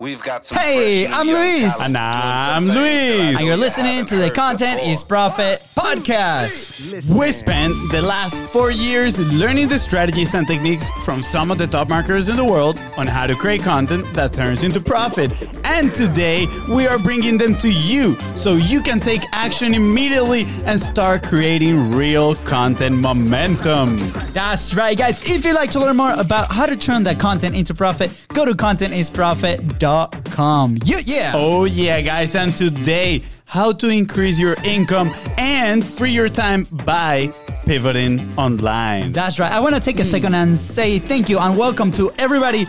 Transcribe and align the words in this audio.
We've 0.00 0.20
got 0.22 0.44
some 0.44 0.58
Hey, 0.58 1.06
I'm 1.06 1.28
Luis. 1.28 1.80
And 1.80 1.96
I'm 1.96 2.64
things 2.64 2.74
that 2.74 2.76
I 2.76 2.80
Luis. 2.80 3.36
And 3.38 3.46
you're 3.46 3.56
listening 3.56 4.04
to 4.06 4.16
the 4.16 4.28
Content 4.28 4.78
before. 4.78 4.92
is 4.92 5.04
Profit 5.04 5.62
podcast. 5.76 7.08
We 7.16 7.30
spent 7.30 7.72
the 7.92 8.02
last 8.02 8.40
four 8.50 8.72
years 8.72 9.20
learning 9.32 9.68
the 9.68 9.78
strategies 9.78 10.34
and 10.34 10.48
techniques 10.48 10.88
from 11.04 11.22
some 11.22 11.52
of 11.52 11.58
the 11.58 11.68
top 11.68 11.88
marketers 11.88 12.28
in 12.28 12.36
the 12.36 12.44
world 12.44 12.76
on 12.96 13.06
how 13.06 13.28
to 13.28 13.36
create 13.36 13.62
content 13.62 14.04
that 14.14 14.32
turns 14.32 14.64
into 14.64 14.80
profit. 14.80 15.30
And 15.64 15.94
today 15.94 16.46
we 16.68 16.88
are 16.88 16.98
bringing 16.98 17.38
them 17.38 17.56
to 17.58 17.70
you 17.70 18.16
so 18.34 18.54
you 18.54 18.82
can 18.82 18.98
take 18.98 19.22
action 19.32 19.74
immediately 19.74 20.44
and 20.64 20.80
start 20.80 21.22
creating 21.22 21.92
real 21.92 22.34
content 22.34 22.96
momentum. 22.96 23.96
That's 24.32 24.74
right, 24.74 24.98
guys. 24.98 25.24
If 25.30 25.44
you'd 25.44 25.54
like 25.54 25.70
to 25.70 25.78
learn 25.78 25.96
more 25.96 26.14
about 26.14 26.50
how 26.50 26.66
to 26.66 26.76
turn 26.76 27.04
that 27.04 27.20
content 27.20 27.54
into 27.54 27.74
profit, 27.74 28.12
go 28.28 28.44
to 28.44 28.54
contentisprofit.com. 28.54 29.83
Yeah, 29.84 31.00
yeah. 31.04 31.32
Oh, 31.34 31.64
yeah, 31.64 32.00
guys. 32.00 32.34
And 32.34 32.50
today, 32.54 33.22
how 33.44 33.70
to 33.72 33.88
increase 33.90 34.38
your 34.38 34.54
income 34.64 35.14
and 35.36 35.84
free 35.84 36.10
your 36.10 36.30
time 36.30 36.64
by 36.86 37.34
pivoting 37.66 38.32
online. 38.38 39.12
That's 39.12 39.38
right. 39.38 39.52
I 39.52 39.60
want 39.60 39.74
to 39.74 39.82
take 39.82 40.00
a 40.00 40.04
second 40.04 40.34
and 40.34 40.56
say 40.56 40.98
thank 40.98 41.28
you 41.28 41.38
and 41.38 41.58
welcome 41.58 41.92
to 41.92 42.10
everybody 42.18 42.64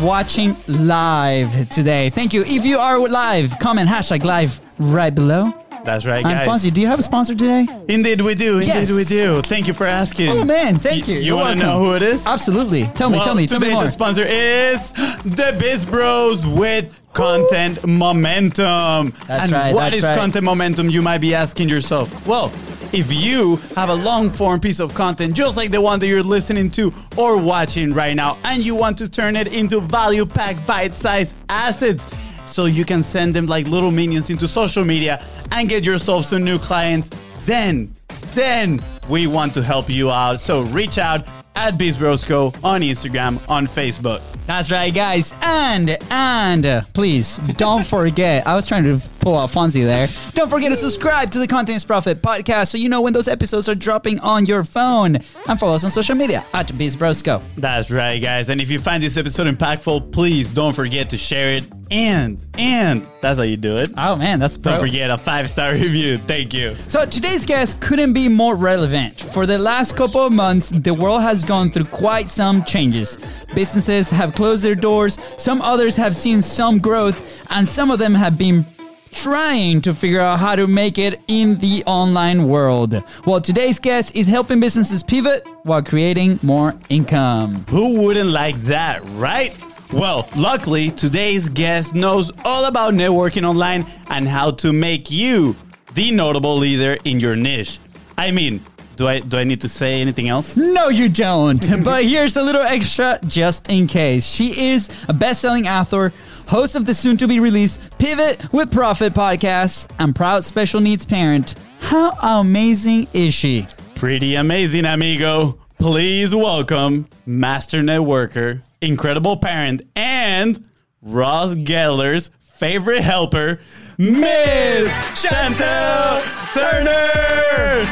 watching 0.00 0.54
live 0.68 1.68
today. 1.70 2.08
Thank 2.10 2.32
you. 2.32 2.42
If 2.42 2.64
you 2.64 2.78
are 2.78 3.00
live, 3.00 3.58
comment 3.58 3.88
hashtag 3.88 4.22
live 4.22 4.60
right 4.78 5.12
below. 5.12 5.52
That's 5.84 6.06
right, 6.06 6.22
guys. 6.22 6.46
Fonzie, 6.46 6.72
do 6.72 6.80
you 6.80 6.86
have 6.86 6.98
a 6.98 7.02
sponsor 7.02 7.34
today? 7.34 7.66
Indeed, 7.88 8.20
we 8.20 8.34
do. 8.34 8.54
Indeed, 8.54 8.66
Yes. 8.66 8.92
we 8.92 9.04
do. 9.04 9.40
Thank 9.42 9.66
you 9.66 9.72
for 9.72 9.86
asking. 9.86 10.28
Oh 10.30 10.44
man, 10.44 10.76
thank 10.78 11.08
you. 11.08 11.16
You, 11.16 11.20
You're 11.22 11.36
want 11.36 11.58
to 11.58 11.64
know 11.66 11.82
who 11.82 11.94
it 11.94 12.02
is? 12.02 12.26
Absolutely. 12.26 12.84
Tell 12.94 13.10
me, 13.10 13.16
Well, 13.16 13.24
tell 13.26 13.34
me, 13.34 13.46
tell 13.46 13.58
me 13.60 13.66
today's 13.66 13.80
more. 13.80 13.88
sponsor 13.88 14.24
is 14.24 14.92
the 15.24 15.56
Biz 15.58 15.84
Bros 15.84 16.46
with 16.46 16.92
Content 17.12 17.84
Momentum. 17.86 19.10
That's 19.26 19.44
and 19.44 19.52
right, 19.52 19.74
What 19.74 19.92
is 19.94 20.02
right. 20.02 20.16
content 20.16 20.44
momentum? 20.44 20.90
You 20.90 21.02
might 21.02 21.18
be 21.18 21.34
asking 21.34 21.68
yourself. 21.68 22.26
Well, 22.26 22.46
if 22.92 23.12
you 23.12 23.56
have 23.76 23.88
a 23.88 23.94
long 23.94 24.30
form 24.30 24.60
piece 24.60 24.80
of 24.80 24.94
content, 24.94 25.34
just 25.34 25.56
like 25.56 25.70
the 25.70 25.80
one 25.80 25.98
that 26.00 26.06
you're 26.08 26.22
listening 26.22 26.70
to 26.72 26.92
or 27.16 27.36
watching 27.36 27.92
right 27.92 28.14
now, 28.14 28.36
and 28.44 28.64
you 28.64 28.74
want 28.74 28.98
to 28.98 29.08
turn 29.08 29.36
it 29.36 29.46
into 29.52 29.80
value 29.80 30.26
packed 30.26 30.64
bite 30.66 30.94
sized 30.94 31.36
assets 31.48 32.06
so 32.50 32.64
you 32.66 32.84
can 32.84 33.02
send 33.02 33.34
them 33.34 33.46
like 33.46 33.66
little 33.68 33.90
minions 33.90 34.30
into 34.30 34.46
social 34.48 34.84
media 34.84 35.24
and 35.52 35.68
get 35.68 35.84
yourself 35.84 36.26
some 36.26 36.44
new 36.44 36.58
clients, 36.58 37.10
then, 37.46 37.92
then 38.34 38.80
we 39.08 39.26
want 39.26 39.54
to 39.54 39.62
help 39.62 39.88
you 39.88 40.10
out. 40.10 40.40
So 40.40 40.62
reach 40.62 40.98
out 40.98 41.26
at 41.56 41.74
BizBrosco 41.74 42.62
on 42.64 42.80
Instagram, 42.80 43.40
on 43.48 43.66
Facebook. 43.66 44.22
That's 44.46 44.70
right, 44.70 44.92
guys. 44.92 45.34
And 45.42 45.96
and 46.10 46.66
uh, 46.66 46.82
please 46.92 47.36
don't 47.56 47.86
forget. 47.96 48.46
I 48.46 48.56
was 48.56 48.66
trying 48.66 48.84
to 48.84 49.00
pull 49.20 49.38
out 49.38 49.50
Fonzie 49.50 49.84
there. 49.84 50.08
Don't 50.32 50.48
forget 50.48 50.70
to 50.70 50.76
subscribe 50.76 51.30
to 51.32 51.38
the 51.38 51.46
Content 51.46 51.76
is 51.76 51.84
Profit 51.84 52.22
podcast 52.22 52.68
so 52.68 52.78
you 52.78 52.88
know 52.88 53.00
when 53.00 53.12
those 53.12 53.28
episodes 53.28 53.68
are 53.68 53.74
dropping 53.74 54.18
on 54.20 54.46
your 54.46 54.64
phone. 54.64 55.16
And 55.48 55.60
follow 55.60 55.74
us 55.74 55.84
on 55.84 55.90
social 55.90 56.16
media 56.16 56.44
at 56.52 56.66
BizBrosco. 56.68 57.42
That's 57.56 57.90
right, 57.90 58.20
guys. 58.20 58.48
And 58.48 58.60
if 58.60 58.70
you 58.70 58.80
find 58.80 59.02
this 59.02 59.16
episode 59.16 59.46
impactful, 59.46 60.12
please 60.12 60.52
don't 60.52 60.74
forget 60.74 61.10
to 61.10 61.16
share 61.16 61.52
it. 61.52 61.79
And, 61.90 62.38
and 62.56 63.06
that's 63.20 63.38
how 63.38 63.44
you 63.44 63.56
do 63.56 63.76
it. 63.76 63.90
Oh 63.96 64.14
man, 64.14 64.38
that's 64.38 64.56
Don't 64.56 64.80
forget 64.80 65.10
a 65.10 65.18
five 65.18 65.50
star 65.50 65.72
review. 65.72 66.18
Thank 66.18 66.54
you. 66.54 66.74
So 66.86 67.04
today's 67.04 67.44
guest 67.44 67.80
couldn't 67.80 68.12
be 68.12 68.28
more 68.28 68.54
relevant. 68.54 69.20
For 69.20 69.44
the 69.44 69.58
last 69.58 69.96
couple 69.96 70.22
of 70.22 70.32
months, 70.32 70.68
the 70.68 70.94
world 70.94 71.22
has 71.22 71.42
gone 71.42 71.70
through 71.70 71.86
quite 71.86 72.28
some 72.28 72.64
changes. 72.64 73.18
Businesses 73.54 74.08
have 74.10 74.34
closed 74.34 74.62
their 74.62 74.76
doors, 74.76 75.18
some 75.36 75.60
others 75.62 75.96
have 75.96 76.14
seen 76.14 76.42
some 76.42 76.78
growth, 76.78 77.44
and 77.50 77.66
some 77.66 77.90
of 77.90 77.98
them 77.98 78.14
have 78.14 78.38
been 78.38 78.64
trying 79.12 79.80
to 79.82 79.92
figure 79.92 80.20
out 80.20 80.38
how 80.38 80.54
to 80.54 80.66
make 80.66 80.98
it 80.98 81.20
in 81.28 81.58
the 81.58 81.82
online 81.86 82.48
world. 82.48 83.02
Well, 83.26 83.40
today's 83.40 83.78
guest 83.78 84.14
is 84.14 84.28
helping 84.28 84.60
businesses 84.60 85.02
pivot 85.02 85.46
while 85.64 85.82
creating 85.82 86.38
more 86.42 86.74
income. 86.88 87.64
Who 87.70 88.00
wouldn't 88.00 88.30
like 88.30 88.56
that, 88.62 89.02
right? 89.14 89.52
Well, 89.92 90.28
luckily, 90.36 90.90
today's 90.92 91.48
guest 91.48 91.94
knows 91.94 92.30
all 92.44 92.66
about 92.66 92.94
networking 92.94 93.46
online 93.46 93.84
and 94.08 94.28
how 94.28 94.52
to 94.52 94.72
make 94.72 95.10
you 95.10 95.56
the 95.94 96.12
notable 96.12 96.56
leader 96.56 96.96
in 97.04 97.18
your 97.18 97.34
niche. 97.34 97.80
I 98.16 98.30
mean, 98.30 98.62
do 98.94 99.08
I 99.08 99.18
do 99.18 99.36
I 99.36 99.44
need 99.44 99.60
to 99.62 99.68
say 99.68 100.00
anything 100.00 100.28
else? 100.28 100.56
No, 100.56 100.90
you 100.90 101.08
don't. 101.08 101.82
but 101.84 102.04
here's 102.04 102.36
a 102.36 102.42
little 102.42 102.62
extra 102.62 103.18
just 103.26 103.68
in 103.68 103.88
case. 103.88 104.24
She 104.24 104.70
is 104.70 104.90
a 105.08 105.12
best 105.12 105.40
selling 105.40 105.66
author, 105.66 106.12
host 106.46 106.76
of 106.76 106.86
the 106.86 106.94
soon 106.94 107.16
to 107.16 107.26
be 107.26 107.40
released 107.40 107.80
Pivot 107.98 108.52
with 108.52 108.70
Profit 108.70 109.12
podcast, 109.12 109.90
and 109.98 110.14
proud 110.14 110.44
special 110.44 110.80
needs 110.80 111.04
parent. 111.04 111.56
How 111.80 112.12
amazing 112.40 113.08
is 113.12 113.34
she? 113.34 113.66
Pretty 113.96 114.36
amazing, 114.36 114.84
amigo. 114.84 115.58
Please 115.78 116.32
welcome 116.32 117.08
Master 117.26 117.80
Networker, 117.80 118.62
incredible 118.80 119.36
parent, 119.36 119.82
and 119.94 120.66
Ross 121.02 121.54
Geller's 121.54 122.30
favorite 122.40 123.02
helper, 123.02 123.60
Miss 123.98 124.90
Chantel 125.14 126.22
Turner. 126.54 127.84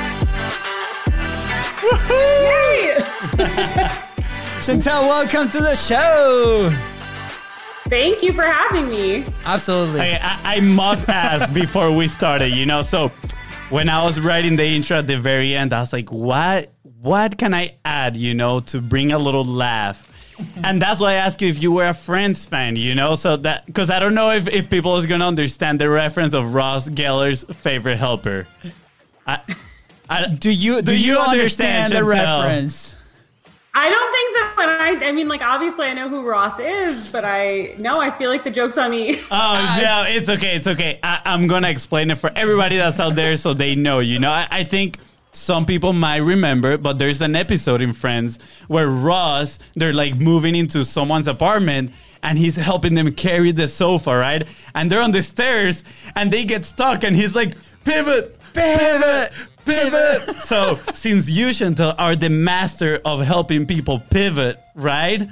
Chantel, 4.60 5.08
welcome 5.08 5.48
to 5.48 5.60
the 5.60 5.74
show. 5.74 6.70
Thank 7.88 8.22
you 8.22 8.34
for 8.34 8.42
having 8.42 8.90
me. 8.90 9.24
Absolutely. 9.46 10.00
Okay, 10.00 10.18
I, 10.20 10.56
I 10.56 10.60
must 10.60 11.08
ask 11.08 11.52
before 11.54 11.90
we 11.90 12.08
started, 12.08 12.48
you 12.48 12.66
know, 12.66 12.82
so 12.82 13.08
when 13.70 13.88
I 13.88 14.02
was 14.02 14.20
writing 14.20 14.56
the 14.56 14.64
intro 14.64 14.98
at 14.98 15.06
the 15.06 15.18
very 15.18 15.54
end, 15.54 15.72
I 15.72 15.80
was 15.80 15.92
like, 15.92 16.10
what 16.12 16.72
what 17.00 17.38
can 17.38 17.54
I 17.54 17.76
add, 17.84 18.16
you 18.16 18.34
know, 18.34 18.60
to 18.60 18.80
bring 18.80 19.12
a 19.12 19.18
little 19.18 19.44
laugh? 19.44 20.07
And 20.62 20.80
that's 20.80 21.00
why 21.00 21.12
I 21.12 21.14
asked 21.14 21.42
you 21.42 21.48
if 21.48 21.62
you 21.62 21.72
were 21.72 21.88
a 21.88 21.94
Friends 21.94 22.44
fan, 22.44 22.76
you 22.76 22.94
know, 22.94 23.14
so 23.14 23.36
that 23.38 23.66
because 23.66 23.90
I 23.90 23.98
don't 23.98 24.14
know 24.14 24.30
if, 24.30 24.48
if 24.48 24.70
people 24.70 24.96
is 24.96 25.06
gonna 25.06 25.26
understand 25.26 25.80
the 25.80 25.90
reference 25.90 26.34
of 26.34 26.54
Ross 26.54 26.88
Geller's 26.88 27.44
favorite 27.56 27.96
helper. 27.96 28.46
I, 29.26 29.40
I, 30.08 30.26
do 30.26 30.50
you 30.50 30.76
do, 30.76 30.92
do 30.92 30.96
you, 30.96 31.14
you 31.14 31.18
understand, 31.18 31.92
understand, 31.92 31.92
the 31.92 32.14
Chantel? 32.14 32.44
reference? 32.44 32.94
I 33.74 33.88
don't 33.88 34.12
think 34.12 34.34
that 34.34 34.54
when 34.56 34.68
I, 35.04 35.08
I 35.08 35.12
mean, 35.12 35.28
like, 35.28 35.42
obviously 35.42 35.86
I 35.86 35.94
know 35.94 36.08
who 36.08 36.26
Ross 36.26 36.58
is, 36.58 37.12
but 37.12 37.24
I, 37.24 37.74
no, 37.78 38.00
I 38.00 38.10
feel 38.10 38.28
like 38.28 38.42
the 38.42 38.50
joke's 38.50 38.76
on 38.76 38.90
me. 38.90 39.20
Oh 39.30 39.78
no, 39.80 40.04
it's 40.08 40.28
okay, 40.28 40.56
it's 40.56 40.66
okay. 40.66 40.98
I, 41.02 41.20
I'm 41.24 41.46
gonna 41.46 41.68
explain 41.68 42.10
it 42.10 42.18
for 42.18 42.32
everybody 42.34 42.76
that's 42.76 42.98
out 42.98 43.14
there 43.14 43.36
so 43.36 43.54
they 43.54 43.74
know. 43.74 44.00
You 44.00 44.18
know, 44.18 44.30
I, 44.30 44.48
I 44.50 44.64
think 44.64 44.98
some 45.38 45.64
people 45.64 45.92
might 45.92 46.18
remember, 46.18 46.76
but 46.76 46.98
there's 46.98 47.20
an 47.20 47.36
episode 47.36 47.80
in 47.80 47.92
Friends 47.92 48.38
where 48.66 48.88
Ross 48.88 49.58
they're 49.74 49.94
like 49.94 50.16
moving 50.16 50.54
into 50.54 50.84
someone's 50.84 51.28
apartment 51.28 51.92
and 52.22 52.38
he's 52.38 52.56
helping 52.56 52.94
them 52.94 53.12
carry 53.12 53.52
the 53.52 53.68
sofa, 53.68 54.16
right? 54.16 54.46
And 54.74 54.90
they're 54.90 55.00
on 55.00 55.12
the 55.12 55.22
stairs 55.22 55.84
and 56.16 56.32
they 56.32 56.44
get 56.44 56.64
stuck 56.64 57.04
and 57.04 57.14
he's 57.14 57.34
like, 57.34 57.54
pivot, 57.84 58.38
pivot, 58.52 59.32
pivot. 59.64 60.36
so 60.40 60.78
since 60.94 61.28
you 61.28 61.48
Chantel 61.48 61.94
are 61.98 62.16
the 62.16 62.30
master 62.30 63.00
of 63.04 63.20
helping 63.20 63.66
people 63.66 64.00
pivot, 64.10 64.60
right? 64.74 65.28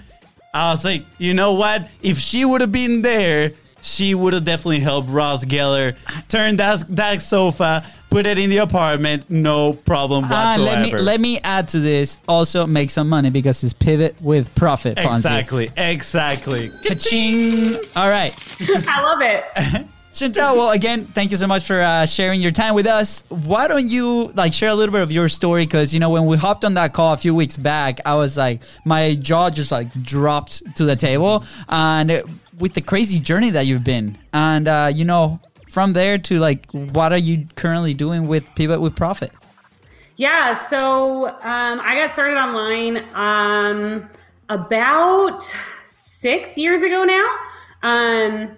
I 0.54 0.70
was 0.70 0.84
like, 0.84 1.04
you 1.18 1.34
know 1.34 1.52
what? 1.52 1.88
If 2.02 2.18
she 2.18 2.44
would 2.44 2.60
have 2.60 2.72
been 2.72 3.02
there, 3.02 3.52
she 3.86 4.14
would 4.14 4.32
have 4.34 4.44
definitely 4.44 4.80
helped 4.80 5.08
Ross 5.08 5.44
Geller 5.44 5.96
turn 6.28 6.56
that, 6.56 6.84
that 6.96 7.22
sofa, 7.22 7.86
put 8.10 8.26
it 8.26 8.38
in 8.38 8.50
the 8.50 8.58
apartment, 8.58 9.30
no 9.30 9.72
problem 9.72 10.24
Ah, 10.28 10.56
whatsoever. 10.56 10.82
let 10.82 10.92
me 10.92 10.98
let 10.98 11.20
me 11.20 11.40
add 11.44 11.68
to 11.68 11.80
this. 11.80 12.18
Also, 12.28 12.66
make 12.66 12.90
some 12.90 13.08
money 13.08 13.30
because 13.30 13.62
it's 13.62 13.72
pivot 13.72 14.20
with 14.20 14.52
profit. 14.54 14.96
Fonzie. 14.98 15.16
exactly, 15.16 15.70
exactly. 15.76 16.68
Ka-ching. 16.86 17.74
All 17.94 18.08
right. 18.08 18.34
I 18.88 19.02
love 19.02 19.20
it. 19.22 19.86
Chantel, 20.16 20.56
well, 20.56 20.70
again, 20.70 21.04
thank 21.04 21.30
you 21.30 21.36
so 21.36 21.46
much 21.46 21.66
for 21.66 21.78
uh, 21.78 22.06
sharing 22.06 22.40
your 22.40 22.50
time 22.50 22.74
with 22.74 22.86
us. 22.86 23.22
Why 23.28 23.68
don't 23.68 23.86
you 23.86 24.28
like 24.34 24.54
share 24.54 24.70
a 24.70 24.74
little 24.74 24.90
bit 24.94 25.02
of 25.02 25.12
your 25.12 25.28
story? 25.28 25.66
Because 25.66 25.92
you 25.92 26.00
know, 26.00 26.08
when 26.08 26.24
we 26.24 26.38
hopped 26.38 26.64
on 26.64 26.72
that 26.74 26.94
call 26.94 27.12
a 27.12 27.18
few 27.18 27.34
weeks 27.34 27.58
back, 27.58 28.00
I 28.06 28.14
was 28.14 28.38
like, 28.38 28.62
my 28.86 29.14
jaw 29.14 29.50
just 29.50 29.70
like 29.70 29.92
dropped 30.02 30.62
to 30.76 30.84
the 30.86 30.96
table, 30.96 31.44
and 31.68 32.10
it- 32.10 32.24
with 32.58 32.74
the 32.74 32.80
crazy 32.80 33.18
journey 33.18 33.50
that 33.50 33.66
you've 33.66 33.84
been, 33.84 34.18
and 34.32 34.68
uh, 34.68 34.90
you 34.94 35.04
know, 35.04 35.40
from 35.68 35.92
there 35.92 36.18
to 36.18 36.38
like, 36.38 36.70
what 36.70 37.12
are 37.12 37.18
you 37.18 37.46
currently 37.54 37.94
doing 37.94 38.28
with 38.28 38.48
Pivot 38.54 38.80
with 38.80 38.96
Profit? 38.96 39.30
Yeah, 40.16 40.66
so 40.68 41.26
um, 41.28 41.80
I 41.82 41.94
got 41.94 42.12
started 42.12 42.38
online 42.38 43.04
um, 43.14 44.08
about 44.48 45.42
six 45.86 46.56
years 46.56 46.82
ago 46.82 47.04
now. 47.04 47.36
Um, 47.82 48.56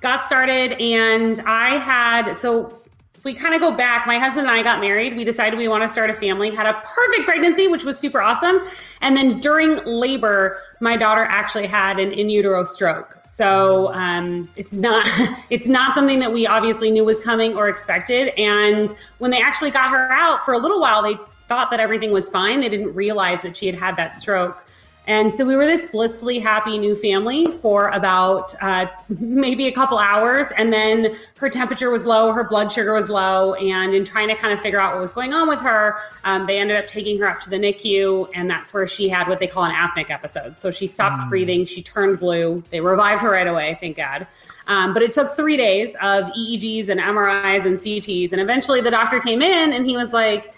got 0.00 0.26
started, 0.26 0.72
and 0.80 1.38
I 1.46 1.78
had 1.78 2.32
so 2.32 2.80
we 3.26 3.34
kind 3.34 3.54
of 3.54 3.60
go 3.60 3.76
back, 3.76 4.06
my 4.06 4.20
husband 4.20 4.46
and 4.46 4.56
I 4.56 4.62
got 4.62 4.80
married. 4.80 5.16
We 5.16 5.24
decided 5.24 5.58
we 5.58 5.66
want 5.66 5.82
to 5.82 5.88
start 5.88 6.10
a 6.10 6.14
family, 6.14 6.48
had 6.48 6.64
a 6.64 6.80
perfect 6.84 7.24
pregnancy, 7.24 7.66
which 7.66 7.82
was 7.82 7.98
super 7.98 8.22
awesome. 8.22 8.60
And 9.00 9.16
then 9.16 9.40
during 9.40 9.84
labor, 9.84 10.60
my 10.80 10.96
daughter 10.96 11.24
actually 11.24 11.66
had 11.66 11.98
an 11.98 12.12
in 12.12 12.30
utero 12.30 12.64
stroke. 12.64 13.18
So 13.24 13.92
um, 13.94 14.48
it's 14.54 14.72
not 14.72 15.04
it's 15.50 15.66
not 15.66 15.96
something 15.96 16.20
that 16.20 16.32
we 16.32 16.46
obviously 16.46 16.92
knew 16.92 17.04
was 17.04 17.18
coming 17.18 17.56
or 17.56 17.68
expected. 17.68 18.28
And 18.38 18.94
when 19.18 19.32
they 19.32 19.42
actually 19.42 19.72
got 19.72 19.90
her 19.90 20.08
out 20.12 20.44
for 20.44 20.54
a 20.54 20.58
little 20.58 20.80
while, 20.80 21.02
they 21.02 21.16
thought 21.48 21.72
that 21.72 21.80
everything 21.80 22.12
was 22.12 22.30
fine. 22.30 22.60
They 22.60 22.68
didn't 22.68 22.94
realize 22.94 23.42
that 23.42 23.56
she 23.56 23.66
had 23.66 23.74
had 23.74 23.96
that 23.96 24.20
stroke. 24.20 24.65
And 25.06 25.32
so 25.32 25.44
we 25.44 25.54
were 25.54 25.66
this 25.66 25.86
blissfully 25.86 26.40
happy 26.40 26.78
new 26.78 26.96
family 26.96 27.46
for 27.62 27.88
about 27.88 28.54
uh, 28.60 28.86
maybe 29.08 29.68
a 29.68 29.72
couple 29.72 29.98
hours. 29.98 30.48
And 30.56 30.72
then 30.72 31.14
her 31.38 31.48
temperature 31.48 31.90
was 31.90 32.04
low, 32.04 32.32
her 32.32 32.42
blood 32.42 32.72
sugar 32.72 32.92
was 32.92 33.08
low. 33.08 33.54
And 33.54 33.94
in 33.94 34.04
trying 34.04 34.28
to 34.28 34.34
kind 34.34 34.52
of 34.52 34.60
figure 34.60 34.80
out 34.80 34.94
what 34.94 35.00
was 35.00 35.12
going 35.12 35.32
on 35.32 35.48
with 35.48 35.60
her, 35.60 35.98
um, 36.24 36.46
they 36.46 36.58
ended 36.58 36.76
up 36.76 36.88
taking 36.88 37.18
her 37.18 37.30
up 37.30 37.38
to 37.40 37.50
the 37.50 37.56
NICU. 37.56 38.30
And 38.34 38.50
that's 38.50 38.74
where 38.74 38.88
she 38.88 39.08
had 39.08 39.28
what 39.28 39.38
they 39.38 39.46
call 39.46 39.64
an 39.64 39.74
apneic 39.74 40.10
episode. 40.10 40.58
So 40.58 40.72
she 40.72 40.88
stopped 40.88 41.22
mm. 41.22 41.28
breathing, 41.28 41.66
she 41.66 41.82
turned 41.82 42.18
blue. 42.18 42.64
They 42.70 42.80
revived 42.80 43.22
her 43.22 43.30
right 43.30 43.46
away, 43.46 43.78
thank 43.80 43.96
God. 43.96 44.26
Um, 44.66 44.92
but 44.92 45.02
it 45.04 45.12
took 45.12 45.36
three 45.36 45.56
days 45.56 45.94
of 46.02 46.24
EEGs 46.24 46.88
and 46.88 46.98
MRIs 47.00 47.64
and 47.64 47.78
CTs. 47.78 48.32
And 48.32 48.40
eventually 48.40 48.80
the 48.80 48.90
doctor 48.90 49.20
came 49.20 49.40
in 49.40 49.72
and 49.72 49.86
he 49.86 49.96
was 49.96 50.12
like, 50.12 50.52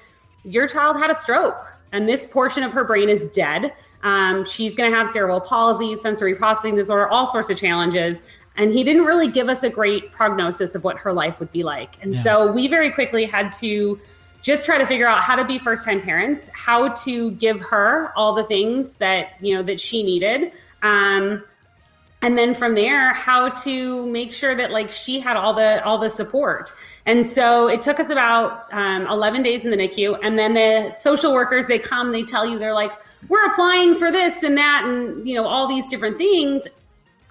Your 0.44 0.66
child 0.66 0.96
had 0.96 1.10
a 1.10 1.14
stroke. 1.14 1.66
And 1.92 2.08
this 2.08 2.26
portion 2.26 2.62
of 2.62 2.72
her 2.72 2.84
brain 2.84 3.08
is 3.08 3.28
dead. 3.28 3.72
Um, 4.02 4.44
she's 4.44 4.74
going 4.74 4.90
to 4.90 4.96
have 4.96 5.08
cerebral 5.08 5.40
palsy, 5.40 5.96
sensory 5.96 6.34
processing 6.34 6.76
disorder, 6.76 7.08
all 7.08 7.26
sorts 7.26 7.50
of 7.50 7.58
challenges. 7.58 8.22
And 8.56 8.72
he 8.72 8.82
didn't 8.82 9.04
really 9.04 9.30
give 9.30 9.48
us 9.48 9.62
a 9.62 9.70
great 9.70 10.12
prognosis 10.12 10.74
of 10.74 10.84
what 10.84 10.98
her 10.98 11.12
life 11.12 11.40
would 11.40 11.52
be 11.52 11.62
like. 11.62 11.96
And 12.02 12.14
yeah. 12.14 12.22
so 12.22 12.52
we 12.52 12.68
very 12.68 12.90
quickly 12.90 13.24
had 13.24 13.52
to 13.54 14.00
just 14.42 14.64
try 14.64 14.78
to 14.78 14.86
figure 14.86 15.06
out 15.06 15.20
how 15.20 15.36
to 15.36 15.44
be 15.44 15.58
first 15.58 15.84
time 15.84 16.00
parents, 16.00 16.48
how 16.52 16.88
to 16.88 17.32
give 17.32 17.60
her 17.60 18.12
all 18.16 18.34
the 18.34 18.44
things 18.44 18.94
that, 18.94 19.32
you 19.40 19.54
know, 19.54 19.62
that 19.62 19.80
she 19.80 20.02
needed. 20.02 20.52
Um, 20.82 21.42
and 22.22 22.36
then 22.36 22.54
from 22.54 22.74
there 22.74 23.12
how 23.12 23.48
to 23.48 24.06
make 24.06 24.32
sure 24.32 24.54
that 24.54 24.70
like 24.70 24.90
she 24.90 25.20
had 25.20 25.36
all 25.36 25.54
the 25.54 25.84
all 25.84 25.98
the 25.98 26.10
support 26.10 26.72
and 27.06 27.24
so 27.24 27.68
it 27.68 27.80
took 27.80 28.00
us 28.00 28.10
about 28.10 28.72
um, 28.72 29.06
11 29.06 29.42
days 29.42 29.64
in 29.64 29.70
the 29.70 29.76
nicu 29.76 30.14
and 30.22 30.38
then 30.38 30.54
the 30.54 30.94
social 30.96 31.32
workers 31.32 31.66
they 31.66 31.78
come 31.78 32.12
they 32.12 32.24
tell 32.24 32.44
you 32.44 32.58
they're 32.58 32.74
like 32.74 32.92
we're 33.28 33.46
applying 33.46 33.94
for 33.94 34.12
this 34.12 34.42
and 34.42 34.56
that 34.56 34.84
and 34.84 35.28
you 35.28 35.34
know 35.34 35.46
all 35.46 35.66
these 35.66 35.88
different 35.88 36.18
things. 36.18 36.66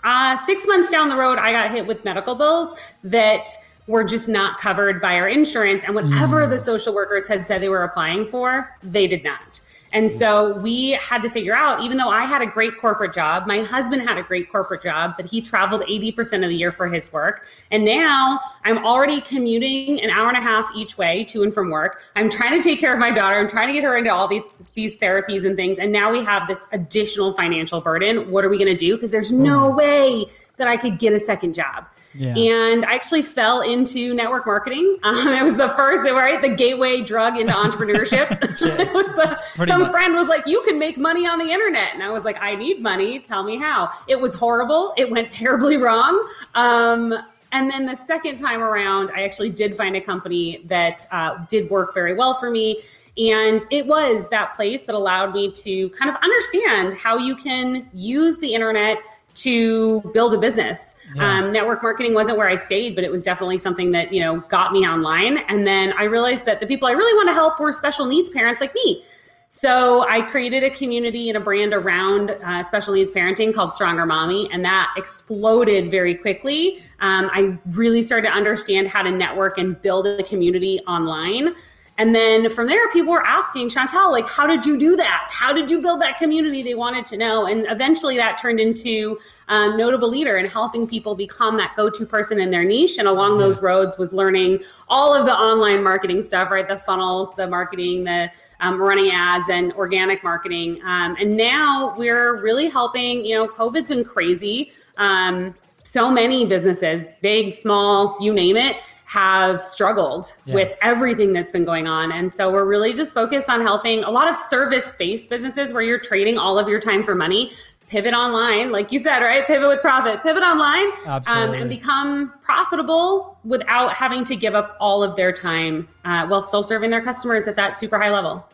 Uh, 0.04 0.38
six 0.46 0.68
months 0.68 0.90
down 0.90 1.10
the 1.10 1.16
road 1.16 1.38
i 1.38 1.52
got 1.52 1.70
hit 1.70 1.86
with 1.86 2.06
medical 2.06 2.36
bills 2.36 2.74
that 3.04 3.50
were 3.88 4.04
just 4.04 4.28
not 4.28 4.60
covered 4.60 5.02
by 5.02 5.16
our 5.16 5.28
insurance. 5.28 5.84
And 5.86 5.96
whatever 5.96 6.46
mm. 6.46 6.50
the 6.50 6.60
social 6.60 6.94
workers 6.94 7.28
had 7.28 7.48
said 7.48 7.62
they 7.62 7.70
were 7.70 7.84
applying 7.84 8.28
for 8.28 8.76
they 8.84 9.08
did 9.08 9.24
not 9.24 9.57
and 9.94 10.12
so 10.12 10.58
we 10.58 10.92
had 10.92 11.22
to 11.24 11.30
figure 11.30 11.56
out, 11.56 11.82
even 11.82 11.98
though 11.98 12.10
I 12.10 12.26
had 12.26 12.42
a 12.42 12.46
great 12.46 12.80
corporate 12.80 13.14
job, 13.14 13.48
my 13.48 13.62
husband 13.62 14.02
had 14.02 14.18
a 14.18 14.24
great 14.24 14.52
corporate 14.52 14.82
job, 14.82 15.14
but 15.18 15.30
he 15.30 15.42
traveled 15.42 15.82
80% 15.82 16.44
of 16.44 16.50
the 16.50 16.56
year 16.56 16.72
for 16.72 16.88
his 16.88 17.12
work. 17.12 17.46
And 17.72 17.86
now 17.86 18.40
I'm 18.66 18.86
already 18.86 19.22
commuting 19.22 20.02
an 20.02 20.10
hour 20.10 20.28
and 20.28 20.38
a 20.38 20.42
half 20.42 20.70
each 20.76 20.98
way 20.98 21.24
to 21.26 21.44
and 21.44 21.54
from 21.54 21.70
work. 21.70 22.02
I'm 22.16 22.30
trying 22.30 22.58
to 22.58 22.62
take 22.62 22.80
care 22.80 22.94
of 22.94 23.00
my 23.00 23.12
daughter. 23.12 23.38
I'm 23.38 23.50
trying 23.50 23.68
to 23.68 23.74
get 23.74 23.84
her 23.84 23.98
into 23.98 24.14
all 24.14 24.28
these, 24.28 24.44
these 24.74 24.98
therapies 24.98 25.46
and 25.46 25.56
things. 25.56 25.80
And 25.80 25.92
now 25.92 26.12
we 26.12 26.24
have 26.24 26.48
this 26.48 26.68
additional 26.72 27.34
financial 27.34 27.80
burden. 27.80 28.30
What 28.30 28.44
are 28.44 28.50
we 28.50 28.58
going 28.58 28.72
to 28.72 28.78
do? 28.78 28.96
Because 28.96 29.12
there's 29.12 29.32
no 29.32 29.72
mm. 29.72 29.78
way 29.78 30.26
that 30.58 30.68
I 30.68 30.76
could 30.76 31.00
get 31.00 31.14
a 31.14 31.20
second 31.20 31.54
job. 31.54 31.86
Yeah. 32.14 32.36
And 32.36 32.86
I 32.86 32.96
actually 32.96 33.22
fell 33.22 33.62
into 33.62 34.14
network 34.14 34.46
marketing. 34.46 34.98
Um, 35.08 35.30
it 35.30 35.44
was 35.44 35.56
the 35.56 35.70
first, 35.70 36.04
right, 36.04 36.42
the 36.42 36.50
gateway 36.50 37.02
drug 37.02 37.38
into 37.40 37.54
entrepreneurship. 37.54 38.30
the, 38.60 39.66
some 39.66 39.84
much. 39.84 39.92
friend 39.92 40.16
was 40.16 40.28
like, 40.28 40.46
"You 40.46 40.62
can 40.64 40.78
make 40.78 40.98
money 40.98 41.26
on 41.26 41.40
the 41.40 41.50
internet," 41.50 41.94
and 41.94 42.04
I 42.04 42.10
was 42.10 42.26
like, 42.26 42.38
"I 42.42 42.56
need 42.56 42.82
money. 42.82 43.20
Tell 43.20 43.44
me 43.44 43.58
how." 43.58 43.90
It 44.08 44.20
was 44.20 44.34
horrible. 44.34 44.94
It 44.98 45.10
went 45.10 45.32
terribly 45.32 45.78
wrong. 45.78 46.28
Um, 46.56 47.14
and 47.54 47.72
then 47.72 47.86
the 47.86 47.96
second 47.96 48.38
time 48.38 48.62
around, 48.62 49.12
I 49.16 49.24
actually 49.24 49.50
did 49.50 49.78
find 49.78 49.96
a 49.96 50.02
company 50.02 50.62
that 50.66 51.06
uh, 51.12 51.46
did 51.48 51.70
work 51.70 51.94
very 51.94 52.14
well 52.14 52.34
for 52.34 52.52
me. 52.52 52.82
And 53.18 53.66
it 53.72 53.88
was 53.88 54.30
that 54.30 54.56
place 54.56 54.84
that 54.84 54.94
allowed 54.94 55.34
me 55.34 55.52
to 55.52 55.90
kind 55.92 56.10
of 56.10 56.18
understand 56.22 56.94
how 56.94 57.18
you 57.18 57.36
can 57.36 57.90
use 57.94 58.38
the 58.38 58.54
internet 58.54 59.00
to 59.42 60.02
build 60.14 60.34
a 60.34 60.38
business. 60.38 60.96
Yeah. 61.16 61.40
Um, 61.40 61.52
network 61.52 61.84
marketing 61.84 62.14
wasn't 62.14 62.38
where 62.38 62.50
I 62.50 62.56
stayed, 62.56 62.96
but 62.96 63.04
it 63.04 63.12
was 63.12 63.24
definitely 63.24 63.58
something 63.58 63.92
that 63.92 64.14
you 64.14 64.22
know 64.22 64.42
got 64.42 64.72
me 64.72 64.88
online. 64.88 65.40
And 65.50 65.66
then 65.66 65.94
I 65.98 66.06
realized 66.06 66.46
that 66.46 66.60
the 66.60 66.68
people 66.68 66.88
I 66.88 66.92
really 66.92 67.16
want 67.16 67.30
to 67.30 67.34
help 67.34 67.60
were 67.60 67.72
special 67.72 68.06
needs 68.06 68.30
parents 68.30 68.62
like 68.62 68.74
me. 68.74 69.04
So 69.50 70.06
I 70.10 70.24
created 70.24 70.64
a 70.64 70.70
community 70.70 71.30
and 71.30 71.38
a 71.38 71.40
brand 71.40 71.74
around 71.74 72.32
uh, 72.32 72.64
special 72.64 72.94
needs 72.94 73.12
parenting 73.12 73.54
called 73.54 73.72
Stronger 73.72 74.06
Mommy, 74.06 74.50
and 74.52 74.64
that 74.66 74.94
exploded 74.98 75.90
very 75.90 76.16
quickly. 76.16 76.84
Um, 77.00 77.30
I 77.32 77.58
really 77.68 78.02
started 78.02 78.28
to 78.28 78.34
understand 78.34 78.90
how 78.90 79.04
to 79.04 79.12
network 79.12 79.58
and 79.58 79.82
build 79.82 80.06
a 80.06 80.24
community 80.24 80.82
online. 80.82 81.56
And 82.00 82.14
then 82.14 82.50
from 82.52 82.68
there, 82.68 82.88
people 82.92 83.12
were 83.12 83.26
asking 83.26 83.70
Chantel, 83.70 84.12
like, 84.12 84.28
how 84.28 84.46
did 84.46 84.66
you 84.66 84.78
do 84.78 84.96
that? 84.98 85.30
How 85.34 85.52
did 85.52 85.72
you 85.72 85.82
build 85.82 86.00
that 86.04 86.18
community? 86.20 86.62
They 86.62 86.76
wanted 86.76 87.08
to 87.08 87.18
know. 87.18 87.48
And 87.48 87.66
eventually 87.70 88.16
that 88.18 88.38
turned 88.38 88.60
into 88.60 89.18
um, 89.48 89.78
Notable 89.78 90.08
Leader 90.08 90.38
and 90.38 90.48
helping 90.48 90.86
people 90.86 91.16
become 91.16 91.58
that 91.58 91.76
go 91.76 91.90
to 91.90 92.06
person 92.06 92.40
in 92.40 92.52
their 92.52 92.64
niche. 92.64 93.00
And 93.00 93.08
along 93.08 93.40
those 93.40 93.64
roads 93.64 93.98
was 93.98 94.14
learning 94.14 94.60
all 94.88 95.16
of 95.16 95.26
the 95.26 95.34
online 95.34 95.84
marketing 95.84 96.22
stuff, 96.22 96.52
right? 96.52 96.68
The 96.68 96.78
funnels, 96.78 97.30
the 97.36 97.48
marketing, 97.48 98.04
the 98.04 98.30
um, 98.60 98.80
running 98.80 99.10
ads, 99.12 99.50
and 99.50 99.74
organic 99.74 100.24
marketing. 100.24 100.80
Um, 100.84 101.16
and 101.20 101.36
now 101.36 101.96
we're 101.98 102.42
really 102.44 102.70
helping, 102.70 103.26
you 103.26 103.36
know, 103.36 103.48
COVID's 103.48 103.90
been 103.90 104.04
crazy. 104.04 104.72
Um, 104.98 105.56
so 105.82 106.12
many 106.12 106.46
businesses, 106.46 107.16
big, 107.22 107.54
small, 107.54 108.18
you 108.20 108.34
name 108.34 108.58
it 108.58 108.78
have 109.08 109.64
struggled 109.64 110.36
yeah. 110.44 110.54
with 110.54 110.74
everything 110.82 111.32
that's 111.32 111.50
been 111.50 111.64
going 111.64 111.88
on. 111.88 112.12
And 112.12 112.32
so 112.32 112.52
we're 112.52 112.66
really 112.66 112.92
just 112.92 113.14
focused 113.14 113.50
on 113.50 113.62
helping 113.62 114.04
a 114.04 114.12
lot 114.12 114.28
of 114.28 114.36
service 114.36 114.92
based 115.00 115.30
businesses 115.30 115.72
where 115.72 115.82
you're 115.82 116.00
trading 116.00 116.38
all 116.38 116.60
of 116.60 116.68
your 116.68 116.82
time 116.82 117.06
for 117.06 117.16
money. 117.16 117.54
Pivot 117.88 118.14
online, 118.14 118.74
like 118.74 118.92
you 118.92 119.00
said, 119.00 119.20
right? 119.20 119.48
Pivot 119.48 119.70
with 119.70 119.80
profit, 119.80 120.22
pivot 120.24 120.44
online, 120.44 120.88
um, 121.06 121.54
and 121.54 121.70
become 121.70 122.34
profitable 122.44 123.40
without 123.46 123.94
having 123.94 124.26
to 124.26 124.36
give 124.36 124.56
up 124.56 124.76
all 124.82 125.02
of 125.02 125.16
their 125.16 125.32
time 125.32 125.88
uh, 126.04 126.28
while 126.28 126.42
still 126.42 126.64
serving 126.64 126.90
their 126.90 127.02
customers 127.02 127.48
at 127.48 127.56
that 127.56 127.80
super 127.80 127.98
high 127.98 128.12
level. 128.12 128.46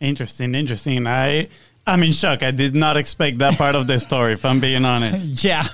Interesting, 0.00 0.54
interesting. 0.54 1.06
I 1.06 1.48
I'm 1.90 2.04
in 2.04 2.12
shock. 2.12 2.44
I 2.44 2.52
did 2.52 2.76
not 2.76 2.96
expect 2.96 3.38
that 3.38 3.58
part 3.58 3.74
of 3.74 3.88
the 3.88 3.98
story, 3.98 4.34
if 4.34 4.44
I'm 4.44 4.60
being 4.60 4.84
honest. 4.84 5.44
Yeah, 5.50 5.66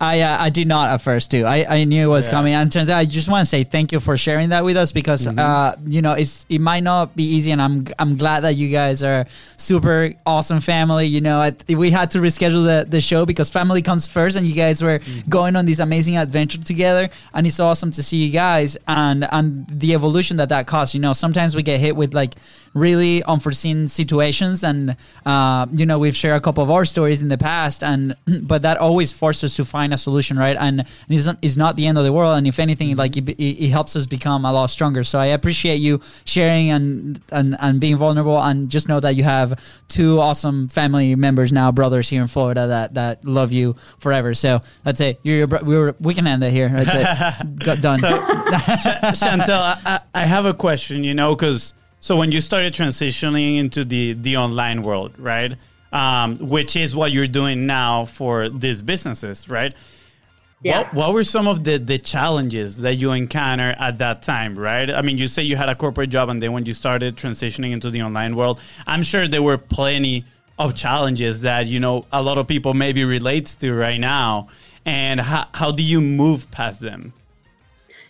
I 0.00 0.20
uh, 0.20 0.42
I 0.42 0.50
did 0.50 0.66
not 0.66 0.90
at 0.90 1.02
first 1.02 1.30
too. 1.30 1.44
I, 1.44 1.66
I 1.68 1.84
knew 1.84 2.04
it 2.04 2.08
was 2.08 2.26
yeah. 2.26 2.32
coming, 2.32 2.54
and 2.54 2.72
turns 2.72 2.90
out 2.90 2.98
I 2.98 3.04
just 3.04 3.28
want 3.28 3.42
to 3.42 3.46
say 3.46 3.62
thank 3.62 3.92
you 3.92 4.00
for 4.00 4.16
sharing 4.16 4.48
that 4.48 4.64
with 4.64 4.76
us 4.76 4.90
because 4.90 5.26
mm-hmm. 5.26 5.38
uh, 5.38 5.74
you 5.86 6.02
know 6.02 6.12
it's 6.12 6.44
it 6.48 6.60
might 6.60 6.82
not 6.82 7.14
be 7.14 7.24
easy, 7.24 7.52
and 7.52 7.62
I'm 7.62 7.86
I'm 7.98 8.16
glad 8.16 8.40
that 8.40 8.54
you 8.54 8.70
guys 8.70 9.04
are 9.04 9.26
super 9.56 10.14
awesome 10.26 10.60
family. 10.60 11.06
You 11.06 11.20
know, 11.20 11.38
I, 11.38 11.52
we 11.68 11.90
had 11.90 12.10
to 12.12 12.18
reschedule 12.18 12.64
the, 12.64 12.86
the 12.88 13.00
show 13.00 13.24
because 13.24 13.50
family 13.50 13.82
comes 13.82 14.06
first, 14.06 14.36
and 14.36 14.46
you 14.46 14.54
guys 14.54 14.82
were 14.82 14.98
mm-hmm. 14.98 15.28
going 15.28 15.54
on 15.54 15.66
this 15.66 15.78
amazing 15.78 16.16
adventure 16.16 16.58
together, 16.58 17.08
and 17.34 17.46
it's 17.46 17.60
awesome 17.60 17.90
to 17.92 18.02
see 18.02 18.16
you 18.24 18.32
guys 18.32 18.76
and 18.88 19.28
and 19.30 19.66
the 19.68 19.94
evolution 19.94 20.38
that 20.38 20.48
that 20.48 20.66
caused. 20.66 20.94
You 20.94 21.00
know, 21.00 21.12
sometimes 21.12 21.54
we 21.54 21.62
get 21.62 21.78
hit 21.78 21.94
with 21.94 22.14
like 22.14 22.34
really 22.74 23.22
unforeseen 23.24 23.88
situations 23.88 24.64
and 24.64 24.90
uh, 25.26 25.51
Uh, 25.52 25.66
you 25.72 25.84
know 25.84 25.98
we've 25.98 26.16
shared 26.16 26.36
a 26.36 26.40
couple 26.40 26.62
of 26.64 26.70
our 26.70 26.84
stories 26.84 27.20
in 27.20 27.28
the 27.28 27.36
past 27.36 27.82
and 27.82 28.16
but 28.52 28.62
that 28.62 28.78
always 28.78 29.12
forces 29.12 29.44
us 29.44 29.56
to 29.56 29.64
find 29.64 29.92
a 29.92 29.98
solution 29.98 30.38
right? 30.38 30.56
And 30.58 30.74
it's 31.08 31.26
not, 31.26 31.36
it's 31.42 31.56
not 31.56 31.76
the 31.76 31.86
end 31.86 31.98
of 31.98 32.04
the 32.04 32.12
world 32.12 32.38
and 32.38 32.46
if 32.46 32.58
anything 32.58 32.96
like 32.96 33.16
it, 33.16 33.28
it, 33.28 33.68
helps 33.68 33.94
us 33.96 34.06
become 34.06 34.44
a 34.44 34.52
lot 34.52 34.66
stronger. 34.66 35.02
So 35.04 35.18
i 35.18 35.26
appreciate 35.26 35.76
you 35.76 36.00
sharing 36.24 36.70
and, 36.70 37.20
and 37.30 37.56
and 37.60 37.80
being 37.80 37.96
vulnerable 37.96 38.40
and 38.48 38.70
just 38.70 38.88
know 38.88 39.00
that 39.00 39.14
you 39.16 39.24
have 39.24 39.48
two 39.88 40.20
awesome 40.20 40.68
family 40.68 41.14
members 41.14 41.52
now 41.52 41.70
brothers 41.70 42.08
here 42.08 42.22
in 42.22 42.28
florida 42.28 42.66
that 42.68 42.94
that 42.94 43.24
love 43.24 43.52
you 43.52 43.76
forever. 43.98 44.34
So 44.34 44.60
that's 44.84 45.00
it. 45.00 45.20
You're 45.22 45.38
your 45.42 45.46
bro- 45.48 45.64
we, 45.70 45.76
were, 45.76 45.94
we 46.00 46.14
can 46.14 46.26
end 46.26 46.42
it 46.44 46.52
here. 46.52 46.68
That's 46.68 46.94
it. 46.94 47.80
Done. 47.82 47.98
So, 47.98 48.08
chantel 49.22 49.60
I, 49.84 50.00
I 50.14 50.24
have 50.24 50.46
a 50.46 50.54
question 50.54 51.04
you 51.04 51.14
know 51.14 51.34
because 51.34 51.74
so 52.02 52.16
when 52.16 52.32
you 52.32 52.40
started 52.40 52.74
transitioning 52.74 53.58
into 53.58 53.84
the 53.84 54.14
the 54.14 54.36
online 54.36 54.82
world, 54.82 55.12
right? 55.18 55.54
Um, 55.92 56.34
which 56.36 56.74
is 56.74 56.96
what 56.96 57.12
you're 57.12 57.28
doing 57.28 57.64
now 57.64 58.06
for 58.06 58.48
these 58.48 58.82
businesses, 58.82 59.48
right? 59.48 59.72
Yeah. 60.64 60.78
What, 60.78 60.94
what 60.94 61.14
were 61.14 61.22
some 61.22 61.46
of 61.46 61.62
the, 61.62 61.76
the 61.76 61.98
challenges 61.98 62.78
that 62.78 62.94
you 62.94 63.12
encountered 63.12 63.76
at 63.78 63.98
that 63.98 64.22
time, 64.22 64.58
right? 64.58 64.90
I 64.90 65.02
mean, 65.02 65.16
you 65.16 65.28
say 65.28 65.44
you 65.44 65.54
had 65.54 65.68
a 65.68 65.76
corporate 65.76 66.10
job, 66.10 66.28
and 66.28 66.42
then 66.42 66.50
when 66.52 66.66
you 66.66 66.74
started 66.74 67.16
transitioning 67.16 67.70
into 67.70 67.88
the 67.88 68.02
online 68.02 68.34
world, 68.34 68.60
I'm 68.84 69.04
sure 69.04 69.28
there 69.28 69.42
were 69.42 69.58
plenty 69.58 70.24
of 70.58 70.74
challenges 70.74 71.42
that 71.42 71.66
you 71.66 71.78
know 71.78 72.06
a 72.12 72.20
lot 72.20 72.36
of 72.36 72.48
people 72.48 72.74
maybe 72.74 73.04
relates 73.04 73.54
to 73.58 73.72
right 73.74 74.00
now. 74.00 74.48
And 74.84 75.20
how 75.20 75.46
how 75.54 75.70
do 75.70 75.84
you 75.84 76.00
move 76.00 76.50
past 76.50 76.80
them? 76.80 77.12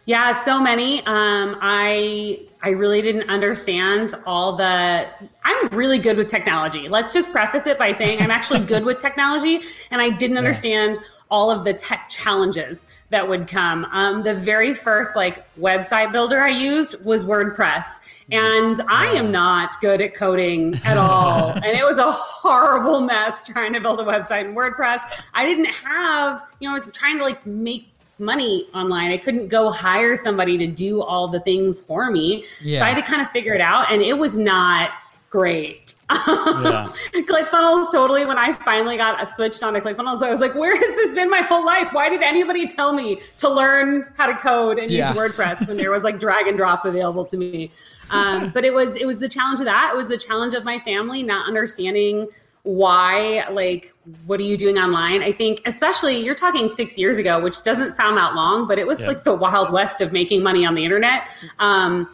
Yeah, 0.06 0.32
so 0.32 0.58
many. 0.58 1.00
Um, 1.00 1.58
I 1.61 2.40
I 2.62 2.71
really 2.71 3.02
didn't 3.02 3.28
understand 3.28 4.14
all 4.25 4.57
the. 4.57 5.09
I'm 5.45 5.69
really 5.69 5.99
good 5.99 6.16
with 6.16 6.28
technology. 6.28 6.88
Let's 6.88 7.12
just 7.12 7.33
preface 7.33 7.66
it 7.66 7.78
by 7.78 7.92
saying 7.92 8.21
I'm 8.23 8.31
actually 8.31 8.61
good 8.66 8.85
with 8.85 8.99
technology, 8.99 9.61
and 9.90 10.00
I 10.00 10.11
didn't 10.11 10.38
understand 10.38 10.99
all 11.28 11.50
of 11.50 11.64
the 11.64 11.73
tech 11.73 12.09
challenges 12.11 12.85
that 13.09 13.26
would 13.26 13.49
come. 13.49 13.87
Um, 13.87 14.23
the 14.23 14.35
very 14.35 14.75
first 14.75 15.16
like 15.16 15.45
website 15.59 16.12
builder 16.12 16.40
I 16.40 16.50
used 16.50 17.04
was 17.04 17.25
WordPress, 17.25 17.85
and 18.31 18.81
I 18.88 19.07
am 19.07 19.33
not 19.33 19.81
good 19.81 20.00
at 20.00 20.14
coding 20.14 20.78
at 20.85 20.97
all. 20.97 21.50
and 21.54 21.64
it 21.64 21.85
was 21.85 21.99
a 21.99 22.12
horrible 22.12 23.00
mess 23.00 23.45
trying 23.45 23.73
to 23.73 23.81
build 23.81 23.99
a 24.00 24.04
website 24.04 24.45
in 24.45 24.54
WordPress. 24.54 25.00
I 25.35 25.45
didn't 25.45 25.66
have, 25.66 26.45
you 26.61 26.69
know, 26.69 26.73
I 26.73 26.78
was 26.78 26.90
trying 26.92 27.19
to 27.19 27.25
like 27.25 27.45
make 27.47 27.91
money 28.19 28.66
online. 28.75 29.11
I 29.11 29.16
couldn't 29.19 29.49
go 29.49 29.71
hire 29.71 30.16
somebody 30.16 30.57
to 30.59 30.66
do 30.66 31.02
all 31.02 31.28
the 31.28 31.40
things 31.40 31.83
for 31.83 32.11
me. 32.11 32.45
Yeah. 32.62 32.78
So 32.78 32.85
I 32.85 32.88
had 32.90 32.97
to 33.04 33.09
kind 33.11 33.23
of 33.23 33.31
figure 33.31 33.54
it 33.54 33.61
out, 33.61 33.90
and 33.90 34.00
it 34.02 34.16
was 34.16 34.37
not 34.37 34.90
great. 35.31 35.95
Yeah. 36.12 36.88
ClickFunnels 37.14 37.90
totally. 37.90 38.26
When 38.26 38.37
I 38.38 38.52
finally 38.52 38.97
got 38.99 39.23
a 39.23 39.26
switched 39.26 39.62
on 39.62 39.73
to 39.75 39.81
ClickFunnels, 39.81 40.23
I 40.23 40.31
was 40.31 40.40
like, 40.40 40.54
"Where 40.54 40.75
has 40.76 40.97
this 40.97 41.14
been 41.14 41.31
my 41.31 41.40
whole 41.40 41.64
life? 41.64 41.88
Why 41.92 42.09
did 42.11 42.23
anybody 42.23 42.66
tell 42.66 42.92
me 42.92 43.21
to 43.38 43.49
learn 43.49 44.07
how 44.16 44.26
to 44.26 44.35
code 44.35 44.78
and 44.78 44.90
Yeah. 44.90 45.09
use 45.09 45.16
WordPress 45.19 45.66
when 45.66 45.78
there 45.78 45.90
was 45.90 46.02
like 46.04 46.21
drag 46.26 46.47
and 46.47 46.57
drop 46.57 46.85
available 46.85 47.25
to 47.26 47.37
me?" 47.38 47.71
Um, 48.11 48.50
but 48.50 48.64
it 48.64 48.75
was 48.75 48.95
it 48.95 49.07
was 49.07 49.19
the 49.19 49.28
challenge 49.28 49.59
of 49.61 49.64
that. 49.66 49.90
It 49.95 49.97
was 49.97 50.09
the 50.09 50.19
challenge 50.19 50.52
of 50.54 50.64
my 50.64 50.78
family 50.81 51.23
not 51.23 51.49
understanding 51.49 52.26
why 52.64 53.45
like 53.50 53.92
what 54.26 54.38
are 54.38 54.45
you 54.45 54.57
doing 54.57 54.78
online? 54.78 55.23
I 55.23 55.33
think 55.33 55.62
especially 55.66 56.19
you're 56.25 56.35
talking 56.37 56.69
six 56.69 56.97
years 56.97 57.19
ago 57.19 57.40
which 57.42 57.62
doesn't 57.64 57.95
sound 57.95 58.16
that 58.19 58.35
long 58.35 58.69
but 58.69 58.78
it 58.78 58.87
was 58.87 59.00
Yeah. 59.00 59.09
like 59.09 59.25
the 59.25 59.35
wild 59.35 59.73
west 59.73 60.00
of 60.00 60.12
making 60.12 60.42
money 60.45 60.64
on 60.64 60.75
the 60.76 60.85
internet. 60.85 61.26
Um, 61.59 62.09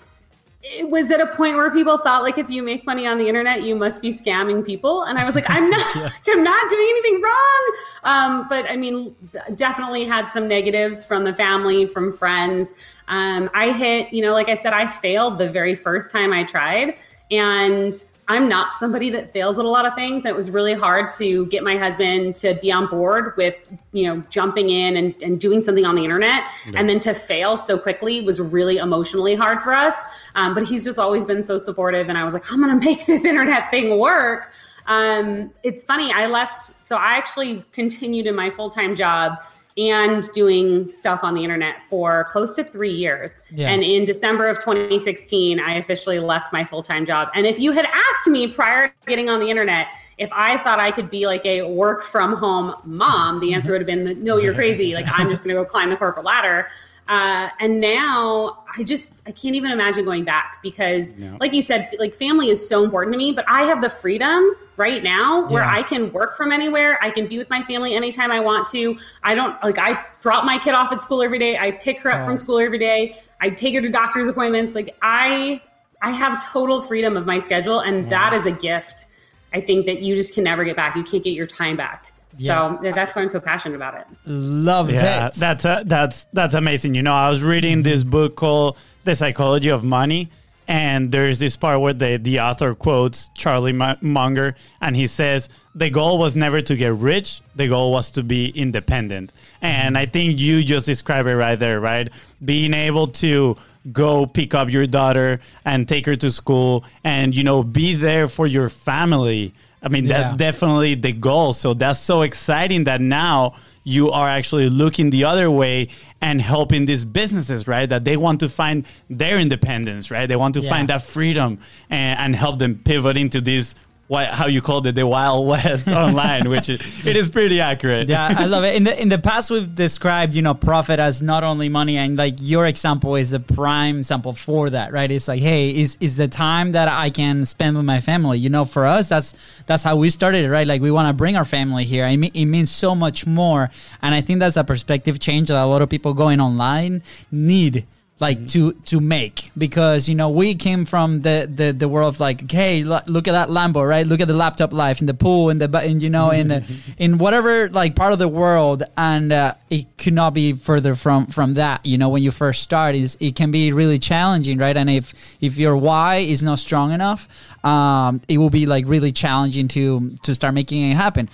it 0.63 0.91
was 0.91 1.11
at 1.11 1.21
a 1.21 1.27
point 1.27 1.57
where 1.57 1.71
people 1.71 1.99
thought 1.99 2.23
like 2.23 2.37
if 2.39 2.51
you 2.51 2.63
make 2.63 2.85
money 2.85 3.07
on 3.07 3.17
the 3.19 3.29
internet 3.29 3.63
you 3.63 3.77
must 3.77 4.01
be 4.03 4.11
scamming 4.11 4.65
people? 4.65 5.03
And 5.03 5.19
i 5.19 5.25
was 5.27 5.35
like 5.35 5.49
i'm 5.51 5.69
not 5.77 5.97
i'm 6.29 6.43
not 6.43 6.71
doing 6.71 6.87
anything 6.91 7.21
wrong. 7.23 7.75
Um, 8.05 8.47
but 8.49 8.65
i 8.71 8.77
mean 8.77 9.15
definitely 9.55 10.05
had 10.07 10.29
some 10.31 10.49
negatives 10.49 11.05
from 11.05 11.25
the 11.25 11.35
family 11.35 11.85
from 11.87 12.17
friends. 12.17 12.73
Um, 13.09 13.51
i 13.53 13.71
hit 13.71 14.15
you 14.15 14.23
know 14.23 14.33
like 14.33 14.49
i 14.49 14.55
said 14.55 14.73
i 14.73 14.87
failed 14.87 15.37
the 15.37 15.49
very 15.51 15.75
first 15.75 16.11
time 16.11 16.33
i 16.33 16.43
tried. 16.43 16.97
And 17.31 17.93
i'm 18.29 18.49
not 18.49 18.75
somebody 18.77 19.11
that 19.11 19.33
fails 19.33 19.59
at 19.59 19.65
a 19.65 19.69
lot 19.69 19.87
of 19.87 19.95
things. 19.95 20.25
And 20.25 20.33
it 20.33 20.37
was 20.37 20.51
really 20.51 20.75
hard 20.75 21.11
to 21.13 21.47
get 21.47 21.63
my 21.63 21.77
husband 21.77 22.37
to 22.37 22.55
be 22.55 22.71
on 22.71 22.87
board 22.87 23.37
with 23.37 23.55
you 23.93 24.07
know 24.07 24.23
jumping 24.31 24.71
in 24.71 24.97
and, 24.97 25.15
and 25.23 25.41
doing 25.41 25.61
something 25.61 25.85
on 25.85 25.95
the 25.95 26.05
internet. 26.05 26.45
And 26.75 26.89
then 26.89 27.01
to 27.01 27.15
fail 27.15 27.57
so 27.57 27.79
quickly 27.79 28.21
was 28.21 28.41
really 28.41 28.77
emotionally 28.77 29.35
hard 29.35 29.61
for 29.61 29.75
us. 29.75 29.95
Um, 30.35 30.55
but 30.55 30.63
he's 30.65 30.85
just 30.85 30.99
always 30.99 31.25
been 31.25 31.43
so 31.43 31.59
supportive. 31.59 32.09
And 32.09 32.19
i 32.19 32.25
was 32.25 32.35
like 32.35 32.51
i'm 32.53 32.61
gonna 32.61 32.77
make 32.85 33.07
this 33.07 33.25
internet 33.25 33.71
thing 33.71 33.99
work. 33.99 34.53
Um, 34.87 35.53
it's 35.63 35.85
funny 35.85 36.13
i 36.13 36.27
left 36.27 36.73
so 36.83 36.97
i 36.97 37.17
actually 37.17 37.65
continued 37.73 38.27
in 38.27 38.35
my 38.35 38.49
full-time 38.49 38.97
job 38.97 39.39
and 39.79 40.31
doing 40.33 40.91
stuff 40.93 41.23
on 41.23 41.35
the 41.35 41.45
internet 41.45 41.83
for 41.89 42.25
close 42.31 42.57
to 42.57 42.65
three 42.65 42.91
years. 42.91 43.43
Yeah. 43.51 43.71
And 43.71 43.85
in 43.85 44.05
December 44.05 44.49
of 44.49 44.59
2016, 44.59 45.61
I 45.61 45.75
officially 45.75 46.19
left 46.19 46.53
my 46.53 46.65
full 46.65 46.83
time 46.83 47.07
job. 47.07 47.29
And 47.35 47.47
if 47.47 47.59
you 47.61 47.71
had 47.73 47.87
asked 47.87 48.27
me 48.27 48.49
prior 48.49 48.89
to 48.89 48.95
getting 49.07 49.31
on 49.31 49.41
the 49.41 49.49
internet 49.49 49.87
if 50.19 50.29
I 50.33 50.59
thought 50.59 50.81
I 50.81 50.91
could 50.91 51.11
be 51.11 51.27
like 51.27 51.47
a 51.47 51.63
work 51.63 52.03
from 52.03 52.35
home 52.35 52.75
mom, 52.85 53.39
the 53.39 53.55
answer 53.55 53.71
would 53.71 53.81
have 53.81 53.87
been 53.87 54.23
no, 54.23 54.37
you're 54.37 54.53
crazy. 54.53 54.93
Like, 54.95 55.07
I'm 55.09 55.29
just 55.29 55.45
going 55.45 55.55
to 55.55 55.63
go 55.63 55.65
climb 55.65 55.91
the 55.91 55.97
corporate 55.97 56.27
ladder. 56.27 56.67
Uh, 57.07 57.49
and 57.61 57.81
now 57.81 58.65
I 58.77 58.83
just 58.83 59.13
I 59.27 59.31
can't 59.31 59.55
even 59.55 59.71
imagine 59.71 60.05
going 60.05 60.25
back 60.25 60.59
because, 60.63 61.17
No. 61.17 61.37
like 61.41 61.53
you 61.53 61.63
said, 61.63 61.89
like 61.99 62.15
family 62.15 62.51
is 62.51 62.69
so 62.69 62.85
important 62.85 63.15
to 63.15 63.19
me. 63.19 63.33
But 63.33 63.45
I 63.49 63.63
have 63.63 63.81
the 63.81 63.89
freedom 63.89 64.55
right 64.79 65.03
now 65.03 65.47
where 65.49 65.63
Yeah. 65.63 65.75
I 65.75 65.83
can 65.83 66.11
work 66.13 66.35
from 66.37 66.53
anywhere. 66.53 66.99
I 67.03 67.11
can 67.11 67.27
be 67.27 67.37
with 67.37 67.51
my 67.51 67.63
family 67.63 67.95
anytime 67.95 68.31
I 68.31 68.41
want 68.41 68.67
to. 68.69 68.97
I 69.23 69.35
don't 69.35 69.63
like 69.63 69.79
I 69.79 70.03
drop 70.23 70.45
my 70.45 70.59
kid 70.59 70.73
off 70.75 70.91
at 70.93 71.03
school 71.03 71.21
every 71.23 71.39
day. 71.39 71.59
I 71.59 71.73
pick 71.73 71.99
her 72.01 72.11
up 72.15 72.25
from 72.25 72.39
school 72.39 72.59
every 72.59 72.79
day. 72.79 73.19
I 73.41 73.51
take 73.51 73.75
her 73.75 73.81
to 73.83 73.89
doctor's 73.91 74.29
appointments. 74.29 74.75
Like 74.75 74.97
I 75.03 75.61
I 76.01 76.13
have 76.13 76.43
total 76.45 76.81
freedom 76.81 77.17
of 77.17 77.27
my 77.27 77.41
schedule 77.41 77.81
and 77.81 78.09
that 78.09 78.33
is 78.33 78.47
a 78.47 78.53
gift. 78.53 79.07
I 79.53 79.61
think 79.61 79.87
that 79.87 80.01
you 80.01 80.15
just 80.15 80.33
can 80.35 80.45
never 80.45 80.65
get 80.65 80.77
back. 80.77 80.95
You 80.97 81.03
can't 81.03 81.25
get 81.25 81.33
your 81.35 81.47
time 81.47 81.77
back. 81.77 82.13
Yeah. 82.37 82.77
So 82.83 82.91
that's 82.93 83.17
why 83.17 83.23
I'm 83.23 83.31
so 83.31 83.41
passionate 83.41 83.75
about 83.75 83.95
it. 83.95 84.07
Love 84.27 84.91
Yeah, 84.91 85.29
it. 85.29 85.35
that's 85.35 85.65
uh, 85.65 85.83
that's 85.87 86.27
that's 86.33 86.55
amazing. 86.55 86.95
You 86.95 87.03
know, 87.03 87.15
I 87.15 87.29
was 87.31 87.43
reading 87.43 87.83
this 87.83 88.05
book 88.05 88.37
called 88.37 88.77
The 89.05 89.15
Psychology 89.15 89.71
of 89.71 89.83
Money, 89.83 90.29
and 90.69 91.11
there's 91.11 91.39
this 91.39 91.57
part 91.57 91.81
where 91.81 91.95
the 91.95 92.19
the 92.19 92.41
author 92.41 92.75
quotes 92.75 93.31
Charlie 93.35 93.73
Munger, 93.73 94.55
and 94.81 94.95
he 94.95 95.07
says 95.07 95.49
the 95.75 95.89
goal 95.91 96.19
was 96.19 96.37
never 96.37 96.61
to 96.61 96.77
get 96.77 96.93
rich. 96.93 97.41
The 97.57 97.69
goal 97.69 97.91
was 97.91 98.11
to 98.13 98.23
be 98.23 98.51
independent. 98.51 99.33
And 99.63 99.97
I 99.97 100.07
think 100.07 100.39
you 100.39 100.63
just 100.63 100.87
described 100.87 101.29
it 101.29 101.37
right 101.37 101.59
there, 101.59 101.81
right? 101.81 102.09
Being 102.45 102.75
able 102.75 103.09
to 103.09 103.57
go 103.93 104.27
pick 104.27 104.55
up 104.55 104.71
your 104.71 104.87
daughter 104.87 105.41
and 105.65 105.89
take 105.89 106.05
her 106.05 106.17
to 106.17 106.31
school, 106.31 106.85
and 107.03 107.35
you 107.35 107.43
know, 107.45 107.63
be 107.63 107.95
there 107.95 108.29
for 108.29 108.47
your 108.47 108.69
family. 108.69 109.55
I 109.83 109.89
mean, 109.89 110.07
that's 110.07 110.33
Yeah. 110.33 110.37
definitely 110.37 110.97
the 110.97 111.13
goal. 111.13 111.53
So 111.55 111.73
that's 111.73 112.01
so 112.01 112.23
exciting 112.23 112.85
that 112.85 113.01
now 113.01 113.55
you 113.89 114.11
are 114.11 114.29
actually 114.29 114.69
looking 114.69 115.09
the 115.11 115.25
other 115.25 115.51
way 115.51 115.89
and 116.21 116.43
helping 116.43 116.85
these 116.87 117.05
businesses, 117.07 117.67
right? 117.67 117.89
That 117.89 118.05
they 118.05 118.17
want 118.17 118.41
to 118.41 118.49
find 118.49 118.85
their 119.09 119.39
independence, 119.39 120.11
right? 120.11 120.27
They 120.27 120.37
want 120.37 120.55
to 120.55 120.61
Yeah. 120.61 120.69
find 120.75 120.89
that 120.89 121.03
freedom 121.03 121.59
and, 121.89 122.19
and 122.23 122.37
help 122.37 122.59
them 122.59 122.75
pivot 122.85 123.17
into 123.17 123.41
this, 123.41 123.75
what, 124.09 124.29
how 124.29 124.47
you 124.47 124.63
called 124.63 124.87
it, 124.87 124.95
the 124.95 125.07
Wild 125.07 125.47
West 125.47 125.87
online, 126.05 126.49
which 126.49 126.71
is, 126.71 126.81
it 127.07 127.15
is 127.15 127.29
pretty 127.29 127.61
accurate. 127.61 128.09
yeah, 128.09 128.35
I 128.37 128.47
love 128.47 128.65
it. 128.65 128.75
In 128.75 128.85
the 128.85 129.01
in 129.01 129.11
the 129.11 129.19
past, 129.19 129.51
we've 129.51 129.73
described 129.75 130.35
you 130.35 130.41
know 130.41 130.55
profit 130.55 130.99
as 130.99 131.21
not 131.21 131.45
only 131.45 131.69
money, 131.69 131.99
and 131.99 132.17
like 132.17 132.37
your 132.41 132.67
example 132.67 133.17
is 133.17 133.35
a 133.35 133.41
prime 133.41 133.99
example 133.99 134.33
for 134.33 134.71
that, 134.71 134.93
right? 134.93 135.11
It's 135.11 135.29
like, 135.29 135.43
hey, 135.43 135.77
is 135.77 135.99
is 136.01 136.17
the 136.17 136.27
time 136.27 136.73
that 136.73 136.89
I 136.89 137.11
can 137.11 137.45
spend 137.45 137.77
with 137.77 137.85
my 137.85 138.01
family? 138.01 138.39
You 138.39 138.49
know, 138.49 138.65
for 138.65 138.87
us, 138.87 139.09
that's 139.09 139.35
that's 139.67 139.83
how 139.83 139.97
we 139.97 140.09
started 140.09 140.45
it, 140.45 140.51
right? 140.51 140.67
Like 140.67 140.81
we 140.81 140.91
want 140.91 141.09
to 141.09 141.13
bring 141.13 141.37
our 141.37 141.45
family 141.45 141.85
here. 141.85 142.05
I 142.05 142.17
mean, 142.17 142.33
it 142.33 142.47
means 142.47 142.71
so 142.71 142.95
much 142.95 143.27
more, 143.27 143.71
and 144.01 144.15
I 144.15 144.23
think 144.23 144.41
that's 144.41 144.57
a 144.57 144.65
perspective 144.65 145.21
change 145.21 145.49
that 145.49 145.63
a 145.63 145.67
lot 145.67 145.83
of 145.83 145.91
people 145.91 146.15
going 146.15 146.41
online 146.41 147.03
need 147.31 147.87
like 148.21 148.49
to 148.49 148.73
to 148.73 149.01
make. 149.01 149.51
Because 149.57 150.09
you 150.09 150.15
know 150.15 150.31
we 150.31 150.55
came 150.55 150.85
from 150.85 151.23
the 151.23 151.51
the, 151.53 151.73
the 151.73 151.89
world 151.89 152.15
of 152.15 152.21
like 152.21 152.45
okay 152.45 152.85
lo- 152.85 153.01
look 153.07 153.29
at 153.29 153.33
that 153.33 153.49
lambo 153.49 153.87
right? 153.87 154.07
Look 154.07 154.21
at 154.21 154.29
the 154.29 154.35
laptop 154.35 154.73
life 154.73 155.01
in 155.01 155.07
the 155.07 155.15
pool 155.15 155.51
in 155.51 155.59
the 155.59 155.69
bu- 155.69 155.79
in 155.79 156.01
you 156.01 156.11
know 156.11 156.31
in 156.31 156.51
uh, 156.51 156.63
in 156.99 157.19
whatever 157.19 157.69
like 157.69 157.95
part 157.95 158.13
of 158.13 158.19
the 158.19 158.29
world. 158.29 158.83
And 158.97 159.33
uh, 159.33 159.55
it 159.71 159.87
could 159.99 160.15
not 160.15 160.35
be 160.35 160.53
further 160.53 160.95
from 160.95 161.27
from 161.27 161.55
that. 161.55 161.85
You 161.87 161.99
know 161.99 162.09
when 162.09 162.23
you 162.23 162.31
first 162.31 162.63
start 162.63 162.95
is 162.95 163.17
it 163.21 163.37
can 163.37 163.51
be 163.51 163.73
really 163.73 163.99
challenging 163.99 164.59
right? 164.59 164.77
And 164.77 164.91
if 164.91 165.15
if 165.41 165.57
your 165.57 165.77
why 165.77 166.17
is 166.17 166.43
not 166.43 166.59
strong 166.59 166.93
enough 166.93 167.29
um 167.65 168.21
it 168.29 168.39
will 168.39 168.51
be 168.51 168.67
like 168.67 168.87
really 168.87 169.11
challenging 169.11 169.67
to 169.69 170.11
to 170.23 170.35
start 170.35 170.55
making 170.55 170.91
it 170.91 170.95
happen 170.95 171.29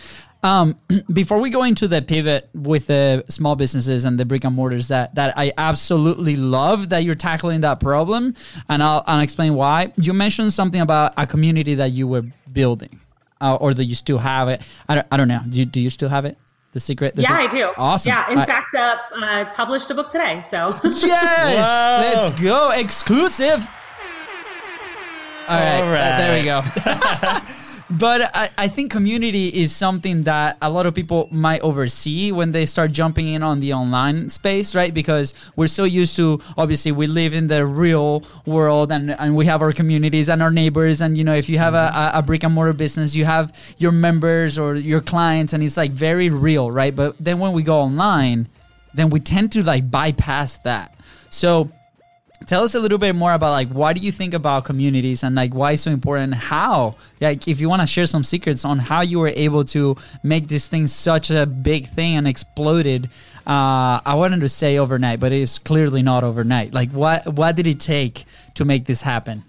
um, 0.44 0.78
before 1.12 1.40
we 1.40 1.50
go 1.50 1.64
into 1.64 1.88
the 1.88 2.02
pivot 2.02 2.48
with 2.54 2.86
the 2.86 3.24
small 3.28 3.56
businesses 3.56 4.04
and 4.04 4.20
the 4.20 4.24
brick 4.24 4.44
and 4.44 4.54
mortars 4.54 4.88
that 4.88 5.14
that 5.16 5.36
I 5.36 5.52
absolutely 5.58 6.36
love 6.36 6.90
that 6.90 7.02
you're 7.02 7.14
tackling 7.16 7.62
that 7.62 7.80
problem, 7.80 8.34
and 8.68 8.82
I'll, 8.82 9.02
I'll 9.06 9.20
explain 9.20 9.54
why. 9.54 9.92
You 9.96 10.12
mentioned 10.12 10.52
something 10.52 10.80
about 10.80 11.14
a 11.16 11.26
community 11.26 11.74
that 11.76 11.90
you 11.92 12.06
were 12.06 12.22
building, 12.52 13.00
uh, 13.40 13.56
or 13.56 13.74
that 13.74 13.84
you 13.86 13.94
still 13.96 14.18
have 14.18 14.48
it. 14.48 14.62
I 14.88 14.94
don't, 14.96 15.06
I 15.10 15.16
don't 15.16 15.28
know. 15.28 15.40
Do 15.48 15.58
you, 15.58 15.64
do 15.64 15.80
you 15.80 15.90
still 15.90 16.10
have 16.10 16.24
it? 16.26 16.36
The 16.72 16.80
secret. 16.80 17.14
The 17.16 17.22
yeah, 17.22 17.28
sec- 17.28 17.38
I 17.38 17.46
do. 17.46 17.70
Awesome. 17.76 18.10
Yeah, 18.10 18.30
in 18.32 18.38
I- 18.38 18.46
fact, 18.46 18.74
uh, 18.74 18.96
I 19.14 19.44
published 19.54 19.90
a 19.90 19.94
book 19.94 20.10
today. 20.10 20.44
So 20.50 20.68
Yes, 20.84 21.64
Whoa. 21.64 22.22
let's 22.22 22.40
go 22.42 22.70
exclusive. 22.72 23.66
All 25.46 25.56
right, 25.60 25.80
All 25.82 25.92
uh, 25.92 26.18
there 26.18 26.38
we 26.38 26.44
go. 26.44 26.62
but 27.98 28.30
I, 28.34 28.50
I 28.56 28.68
think 28.68 28.90
community 28.90 29.48
is 29.48 29.74
something 29.74 30.22
that 30.22 30.56
a 30.60 30.70
lot 30.70 30.86
of 30.86 30.94
people 30.94 31.28
might 31.30 31.60
oversee 31.60 32.32
when 32.32 32.52
they 32.52 32.66
start 32.66 32.92
jumping 32.92 33.28
in 33.28 33.42
on 33.42 33.60
the 33.60 33.72
online 33.72 34.30
space, 34.30 34.74
right? 34.74 34.92
Because 34.92 35.34
we're 35.56 35.66
so 35.66 35.84
used 35.84 36.16
to 36.16 36.40
obviously 36.56 36.92
we 36.92 37.06
live 37.06 37.34
in 37.34 37.48
the 37.48 37.64
real 37.66 38.24
world 38.46 38.90
and, 38.90 39.10
and 39.10 39.36
we 39.36 39.46
have 39.46 39.62
our 39.62 39.72
communities 39.72 40.28
and 40.28 40.42
our 40.42 40.50
neighbors. 40.50 41.00
And 41.00 41.16
you 41.16 41.24
know 41.24 41.34
if 41.34 41.48
you 41.48 41.58
have 41.58 41.74
a, 41.74 41.90
mm-hmm. 41.92 42.18
a 42.18 42.22
brick 42.22 42.44
and 42.44 42.54
mortar 42.54 42.72
business 42.72 43.14
you 43.14 43.24
have 43.24 43.52
your 43.78 43.92
members 43.92 44.58
or 44.58 44.74
your 44.74 45.00
clients 45.00 45.52
and 45.52 45.62
it's 45.62 45.76
like 45.76 45.90
very 45.90 46.30
real 46.30 46.70
right? 46.70 46.94
But 46.94 47.16
then 47.18 47.38
when 47.38 47.52
we 47.52 47.62
go 47.62 47.80
online 47.80 48.48
then 48.94 49.10
we 49.10 49.20
tend 49.20 49.52
to 49.52 49.62
like 49.62 49.90
bypass 49.90 50.58
that. 50.58 50.94
So 51.30 51.70
tell 52.46 52.62
us 52.62 52.74
a 52.74 52.80
little 52.80 52.98
bit 52.98 53.14
more 53.14 53.32
about 53.32 53.50
like 53.50 53.68
why 53.68 53.92
do 53.92 54.00
you 54.00 54.12
think 54.12 54.34
about 54.34 54.64
communities 54.64 55.22
and 55.22 55.34
like 55.34 55.54
why 55.54 55.74
so 55.74 55.90
important? 55.90 56.34
How 56.34 56.96
like 57.20 57.48
if 57.48 57.60
you 57.60 57.68
want 57.68 57.82
to 57.82 57.86
share 57.86 58.06
some 58.06 58.24
secrets 58.24 58.64
on 58.64 58.78
how 58.78 59.00
you 59.00 59.18
were 59.18 59.32
able 59.34 59.64
to 59.64 59.96
make 60.22 60.48
this 60.48 60.66
thing 60.66 60.86
such 60.86 61.30
a 61.30 61.46
big 61.46 61.86
thing 61.86 62.16
and 62.16 62.26
exploded 62.28 63.08
uh, 63.46 64.00
i 64.04 64.14
wanted 64.14 64.40
to 64.40 64.48
say 64.48 64.78
overnight 64.78 65.20
but 65.20 65.32
it's 65.32 65.58
clearly 65.58 66.02
not 66.02 66.24
overnight. 66.24 66.72
Like 66.72 66.90
what 66.90 67.26
what 67.34 67.56
did 67.56 67.66
it 67.66 67.80
take 67.80 68.24
to 68.54 68.64
make 68.64 68.84
this 68.86 69.02
happen 69.02 69.44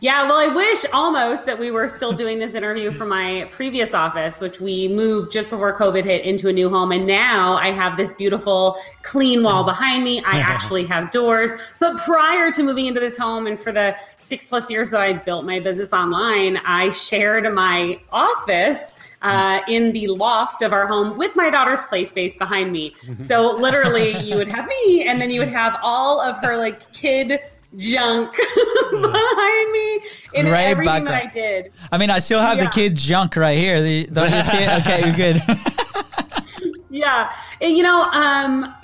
yeah, 0.00 0.24
well, 0.24 0.38
I 0.38 0.54
wish 0.54 0.84
almost 0.92 1.46
that 1.46 1.58
we 1.58 1.70
were 1.70 1.88
still 1.88 2.12
doing 2.12 2.38
this 2.38 2.54
interview 2.54 2.90
from 2.90 3.08
my 3.08 3.48
previous 3.50 3.94
office, 3.94 4.40
which 4.40 4.60
we 4.60 4.88
moved 4.88 5.32
just 5.32 5.48
before 5.48 5.76
COVID 5.76 6.04
hit 6.04 6.24
into 6.24 6.48
a 6.48 6.52
new 6.52 6.68
home. 6.68 6.92
And 6.92 7.06
now 7.06 7.54
I 7.56 7.70
have 7.70 7.96
this 7.96 8.12
beautiful 8.12 8.76
clean 9.02 9.42
wall 9.42 9.64
behind 9.64 10.04
me. 10.04 10.22
I 10.24 10.38
actually 10.40 10.84
have 10.84 11.10
doors. 11.10 11.50
But 11.80 11.96
prior 11.98 12.50
to 12.52 12.62
moving 12.62 12.86
into 12.86 13.00
this 13.00 13.16
home 13.16 13.46
and 13.46 13.58
for 13.58 13.72
the 13.72 13.96
six 14.18 14.48
plus 14.48 14.70
years 14.70 14.90
that 14.90 15.00
I 15.00 15.14
built 15.14 15.46
my 15.46 15.60
business 15.60 15.94
online, 15.94 16.58
I 16.58 16.90
shared 16.90 17.52
my 17.54 17.98
office 18.12 18.94
uh, 19.22 19.60
in 19.66 19.92
the 19.92 20.08
loft 20.08 20.60
of 20.60 20.74
our 20.74 20.86
home 20.86 21.16
with 21.16 21.34
my 21.36 21.48
daughter's 21.48 21.82
play 21.84 22.04
space 22.04 22.36
behind 22.36 22.70
me. 22.70 22.94
So 23.16 23.52
literally, 23.52 24.18
you 24.18 24.36
would 24.36 24.48
have 24.48 24.66
me, 24.66 25.06
and 25.08 25.20
then 25.20 25.30
you 25.30 25.40
would 25.40 25.48
have 25.48 25.78
all 25.82 26.20
of 26.20 26.36
her 26.44 26.56
like 26.56 26.92
kid 26.92 27.40
junk 27.76 28.32
behind 28.90 29.72
me 29.72 30.00
in 30.34 30.46
Right 30.46 30.68
everything 30.68 31.04
that. 31.04 31.24
I 31.24 31.26
did. 31.26 31.72
i 31.92 31.98
mean 31.98 32.10
i 32.10 32.18
still 32.18 32.40
have 32.40 32.56
the 32.56 32.64
Yeah. 32.64 32.70
kids 32.70 33.04
junk 33.04 33.36
right 33.36 33.58
here 33.58 33.82
The- 33.82 34.06
don't 34.06 34.32
you 34.32 34.42
see 34.42 34.56
it 34.58 34.68
okay 34.86 35.04
you're 35.06 35.14
good 35.16 35.42
Yeah, 36.88 37.30
And, 37.60 37.76
you 37.76 37.82
know, 37.82 38.04
um, 38.04 38.74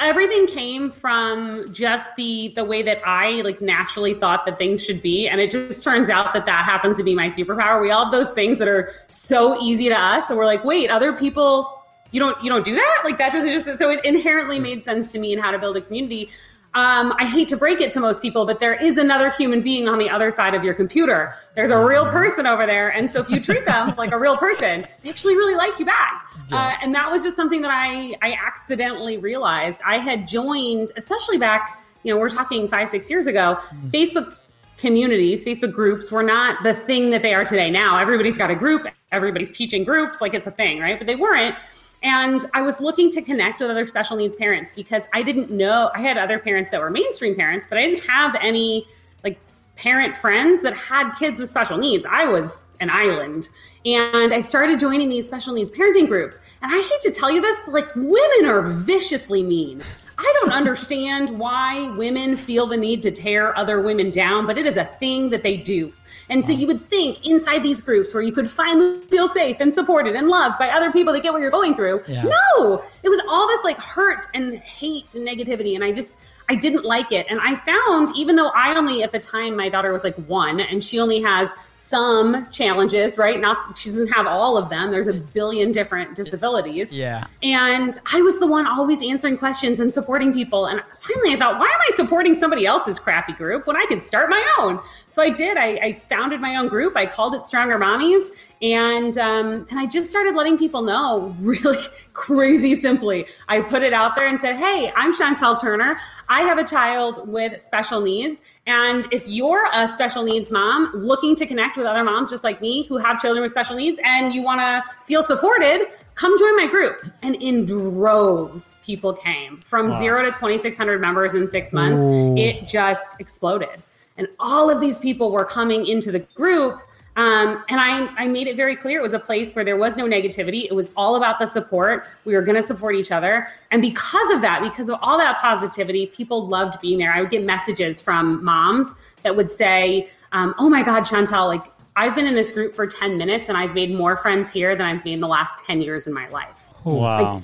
everything 0.00 0.48
came 0.48 0.90
from 0.90 1.72
just 1.72 2.08
the 2.16 2.52
the 2.56 2.64
way 2.64 2.82
that 2.82 3.00
I 3.06 3.42
like 3.42 3.60
naturally 3.60 4.14
thought 4.14 4.44
that 4.46 4.58
things 4.58 4.82
should 4.84 5.00
be, 5.00 5.28
and 5.28 5.40
it 5.40 5.52
just 5.52 5.84
turns 5.84 6.10
out 6.10 6.32
that 6.34 6.46
that 6.46 6.64
happens 6.64 6.96
to 6.96 7.04
be 7.04 7.14
my 7.14 7.28
superpower. 7.28 7.80
We 7.80 7.92
all 7.92 8.04
have 8.06 8.12
those 8.12 8.32
things 8.32 8.58
that 8.58 8.66
are 8.66 8.90
so 9.06 9.60
easy 9.62 9.88
to 9.88 9.94
us, 9.96 10.28
and 10.28 10.36
we're 10.36 10.46
like, 10.46 10.64
wait, 10.64 10.90
other 10.90 11.12
people. 11.12 11.74
You 12.10 12.20
don't 12.20 12.42
you 12.42 12.50
don't 12.50 12.64
do 12.64 12.74
that 12.74 13.02
like 13.04 13.18
that 13.18 13.32
doesn't 13.32 13.52
just 13.52 13.78
so 13.78 13.90
it 13.90 14.02
inherently 14.04 14.58
made 14.58 14.82
sense 14.82 15.12
to 15.12 15.18
me 15.18 15.32
and 15.34 15.40
how 15.42 15.50
to 15.50 15.58
build 15.58 15.76
a 15.76 15.80
community. 15.82 16.30
Um, 16.74 17.14
I 17.18 17.24
hate 17.24 17.48
to 17.48 17.56
break 17.56 17.80
it 17.80 17.90
to 17.92 18.00
most 18.00 18.20
people, 18.22 18.44
but 18.46 18.60
there 18.60 18.74
is 18.74 18.98
another 18.98 19.30
human 19.30 19.62
being 19.62 19.88
on 19.88 19.98
the 19.98 20.08
other 20.08 20.30
side 20.30 20.54
of 20.54 20.62
your 20.62 20.74
computer. 20.74 21.34
There's 21.54 21.70
a 21.70 21.82
real 21.82 22.04
person 22.06 22.46
over 22.46 22.66
there. 22.66 22.90
And 22.90 23.10
so 23.10 23.20
if 23.20 23.28
you 23.30 23.40
treat 23.40 23.64
them 23.64 23.94
like 23.96 24.12
a 24.12 24.18
real 24.18 24.36
person, 24.36 24.86
they 25.02 25.10
actually 25.10 25.34
really 25.34 25.54
like 25.54 25.78
you 25.78 25.86
back. 25.86 26.26
Uh, 26.52 26.74
and 26.82 26.94
that 26.94 27.10
was 27.10 27.22
just 27.22 27.36
something 27.36 27.62
that 27.62 27.70
I, 27.70 28.16
I 28.22 28.32
accidentally 28.34 29.18
realized. 29.18 29.80
I 29.84 29.98
had 29.98 30.28
joined, 30.28 30.92
especially 30.96 31.38
back, 31.38 31.84
you 32.04 32.12
know, 32.12 32.20
we're 32.20 32.30
talking 32.30 32.68
five, 32.68 32.88
six 32.88 33.10
years 33.10 33.26
ago, 33.26 33.58
Facebook 33.88 34.36
communities, 34.78 35.44
Facebook 35.44 35.72
groups 35.72 36.10
were 36.10 36.22
not 36.22 36.62
the 36.62 36.72
thing 36.72 37.10
that 37.10 37.22
they 37.22 37.34
are 37.34 37.44
today. 37.44 37.70
Now 37.70 37.98
everybody's 37.98 38.38
got 38.38 38.50
a 38.50 38.54
group, 38.54 38.86
everybody's 39.12 39.52
teaching 39.52 39.84
groups, 39.84 40.20
like 40.20 40.34
it's 40.34 40.46
a 40.46 40.52
thing, 40.52 40.80
right? 40.80 40.98
But 40.98 41.06
they 41.06 41.16
weren't. 41.16 41.56
And 42.02 42.46
I 42.54 42.62
was 42.62 42.80
looking 42.80 43.10
to 43.10 43.22
connect 43.22 43.60
with 43.60 43.70
other 43.70 43.86
special 43.86 44.16
needs 44.16 44.36
parents 44.36 44.72
because 44.72 45.04
I 45.12 45.22
didn't 45.22 45.50
know 45.50 45.90
I 45.94 46.00
had 46.00 46.16
other 46.16 46.38
parents 46.38 46.70
that 46.70 46.80
were 46.80 46.90
mainstream 46.90 47.34
parents, 47.34 47.66
but 47.68 47.78
I 47.78 47.84
didn't 47.84 48.06
have 48.06 48.36
any 48.40 48.86
like 49.24 49.38
parent 49.76 50.16
friends 50.16 50.62
that 50.62 50.76
had 50.76 51.12
kids 51.12 51.40
with 51.40 51.48
special 51.48 51.76
needs. 51.76 52.06
I 52.08 52.24
was 52.24 52.66
an 52.80 52.90
island. 52.90 53.48
And 53.84 54.32
I 54.32 54.40
started 54.40 54.78
joining 54.78 55.08
these 55.08 55.26
special 55.26 55.54
needs 55.54 55.70
parenting 55.70 56.06
groups. 56.06 56.40
And 56.62 56.72
I 56.72 56.80
hate 56.80 57.00
to 57.02 57.10
tell 57.10 57.30
you 57.30 57.40
this, 57.40 57.60
but 57.64 57.74
like 57.74 57.94
women 57.96 58.46
are 58.46 58.62
viciously 58.62 59.42
mean. 59.42 59.82
I 60.18 60.34
don't 60.40 60.52
understand 60.52 61.38
why 61.38 61.90
women 61.96 62.36
feel 62.36 62.66
the 62.66 62.76
need 62.76 63.02
to 63.04 63.12
tear 63.12 63.56
other 63.56 63.80
women 63.80 64.10
down, 64.10 64.46
but 64.46 64.58
it 64.58 64.66
is 64.66 64.76
a 64.76 64.84
thing 64.84 65.30
that 65.30 65.44
they 65.44 65.56
do. 65.56 65.92
And 66.30 66.44
so 66.44 66.52
you 66.52 66.66
would 66.66 66.88
think 66.88 67.24
inside 67.26 67.62
these 67.62 67.80
groups 67.80 68.12
where 68.12 68.22
you 68.22 68.32
could 68.32 68.50
finally 68.50 69.00
feel 69.06 69.28
safe 69.28 69.58
and 69.60 69.74
supported 69.74 70.14
and 70.14 70.28
loved 70.28 70.58
by 70.58 70.68
other 70.68 70.92
people 70.92 71.12
that 71.12 71.22
get 71.22 71.32
what 71.32 71.40
you're 71.40 71.50
going 71.50 71.74
through. 71.74 72.02
Yeah. 72.06 72.22
No, 72.22 72.82
it 73.02 73.08
was 73.08 73.20
all 73.28 73.46
this 73.48 73.64
like 73.64 73.78
hurt 73.78 74.26
and 74.34 74.58
hate 74.58 75.14
and 75.14 75.26
negativity. 75.26 75.74
And 75.74 75.82
I 75.82 75.92
just, 75.92 76.14
I 76.50 76.54
didn't 76.54 76.84
like 76.84 77.12
it. 77.12 77.26
And 77.30 77.40
I 77.40 77.56
found, 77.56 78.10
even 78.16 78.36
though 78.36 78.48
I 78.48 78.74
only 78.74 79.02
at 79.02 79.12
the 79.12 79.18
time, 79.18 79.56
my 79.56 79.68
daughter 79.68 79.92
was 79.92 80.04
like 80.04 80.16
one 80.26 80.60
and 80.60 80.82
she 80.82 80.98
only 80.98 81.20
has 81.22 81.50
some 81.76 82.50
challenges, 82.50 83.16
right? 83.16 83.40
Not, 83.40 83.76
she 83.76 83.88
doesn't 83.88 84.08
have 84.08 84.26
all 84.26 84.56
of 84.56 84.68
them. 84.68 84.90
There's 84.90 85.08
a 85.08 85.14
billion 85.14 85.72
different 85.72 86.14
disabilities. 86.14 86.92
Yeah. 86.92 87.26
And 87.42 87.98
I 88.12 88.20
was 88.20 88.38
the 88.38 88.46
one 88.46 88.66
always 88.66 89.02
answering 89.02 89.38
questions 89.38 89.80
and 89.80 89.92
supporting 89.92 90.32
people. 90.32 90.66
And 90.66 90.82
finally, 91.08 91.34
I 91.34 91.38
thought, 91.38 91.58
why 91.58 91.66
am 91.66 91.80
I 91.88 91.96
supporting 91.96 92.34
somebody 92.34 92.66
else's 92.66 92.98
crappy 92.98 93.32
group 93.32 93.66
when 93.66 93.76
I 93.76 93.84
could 93.86 94.02
start 94.02 94.30
my 94.30 94.44
own? 94.58 94.80
So 95.10 95.22
I 95.22 95.30
did. 95.30 95.56
I, 95.56 95.66
I 95.82 96.02
founded 96.08 96.40
my 96.40 96.56
own 96.56 96.68
group. 96.68 96.96
I 96.96 97.06
called 97.06 97.34
it 97.34 97.44
Stronger 97.44 97.78
Mommies, 97.78 98.28
and 98.62 99.16
um, 99.18 99.66
and 99.70 99.78
I 99.78 99.86
just 99.86 100.10
started 100.10 100.34
letting 100.34 100.58
people 100.58 100.82
know, 100.82 101.34
really 101.40 101.78
crazy 102.12 102.74
simply. 102.74 103.26
I 103.48 103.60
put 103.60 103.82
it 103.82 103.92
out 103.92 104.16
there 104.16 104.28
and 104.28 104.38
said, 104.38 104.56
"Hey, 104.56 104.92
I'm 104.94 105.12
Chantel 105.14 105.60
Turner. 105.60 105.98
I 106.28 106.42
have 106.42 106.58
a 106.58 106.64
child 106.64 107.26
with 107.28 107.60
special 107.60 108.00
needs, 108.00 108.42
and 108.66 109.06
if 109.12 109.26
you're 109.26 109.68
a 109.72 109.88
special 109.88 110.22
needs 110.22 110.50
mom 110.50 110.92
looking 110.94 111.34
to 111.36 111.46
connect 111.46 111.76
with 111.76 111.86
other 111.86 112.04
moms 112.04 112.30
just 112.30 112.44
like 112.44 112.60
me 112.60 112.86
who 112.86 112.96
have 112.98 113.20
children 113.20 113.42
with 113.42 113.50
special 113.50 113.76
needs, 113.76 114.00
and 114.04 114.32
you 114.32 114.42
want 114.42 114.60
to 114.60 114.84
feel 115.06 115.22
supported." 115.22 115.88
Come 116.18 116.36
join 116.36 116.56
my 116.56 116.66
group. 116.66 117.06
And 117.22 117.36
in 117.36 117.64
droves, 117.64 118.74
people 118.84 119.12
came 119.12 119.60
from 119.60 119.88
zero 120.00 120.24
to 120.24 120.32
2,600 120.32 121.00
members 121.00 121.36
in 121.36 121.48
six 121.48 121.72
months. 121.72 122.02
Ooh. 122.02 122.36
It 122.36 122.66
just 122.66 123.20
exploded. 123.20 123.84
And 124.16 124.26
all 124.40 124.68
of 124.68 124.80
these 124.80 124.98
people 124.98 125.30
were 125.30 125.44
coming 125.44 125.86
into 125.86 126.10
the 126.10 126.18
group. 126.18 126.80
Um, 127.14 127.62
and 127.68 127.80
I, 127.80 128.08
I 128.16 128.26
made 128.26 128.48
it 128.48 128.56
very 128.56 128.74
clear 128.74 128.98
it 128.98 129.02
was 129.02 129.12
a 129.12 129.20
place 129.20 129.54
where 129.54 129.64
there 129.64 129.76
was 129.76 129.96
no 129.96 130.06
negativity. 130.06 130.64
It 130.64 130.74
was 130.74 130.90
all 130.96 131.14
about 131.14 131.38
the 131.38 131.46
support. 131.46 132.08
We 132.24 132.34
were 132.34 132.42
going 132.42 132.56
to 132.56 132.64
support 132.64 132.96
each 132.96 133.12
other. 133.12 133.46
And 133.70 133.80
because 133.80 134.32
of 134.32 134.40
that, 134.40 134.60
because 134.60 134.88
of 134.88 134.98
all 135.00 135.18
that 135.18 135.38
positivity, 135.38 136.08
people 136.08 136.48
loved 136.48 136.80
being 136.80 136.98
there. 136.98 137.12
I 137.12 137.20
would 137.20 137.30
get 137.30 137.44
messages 137.44 138.02
from 138.02 138.44
moms 138.44 138.92
that 139.22 139.36
would 139.36 139.52
say, 139.52 140.10
um, 140.32 140.52
Oh 140.58 140.68
my 140.68 140.82
God, 140.82 141.04
Chantel, 141.04 141.46
like 141.46 141.62
I've 141.98 142.14
been 142.14 142.26
in 142.26 142.36
this 142.36 142.52
group 142.52 142.76
for 142.76 142.86
10 142.86 143.18
minutes 143.18 143.48
and 143.48 143.58
I've 143.58 143.74
made 143.74 143.92
more 143.92 144.16
friends 144.16 144.50
here 144.50 144.76
than 144.76 144.86
I've 144.86 145.04
made 145.04 145.14
in 145.14 145.20
the 145.20 145.26
last 145.26 145.64
10 145.66 145.82
years 145.82 146.06
in 146.06 146.14
my 146.14 146.28
life. 146.28 146.68
Wow. 146.84 147.42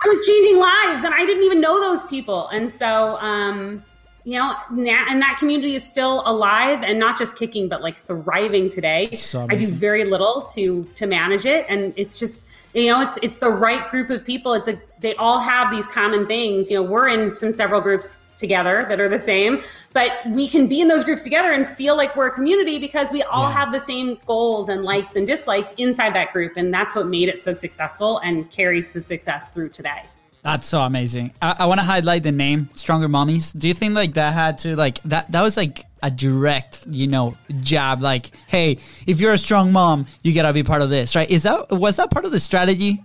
I 0.00 0.08
was 0.08 0.24
changing 0.24 0.58
lives 0.58 1.02
and 1.02 1.12
I 1.12 1.26
didn't 1.26 1.42
even 1.42 1.60
know 1.60 1.80
those 1.80 2.04
people. 2.04 2.46
And 2.48 2.72
so, 2.72 3.18
um, 3.18 3.84
you 4.22 4.34
know, 4.34 4.54
na- 4.70 5.06
and 5.08 5.20
that 5.22 5.38
community 5.40 5.74
is 5.74 5.82
still 5.82 6.22
alive 6.24 6.84
and 6.84 7.00
not 7.00 7.18
just 7.18 7.34
kicking, 7.34 7.68
but 7.68 7.82
like 7.82 7.96
thriving 8.04 8.70
today. 8.70 9.10
So 9.10 9.44
I 9.50 9.56
do 9.56 9.66
very 9.66 10.04
little 10.04 10.42
to 10.54 10.84
to 10.96 11.06
manage 11.06 11.46
it, 11.46 11.64
and 11.68 11.94
it's 11.96 12.18
just 12.18 12.44
you 12.74 12.90
know, 12.90 13.00
it's 13.02 13.16
it's 13.22 13.38
the 13.38 13.50
right 13.50 13.88
group 13.88 14.10
of 14.10 14.24
people. 14.24 14.52
It's 14.54 14.66
a 14.66 14.80
they 14.98 15.14
all 15.14 15.38
have 15.38 15.70
these 15.70 15.86
common 15.86 16.26
things. 16.26 16.72
You 16.72 16.82
know, 16.82 16.90
we're 16.90 17.06
in 17.06 17.36
some 17.36 17.52
several 17.52 17.80
groups 17.80 18.18
together 18.36 18.84
that 18.88 19.00
are 19.00 19.08
the 19.08 19.18
same, 19.18 19.62
but 19.92 20.12
we 20.26 20.48
can 20.48 20.66
be 20.66 20.80
in 20.80 20.88
those 20.88 21.04
groups 21.04 21.22
together 21.24 21.52
and 21.52 21.66
feel 21.66 21.96
like 21.96 22.14
we're 22.16 22.28
a 22.28 22.32
community 22.32 22.78
because 22.78 23.10
we 23.10 23.22
all 23.22 23.48
Yeah. 23.48 23.52
have 23.54 23.72
the 23.72 23.80
same 23.80 24.18
goals 24.26 24.68
and 24.68 24.82
likes 24.84 25.16
and 25.16 25.26
dislikes 25.26 25.72
inside 25.78 26.14
that 26.14 26.32
group, 26.32 26.52
and 26.56 26.72
that's 26.72 26.94
what 26.94 27.06
made 27.08 27.28
it 27.28 27.42
so 27.42 27.52
successful 27.52 28.18
and 28.18 28.50
carries 28.50 28.88
the 28.90 29.00
success 29.00 29.48
through 29.48 29.70
today. 29.70 30.02
That's 30.42 30.68
so 30.68 30.80
amazing. 30.82 31.32
I, 31.42 31.56
I 31.60 31.66
want 31.66 31.80
to 31.80 31.84
highlight 31.84 32.22
the 32.22 32.30
name 32.30 32.68
Stronger 32.76 33.08
Mommies. 33.08 33.58
Do 33.58 33.66
you 33.66 33.74
think 33.74 33.94
like 33.94 34.14
that 34.14 34.32
had 34.32 34.58
to 34.58 34.76
like 34.76 35.02
that 35.02 35.32
that 35.32 35.42
was 35.42 35.56
like 35.56 35.82
a 36.04 36.10
direct, 36.10 36.86
you 36.88 37.08
know, 37.08 37.36
jab 37.62 38.00
like, 38.00 38.30
hey, 38.46 38.78
if 39.08 39.18
you're 39.20 39.32
a 39.32 39.38
strong 39.38 39.72
mom, 39.72 40.06
you 40.22 40.32
got 40.32 40.42
to 40.42 40.52
be 40.52 40.62
part 40.62 40.82
of 40.82 40.90
this, 40.90 41.16
right? 41.16 41.28
Is 41.28 41.42
that 41.42 41.70
was 41.72 41.96
that 41.96 42.12
part 42.12 42.26
of 42.26 42.30
the 42.30 42.38
strategy 42.38 43.02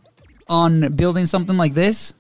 on 0.48 0.92
building 0.94 1.26
something 1.26 1.58
like 1.58 1.74
this? 1.74 2.14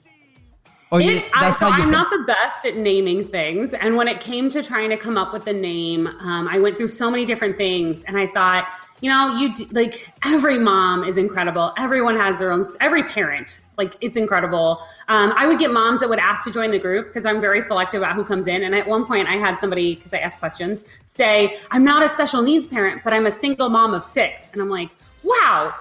You, 1.00 1.18
It, 1.18 1.26
I, 1.34 1.52
so 1.52 1.68
I'm 1.68 1.84
feel? 1.84 1.92
not 1.92 2.10
the 2.10 2.24
best 2.28 2.66
at 2.66 2.76
naming 2.76 3.26
things, 3.26 3.74
and 3.74 3.96
when 3.96 4.10
it 4.10 4.20
came 4.20 4.50
to 4.50 4.62
trying 4.62 4.90
to 4.90 4.98
come 4.98 5.18
up 5.18 5.32
with 5.32 5.48
a 5.48 5.54
name, 5.54 6.08
um, 6.08 6.50
I 6.50 6.60
went 6.60 6.76
through 6.76 6.90
so 6.90 7.10
many 7.10 7.26
different 7.26 7.58
things, 7.58 8.04
and 8.04 8.18
I 8.18 8.28
thought, 8.28 8.68
you 9.00 9.10
know, 9.10 9.36
you 9.38 9.54
d- 9.54 9.68
like 9.72 10.12
every 10.26 10.60
mom 10.60 11.04
is 11.06 11.18
incredible. 11.18 11.74
Everyone 11.78 12.18
has 12.18 12.38
their 12.40 12.52
own. 12.52 12.66
Every 12.82 13.04
parent, 13.04 13.62
like 13.78 13.96
it's 14.02 14.18
incredible. 14.18 14.80
Um, 15.08 15.34
I 15.36 15.48
would 15.48 15.60
get 15.60 15.72
moms 15.72 16.02
that 16.02 16.10
would 16.10 16.20
ask 16.20 16.44
to 16.44 16.52
join 16.52 16.72
the 16.72 16.78
group 16.78 17.08
because 17.08 17.26
I'm 17.26 17.40
very 17.40 17.62
selective 17.62 18.02
about 18.02 18.16
who 18.16 18.24
comes 18.26 18.46
in. 18.48 18.64
And 18.64 18.76
at 18.76 18.86
one 18.86 19.06
point, 19.06 19.28
I 19.30 19.38
had 19.38 19.60
somebody 19.60 19.96
because 19.96 20.14
I 20.14 20.18
asked 20.18 20.40
questions 20.40 20.84
say, 21.06 21.58
"I'm 21.72 21.84
not 21.86 22.04
a 22.04 22.10
special 22.10 22.42
needs 22.42 22.68
parent, 22.68 23.02
but 23.04 23.14
I'm 23.14 23.26
a 23.26 23.32
single 23.32 23.70
mom 23.70 23.94
of 23.94 24.04
six. 24.04 24.50
and 24.54 24.62
I'm 24.62 24.70
like, 24.70 24.90
wow, 25.24 25.74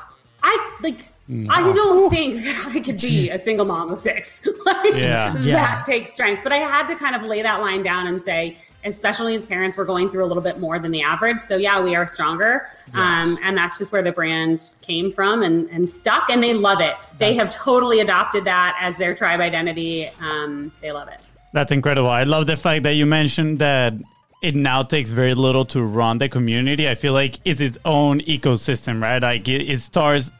I 0.42 0.70
like. 0.80 1.08
I 1.48 1.72
don't 1.72 2.10
think 2.10 2.44
I 2.66 2.80
could 2.80 3.00
be 3.00 3.30
a 3.30 3.38
single 3.38 3.64
mom 3.66 3.90
of 3.92 3.98
six. 3.98 4.44
like, 4.66 4.94
Yeah. 4.94 5.32
that 5.34 5.44
Yeah. 5.44 5.82
takes 5.86 6.12
strength. 6.12 6.42
But 6.42 6.52
I 6.52 6.56
had 6.58 6.86
to 6.88 6.96
kind 6.96 7.14
of 7.14 7.22
lay 7.28 7.42
that 7.42 7.60
line 7.60 7.82
down 7.82 8.06
and 8.08 8.20
say, 8.22 8.56
especially 8.84 9.36
as 9.36 9.46
parents, 9.46 9.76
we're 9.76 9.84
going 9.84 10.10
through 10.10 10.24
a 10.24 10.26
little 10.26 10.42
bit 10.42 10.58
more 10.58 10.78
than 10.78 10.90
the 10.90 11.02
average. 11.02 11.38
So 11.40 11.56
yeah, 11.56 11.80
we 11.82 11.94
are 11.94 12.06
stronger. 12.06 12.66
Um, 12.94 13.38
and 13.42 13.56
that's 13.56 13.78
just 13.78 13.92
where 13.92 14.02
the 14.02 14.10
brand 14.12 14.72
came 14.80 15.12
from 15.12 15.42
and, 15.42 15.68
and 15.70 15.88
stuck 15.88 16.30
and 16.30 16.42
they 16.42 16.54
love 16.54 16.80
it. 16.80 16.94
They 17.18 17.34
have 17.34 17.50
totally 17.50 18.00
adopted 18.00 18.44
that 18.44 18.76
as 18.80 18.96
their 18.96 19.14
tribe 19.14 19.40
identity. 19.40 20.10
Um, 20.20 20.72
they 20.80 20.92
love 20.92 21.08
it. 21.08 21.20
That's 21.52 21.72
incredible. 21.72 22.08
I 22.08 22.22
love 22.24 22.46
the 22.46 22.56
fact 22.56 22.84
that 22.84 22.94
you 22.94 23.06
mentioned 23.06 23.58
that 23.58 23.92
it 24.42 24.54
now 24.54 24.82
takes 24.82 25.10
very 25.10 25.34
little 25.34 25.66
to 25.66 25.82
run 25.82 26.18
the 26.18 26.28
community. 26.28 26.88
I 26.88 26.94
feel 26.94 27.12
like 27.12 27.38
it's 27.44 27.60
its 27.60 27.76
own 27.84 28.20
ecosystem, 28.22 29.02
right? 29.02 29.20
Like 29.20 29.46
it, 29.48 29.68
it 29.68 29.80
starts, 29.80 30.32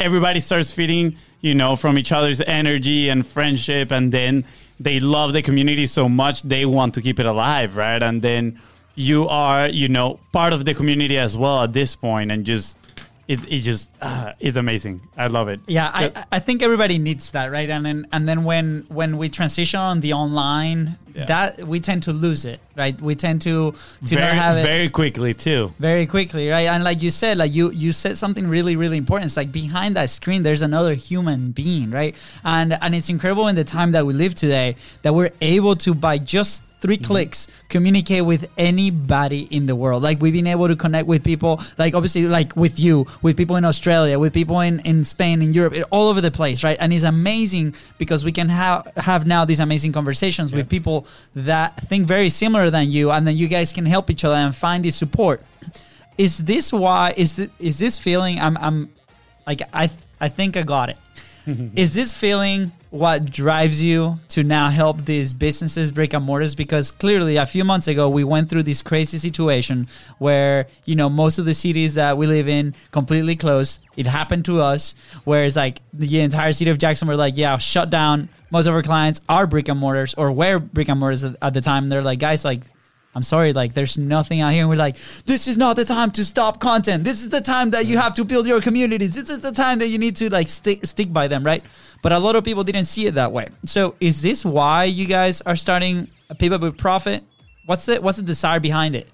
everybody 0.00 0.40
starts 0.40 0.72
feeding, 0.72 1.16
you 1.40 1.54
know, 1.54 1.76
from 1.76 1.98
each 1.98 2.10
other's 2.10 2.40
energy 2.40 3.08
and 3.08 3.26
friendship, 3.26 3.92
and 3.92 4.10
then 4.10 4.44
they 4.80 4.98
love 4.98 5.32
the 5.32 5.42
community 5.42 5.86
so 5.86 6.08
much 6.08 6.42
they 6.42 6.64
want 6.64 6.94
to 6.94 7.02
keep 7.02 7.20
it 7.20 7.26
alive, 7.26 7.76
right? 7.76 8.02
And 8.02 8.22
then 8.22 8.58
you 8.94 9.28
are, 9.28 9.68
you 9.68 9.88
know, 9.88 10.18
part 10.32 10.52
of 10.52 10.64
the 10.64 10.74
community 10.74 11.18
as 11.18 11.36
well 11.36 11.62
at 11.62 11.72
this 11.72 11.94
point, 11.94 12.32
and 12.32 12.44
just 12.44 12.76
it, 13.32 13.40
it 13.48 13.60
just 13.60 13.90
uh, 14.02 14.32
is 14.40 14.56
amazing. 14.56 15.00
I 15.16 15.28
love 15.28 15.48
it. 15.54 15.60
Yeah, 15.68 15.88
I, 16.00 16.24
I 16.32 16.38
think 16.40 16.62
everybody 16.62 16.98
needs 16.98 17.30
that, 17.30 17.46
right? 17.52 17.70
And 17.70 17.84
then 17.86 18.06
and 18.12 18.28
then 18.28 18.42
when 18.44 18.84
when 18.88 19.10
we 19.20 19.28
transition 19.28 19.78
on 19.80 20.00
the 20.00 20.12
online, 20.14 20.96
Yeah. 21.14 21.26
that 21.26 21.50
we 21.72 21.78
tend 21.80 22.02
to 22.08 22.12
lose 22.12 22.42
it, 22.52 22.58
right? 22.76 22.96
We 23.00 23.14
tend 23.14 23.42
to 23.42 23.54
to 24.08 24.14
very, 24.14 24.34
not 24.34 24.44
have 24.44 24.56
it 24.58 24.66
very 24.74 24.88
quickly 25.00 25.32
too. 25.34 25.62
very 25.78 26.06
quickly, 26.06 26.44
right? 26.56 26.68
And 26.72 26.82
like 26.90 27.02
you 27.06 27.10
said, 27.10 27.34
like 27.42 27.52
you 27.58 27.70
you 27.84 27.90
said 27.92 28.14
something 28.24 28.46
really 28.56 28.74
really 28.82 28.98
important. 29.04 29.26
It's 29.30 29.36
like 29.42 29.52
behind 29.52 29.90
that 29.98 30.08
screen, 30.10 30.42
there's 30.42 30.62
another 30.62 30.94
human 30.94 31.52
being, 31.52 31.88
right? 32.00 32.14
And 32.42 32.68
and 32.82 32.94
it's 32.98 33.08
incredible 33.16 33.46
in 33.52 33.56
the 33.62 33.68
time 33.76 33.90
that 33.96 34.04
we 34.08 34.12
live 34.24 34.34
today 34.34 34.68
that 35.02 35.12
we're 35.14 35.32
able 35.40 35.74
to 35.84 35.90
by 35.94 36.18
just 36.18 36.62
3 36.80 36.96
Mm-hmm. 36.96 37.04
clicks 37.04 37.46
communicate 37.68 38.24
with 38.24 38.48
anybody 38.58 39.42
in 39.50 39.66
the 39.66 39.76
world. 39.76 40.02
Like 40.02 40.20
we've 40.20 40.32
been 40.32 40.46
able 40.46 40.68
to 40.68 40.76
connect 40.76 41.06
with 41.06 41.22
people 41.24 41.60
like 41.78 41.94
obviously 41.94 42.26
like 42.26 42.56
with 42.56 42.80
you 42.80 43.06
with 43.22 43.36
people 43.36 43.56
in 43.56 43.64
australia 43.64 44.18
with 44.18 44.32
people 44.34 44.60
in, 44.60 44.80
in 44.80 45.04
spain 45.04 45.42
in 45.42 45.54
europe 45.54 45.74
all 45.90 46.08
over 46.08 46.20
the 46.20 46.30
place 46.30 46.64
right? 46.64 46.76
And 46.80 46.92
it's 46.92 47.04
amazing 47.04 47.74
because 47.98 48.24
we 48.24 48.32
can 48.32 48.48
have 48.48 48.90
have 48.96 49.26
now 49.26 49.44
these 49.44 49.60
amazing 49.60 49.92
conversations 49.92 50.52
with 50.52 50.68
people 50.68 51.06
that 51.34 51.76
think 51.88 52.06
very 52.06 52.28
similar 52.28 52.70
than 52.70 52.90
you 52.90 53.10
and 53.10 53.26
then 53.26 53.36
you 53.36 53.48
guys 53.48 53.72
can 53.72 53.86
help 53.86 54.10
each 54.10 54.24
other 54.24 54.36
and 54.36 54.54
find 54.54 54.84
this 54.84 54.96
support. 54.96 55.42
Is 56.18 56.38
this 56.38 56.72
why 56.72 57.14
is 57.16 57.36
this, 57.36 57.48
is 57.58 57.78
this 57.78 57.98
feeling 57.98 58.38
i'm 58.40 58.56
i'm 58.58 58.90
like 59.46 59.62
i 59.72 59.90
i 60.20 60.28
think 60.28 60.56
i 60.56 60.62
got 60.62 60.88
it 60.90 60.96
is 61.76 61.94
this 61.94 62.16
feeling 62.16 62.72
what 62.90 63.30
drives 63.30 63.82
you 63.82 64.18
to 64.28 64.42
now 64.42 64.68
help 64.68 65.04
these 65.04 65.32
businesses 65.32 65.92
brick 65.92 66.12
and 66.12 66.24
mortars? 66.24 66.54
Because 66.54 66.90
clearly 66.90 67.36
a 67.36 67.46
few 67.46 67.64
months 67.64 67.88
ago 67.88 68.08
we 68.08 68.24
went 68.24 68.50
through 68.50 68.64
this 68.64 68.82
crazy 68.82 69.18
situation 69.18 69.88
where 70.18 70.66
you 70.84 70.96
know 70.96 71.08
most 71.08 71.38
of 71.38 71.44
the 71.44 71.54
cities 71.54 71.94
that 71.94 72.16
we 72.18 72.26
live 72.26 72.48
in 72.48 72.74
completely 72.90 73.36
closed. 73.36 73.80
It 73.96 74.06
happened 74.06 74.44
to 74.46 74.60
us 74.60 74.94
whereas 75.24 75.56
like 75.56 75.80
the 75.92 76.20
entire 76.20 76.52
city 76.52 76.70
of 76.70 76.78
jackson 76.78 77.08
were 77.08 77.16
like 77.16 77.36
yeah 77.36 77.58
shut 77.58 77.90
down. 77.90 78.28
Most 78.50 78.66
of 78.66 78.74
our 78.74 78.82
clients 78.82 79.20
are 79.28 79.46
brick 79.46 79.68
and 79.68 79.78
mortars 79.78 80.14
or 80.14 80.32
were 80.32 80.58
brick 80.58 80.88
and 80.88 80.98
mortars 80.98 81.22
at, 81.24 81.36
at 81.40 81.54
the 81.54 81.60
time. 81.60 81.88
They're 81.88 82.02
like 82.02 82.18
guys 82.18 82.44
like 82.44 82.62
I'm 83.14 83.24
sorry, 83.24 83.52
like 83.52 83.74
there's 83.74 83.98
nothing 83.98 84.40
out 84.40 84.52
here. 84.52 84.60
And 84.60 84.70
we're 84.70 84.76
like, 84.76 84.96
this 85.26 85.48
is 85.48 85.56
not 85.56 85.74
the 85.76 85.84
time 85.84 86.12
to 86.12 86.24
stop 86.24 86.60
content. 86.60 87.02
This 87.02 87.22
is 87.22 87.28
the 87.28 87.40
time 87.40 87.70
that 87.70 87.86
you 87.86 87.98
have 87.98 88.14
to 88.14 88.24
build 88.24 88.46
your 88.46 88.60
communities. 88.60 89.16
This 89.16 89.30
is 89.30 89.40
the 89.40 89.50
time 89.50 89.80
that 89.80 89.88
you 89.88 89.98
need 89.98 90.14
to 90.16 90.30
like 90.30 90.48
stick 90.48 90.86
stick 90.86 91.12
by 91.12 91.26
them, 91.26 91.42
right? 91.42 91.64
But 92.02 92.12
a 92.12 92.18
lot 92.18 92.36
of 92.36 92.44
people 92.44 92.62
didn't 92.62 92.84
see 92.84 93.06
it 93.06 93.14
that 93.16 93.32
way. 93.32 93.48
So 93.64 93.96
is 94.00 94.22
this 94.22 94.44
why 94.44 94.84
you 94.84 95.06
guys 95.06 95.40
are 95.42 95.56
starting 95.56 96.08
a 96.28 96.34
pivot 96.36 96.60
with 96.60 96.78
profit? 96.78 97.24
What's 97.66 97.86
the 97.86 98.00
what's 98.00 98.18
the 98.18 98.24
desire 98.24 98.60
behind 98.60 98.94
it? 98.94 99.08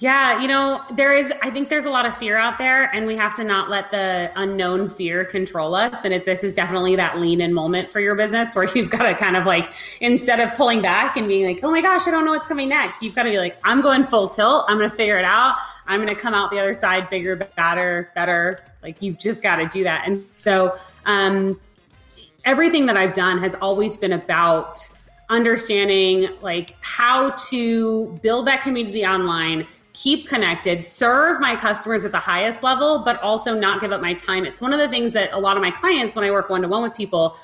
Yeah, 0.00 0.40
you 0.40 0.46
know, 0.46 0.80
there 0.92 1.12
is, 1.12 1.32
I 1.42 1.50
think 1.50 1.70
there's 1.70 1.84
a 1.84 1.90
lot 1.90 2.06
of 2.06 2.16
fear 2.16 2.36
out 2.36 2.56
there, 2.56 2.84
and 2.94 3.04
we 3.04 3.16
have 3.16 3.34
to 3.34 3.42
not 3.42 3.68
let 3.68 3.90
the 3.90 4.30
unknown 4.36 4.90
fear 4.90 5.24
control 5.24 5.74
us. 5.74 6.04
And 6.04 6.14
if 6.14 6.24
this 6.24 6.44
is 6.44 6.54
definitely 6.54 6.94
that 6.96 7.18
lean 7.18 7.40
in 7.40 7.52
moment 7.52 7.90
for 7.90 7.98
your 7.98 8.14
business 8.14 8.54
where 8.54 8.68
you've 8.76 8.90
got 8.90 9.02
to 9.02 9.14
kind 9.16 9.36
of 9.36 9.44
like, 9.44 9.72
instead 10.00 10.38
of 10.38 10.54
pulling 10.54 10.82
back 10.82 11.16
and 11.16 11.26
being 11.26 11.44
like, 11.46 11.64
oh 11.64 11.70
my 11.72 11.80
gosh, 11.80 12.06
I 12.06 12.12
don't 12.12 12.24
know 12.24 12.30
what's 12.30 12.46
coming 12.46 12.68
next, 12.68 13.02
you've 13.02 13.16
got 13.16 13.24
to 13.24 13.30
be 13.30 13.38
like, 13.38 13.56
I'm 13.64 13.80
going 13.80 14.04
full 14.04 14.28
tilt. 14.28 14.66
I'm 14.68 14.78
going 14.78 14.88
to 14.88 14.96
figure 14.96 15.18
it 15.18 15.24
out. 15.24 15.56
I'm 15.88 15.98
going 15.98 16.08
to 16.08 16.14
come 16.14 16.32
out 16.32 16.52
the 16.52 16.60
other 16.60 16.74
side 16.74 17.10
bigger, 17.10 17.34
better, 17.34 18.12
better. 18.14 18.60
Like, 18.84 19.02
you've 19.02 19.18
just 19.18 19.42
got 19.42 19.56
to 19.56 19.66
do 19.66 19.82
that. 19.82 20.04
And 20.06 20.24
so, 20.44 20.76
um, 21.06 21.58
everything 22.44 22.86
that 22.86 22.96
I've 22.96 23.14
done 23.14 23.38
has 23.38 23.56
always 23.56 23.96
been 23.96 24.12
about 24.12 24.78
understanding 25.28 26.28
like 26.40 26.74
how 26.80 27.30
to 27.50 28.18
build 28.22 28.46
that 28.46 28.62
community 28.62 29.04
online 29.04 29.66
keep 29.98 30.28
connected 30.28 30.82
serve 30.82 31.40
my 31.40 31.56
customers 31.56 32.04
at 32.04 32.12
the 32.12 32.18
highest 32.18 32.62
level 32.62 33.02
but 33.04 33.20
also 33.20 33.52
not 33.52 33.80
give 33.80 33.90
up 33.90 34.00
my 34.00 34.14
time 34.14 34.44
it's 34.44 34.60
one 34.60 34.72
of 34.72 34.78
the 34.78 34.88
things 34.88 35.12
that 35.12 35.32
a 35.32 35.38
lot 35.38 35.56
of 35.56 35.62
my 35.62 35.72
clients 35.72 36.14
when 36.14 36.24
i 36.24 36.30
work 36.30 36.48
one-to-one 36.48 36.82
with 36.82 36.94
people 36.94 37.36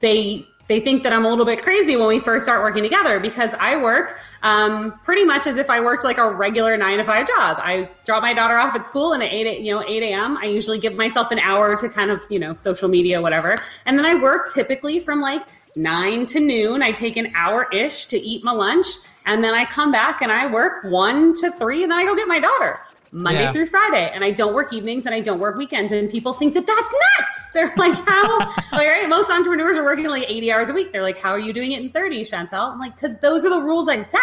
they 0.00 0.44
they 0.66 0.80
think 0.80 1.04
that 1.04 1.12
i'm 1.12 1.24
a 1.24 1.28
little 1.28 1.44
bit 1.44 1.62
crazy 1.62 1.94
when 1.94 2.08
we 2.08 2.18
first 2.18 2.44
start 2.44 2.60
working 2.60 2.82
together 2.82 3.20
because 3.20 3.54
i 3.60 3.76
work 3.80 4.18
um, 4.42 4.98
pretty 5.04 5.24
much 5.24 5.46
as 5.46 5.58
if 5.58 5.70
i 5.70 5.78
worked 5.80 6.02
like 6.02 6.18
a 6.18 6.28
regular 6.28 6.76
nine 6.76 6.98
to 6.98 7.04
five 7.04 7.24
job 7.28 7.56
i 7.60 7.88
drop 8.04 8.20
my 8.20 8.34
daughter 8.34 8.56
off 8.56 8.74
at 8.74 8.84
school 8.84 9.12
and 9.12 9.22
at 9.22 9.32
8 9.32 9.46
a- 9.46 9.60
you 9.60 9.72
know 9.72 9.84
8 9.86 10.02
a.m 10.02 10.36
i 10.38 10.46
usually 10.46 10.80
give 10.80 10.94
myself 10.94 11.30
an 11.30 11.38
hour 11.38 11.76
to 11.76 11.88
kind 11.88 12.10
of 12.10 12.20
you 12.28 12.40
know 12.40 12.52
social 12.54 12.88
media 12.88 13.22
whatever 13.22 13.56
and 13.86 13.96
then 13.96 14.04
i 14.04 14.20
work 14.20 14.52
typically 14.52 14.98
from 14.98 15.20
like 15.20 15.42
nine 15.76 16.26
to 16.26 16.40
noon. 16.40 16.82
I 16.82 16.92
take 16.92 17.16
an 17.16 17.32
hour 17.34 17.68
ish 17.72 18.06
to 18.06 18.18
eat 18.18 18.44
my 18.44 18.52
lunch. 18.52 18.86
And 19.26 19.42
then 19.42 19.54
I 19.54 19.64
come 19.64 19.92
back 19.92 20.22
and 20.22 20.32
I 20.32 20.46
work 20.46 20.84
one 20.84 21.34
to 21.34 21.50
three. 21.52 21.82
And 21.82 21.90
then 21.92 21.98
I 21.98 22.04
go 22.04 22.14
get 22.14 22.28
my 22.28 22.40
daughter 22.40 22.80
Monday 23.12 23.42
Yeah. 23.42 23.52
through 23.52 23.66
Friday. 23.66 24.10
And 24.12 24.24
I 24.24 24.30
don't 24.30 24.54
work 24.54 24.72
evenings 24.72 25.06
and 25.06 25.14
I 25.14 25.20
don't 25.20 25.38
work 25.38 25.56
weekends. 25.56 25.92
And 25.92 26.10
people 26.10 26.32
think 26.32 26.54
that 26.54 26.66
that's 26.66 26.94
nuts. 27.18 27.46
They're 27.54 27.72
like, 27.76 27.94
how? 28.06 28.38
like, 28.72 28.88
right? 28.88 29.08
Most 29.08 29.30
entrepreneurs 29.30 29.76
are 29.76 29.84
working 29.84 30.06
like 30.06 30.28
80 30.28 30.52
hours 30.52 30.68
a 30.68 30.72
week. 30.72 30.92
They're 30.92 31.02
like, 31.02 31.18
how 31.18 31.30
are 31.30 31.38
you 31.38 31.52
doing 31.52 31.72
it 31.72 31.80
in 31.80 31.90
30, 31.90 32.22
Chantel? 32.24 32.72
I'm 32.72 32.78
like, 32.78 32.94
because 32.94 33.16
those 33.18 33.44
are 33.44 33.50
the 33.50 33.60
rules 33.60 33.88
I 33.88 34.00
set. 34.00 34.20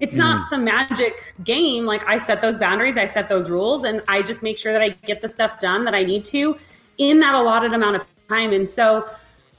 It's 0.00 0.14
not 0.14 0.44
mm. 0.44 0.48
some 0.48 0.64
magic 0.64 1.34
game. 1.44 1.84
Like 1.84 2.06
I 2.08 2.18
set 2.18 2.40
those 2.40 2.58
boundaries, 2.58 2.96
I 2.96 3.04
set 3.04 3.28
those 3.28 3.50
rules, 3.50 3.84
and 3.84 4.02
I 4.08 4.22
just 4.22 4.42
make 4.42 4.56
sure 4.56 4.72
that 4.72 4.80
I 4.80 4.88
get 4.88 5.20
the 5.20 5.28
stuff 5.28 5.60
done 5.60 5.84
that 5.84 5.94
I 5.94 6.04
need 6.04 6.24
to 6.26 6.56
in 6.96 7.20
that 7.20 7.34
allotted 7.34 7.74
amount 7.74 7.96
of 7.96 8.06
time. 8.28 8.52
And 8.52 8.68
so 8.68 9.06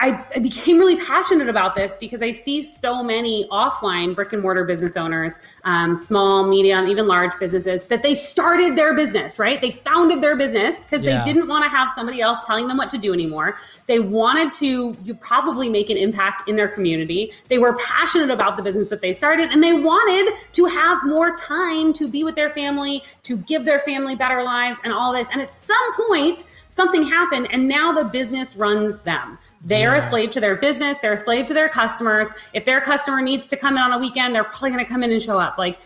I, 0.02 0.26
I 0.36 0.40
became 0.40 0.80
really 0.80 1.00
passionate 1.00 1.48
about 1.48 1.76
this 1.76 1.96
because 1.98 2.24
I 2.24 2.32
see 2.32 2.64
so 2.64 3.04
many 3.04 3.48
offline 3.52 4.16
brick 4.16 4.34
and 4.34 4.42
mortar 4.42 4.66
business 4.66 4.98
owners, 4.98 5.40
um, 5.64 5.96
small, 5.96 6.48
medium, 6.48 6.88
even 6.88 7.08
large 7.08 7.38
businesses, 7.40 7.84
that 7.86 8.02
they 8.02 8.16
started 8.16 8.76
their 8.76 8.96
business, 8.96 9.38
right? 9.38 9.62
They 9.62 9.70
founded 9.70 10.20
their 10.20 10.36
business 10.36 10.86
because 10.86 11.06
Yeah. 11.06 11.24
they 11.24 11.32
didn't 11.32 11.48
want 11.48 11.64
to 11.66 11.70
have 11.70 11.92
somebody 11.92 12.20
else 12.20 12.44
telling 12.46 12.68
them 12.68 12.78
what 12.78 12.90
to 12.90 12.98
do 12.98 13.14
anymore. 13.14 13.58
They 13.86 14.00
wanted 14.00 14.54
to 14.54 14.98
you 15.04 15.14
probably 15.14 15.70
make 15.70 15.92
an 15.92 15.98
impact 15.98 16.50
in 16.50 16.56
their 16.56 16.68
community. 16.68 17.32
They 17.48 17.60
were 17.60 17.78
passionate 17.78 18.32
about 18.32 18.58
the 18.58 18.64
business 18.64 18.90
that 18.90 19.02
they 19.02 19.14
started 19.14 19.52
and 19.52 19.64
they 19.64 19.74
wanted 19.74 20.34
to 20.54 20.66
have 20.66 20.98
more 21.06 21.36
time 21.36 21.94
to 21.94 22.08
be 22.08 22.24
with 22.24 22.34
their 22.34 22.50
family, 22.50 23.04
to 23.22 23.38
give 23.38 23.66
their 23.66 23.80
family 23.80 24.16
better 24.16 24.42
lives 24.42 24.80
and 24.84 24.92
all 24.92 25.14
this. 25.14 25.30
And 25.32 25.42
at 25.42 25.54
some 25.54 26.08
point, 26.08 26.46
something 26.70 27.04
happened 27.04 27.50
and 27.52 27.68
now 27.68 27.92
the 27.92 28.06
business 28.06 28.56
runs 28.56 29.02
them. 29.02 29.38
They're 29.64 29.96
a 29.96 30.02
slave 30.02 30.32
to 30.32 30.40
their 30.40 30.56
business. 30.56 30.98
They're 31.02 31.14
a 31.14 31.18
slave 31.18 31.46
to 31.48 31.54
their 31.54 31.70
customers. 31.70 32.30
If 32.54 32.66
their 32.66 32.82
customer 32.82 33.22
needs 33.22 33.48
to 33.50 33.58
come 33.58 33.76
in 33.76 33.84
on 33.84 33.94
a 33.94 34.00
weekend, 34.00 34.34
they're 34.34 34.44
probably 34.44 34.72
going 34.72 34.84
to 34.84 34.90
come 34.90 35.04
in 35.04 35.12
and 35.12 35.22
show 35.22 35.38
up. 35.38 35.58
Like 35.58 35.78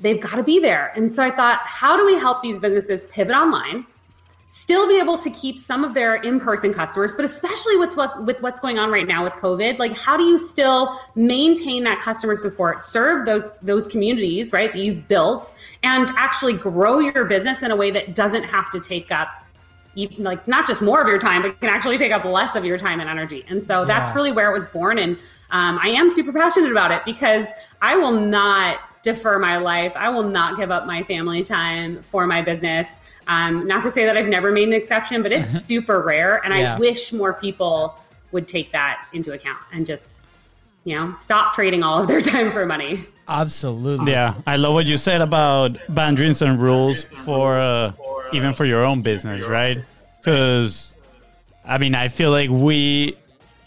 they've 0.00 0.20
got 0.20 0.36
to 0.36 0.42
be 0.42 0.58
there. 0.58 0.92
And 0.96 1.10
so 1.10 1.22
I 1.22 1.30
thought, 1.30 1.60
how 1.60 1.96
do 1.96 2.04
we 2.04 2.14
help 2.14 2.42
these 2.42 2.58
businesses 2.58 3.04
pivot 3.04 3.34
online? 3.34 3.86
Still 4.50 4.86
be 4.86 5.00
able 5.00 5.18
to 5.18 5.30
keep 5.30 5.58
some 5.58 5.82
of 5.82 5.94
their 5.94 6.14
in-person 6.14 6.74
customers, 6.74 7.12
but 7.12 7.24
especially 7.24 7.76
with 7.76 7.96
what 7.96 8.24
with 8.24 8.40
what's 8.40 8.60
going 8.60 8.78
on 8.78 8.88
right 8.88 9.06
now 9.06 9.24
with 9.24 9.32
COVID, 9.32 9.80
like 9.80 9.90
how 9.96 10.16
do 10.16 10.22
you 10.22 10.38
still 10.38 10.96
maintain 11.16 11.82
that 11.82 11.98
customer 11.98 12.36
support, 12.36 12.80
serve 12.80 13.26
those 13.26 13.48
those 13.62 13.88
communities, 13.88 14.52
right, 14.52 14.72
that 14.72 14.78
you've 14.78 15.08
built, 15.08 15.52
and 15.82 16.08
actually 16.10 16.52
grow 16.52 17.00
your 17.00 17.24
business 17.24 17.64
in 17.64 17.72
a 17.72 17.76
way 17.76 17.90
that 17.90 18.14
doesn't 18.14 18.44
have 18.44 18.70
to 18.70 18.78
take 18.78 19.10
up 19.10 19.43
like 20.18 20.46
not 20.48 20.66
just 20.66 20.82
more 20.82 21.00
of 21.00 21.08
your 21.08 21.18
time, 21.18 21.42
but 21.42 21.58
can 21.60 21.68
actually 21.68 21.98
take 21.98 22.12
up 22.12 22.24
less 22.24 22.56
of 22.56 22.64
your 22.64 22.78
time 22.78 23.00
and 23.00 23.08
energy. 23.08 23.44
And 23.48 23.62
so 23.62 23.84
that's 23.84 24.08
Yeah. 24.08 24.14
really 24.14 24.32
where 24.32 24.50
it 24.50 24.52
was 24.52 24.66
born. 24.66 24.98
And 24.98 25.16
um, 25.50 25.78
I 25.82 25.88
am 25.90 26.10
super 26.10 26.32
passionate 26.32 26.70
about 26.70 26.90
it 26.90 27.04
because 27.04 27.46
I 27.80 27.96
will 27.96 28.12
not 28.12 28.78
defer 29.02 29.38
my 29.38 29.58
life. 29.58 29.92
I 29.94 30.08
will 30.08 30.22
not 30.24 30.56
give 30.56 30.70
up 30.70 30.86
my 30.86 31.02
family 31.02 31.42
time 31.42 32.02
for 32.02 32.26
my 32.26 32.42
business. 32.42 33.00
Um, 33.28 33.66
not 33.66 33.82
to 33.84 33.90
say 33.90 34.04
that 34.06 34.16
I've 34.16 34.26
never 34.28 34.50
made 34.50 34.66
an 34.66 34.74
exception, 34.74 35.22
but 35.22 35.30
it's 35.30 35.50
super 35.64 36.00
rare. 36.00 36.42
And 36.44 36.52
Yeah. 36.54 36.74
I 36.74 36.78
wish 36.78 37.12
more 37.12 37.32
people 37.34 37.98
would 38.32 38.48
take 38.48 38.72
that 38.72 39.06
into 39.12 39.32
account 39.32 39.60
and 39.72 39.86
just, 39.86 40.16
you 40.84 40.96
know, 40.96 41.14
stop 41.18 41.54
trading 41.54 41.82
all 41.82 42.00
of 42.00 42.08
their 42.08 42.20
time 42.32 42.50
for 42.50 42.66
money. 42.66 43.06
Absolutely. 43.28 44.12
Yeah, 44.12 44.34
I 44.46 44.56
love 44.56 44.74
what 44.74 44.86
you 44.86 44.96
said 44.96 45.20
about 45.20 45.76
boundaries 45.88 46.42
and 46.42 46.60
rules 46.60 47.04
for 47.24 47.58
uh, 47.58 47.92
even 48.32 48.52
for 48.52 48.64
your 48.64 48.84
own 48.84 49.02
business, 49.02 49.42
right? 49.42 49.78
Because 50.18 50.94
I 51.64 51.78
mean, 51.78 51.94
I 51.94 52.08
feel 52.08 52.30
like 52.30 52.50
we 52.50 53.16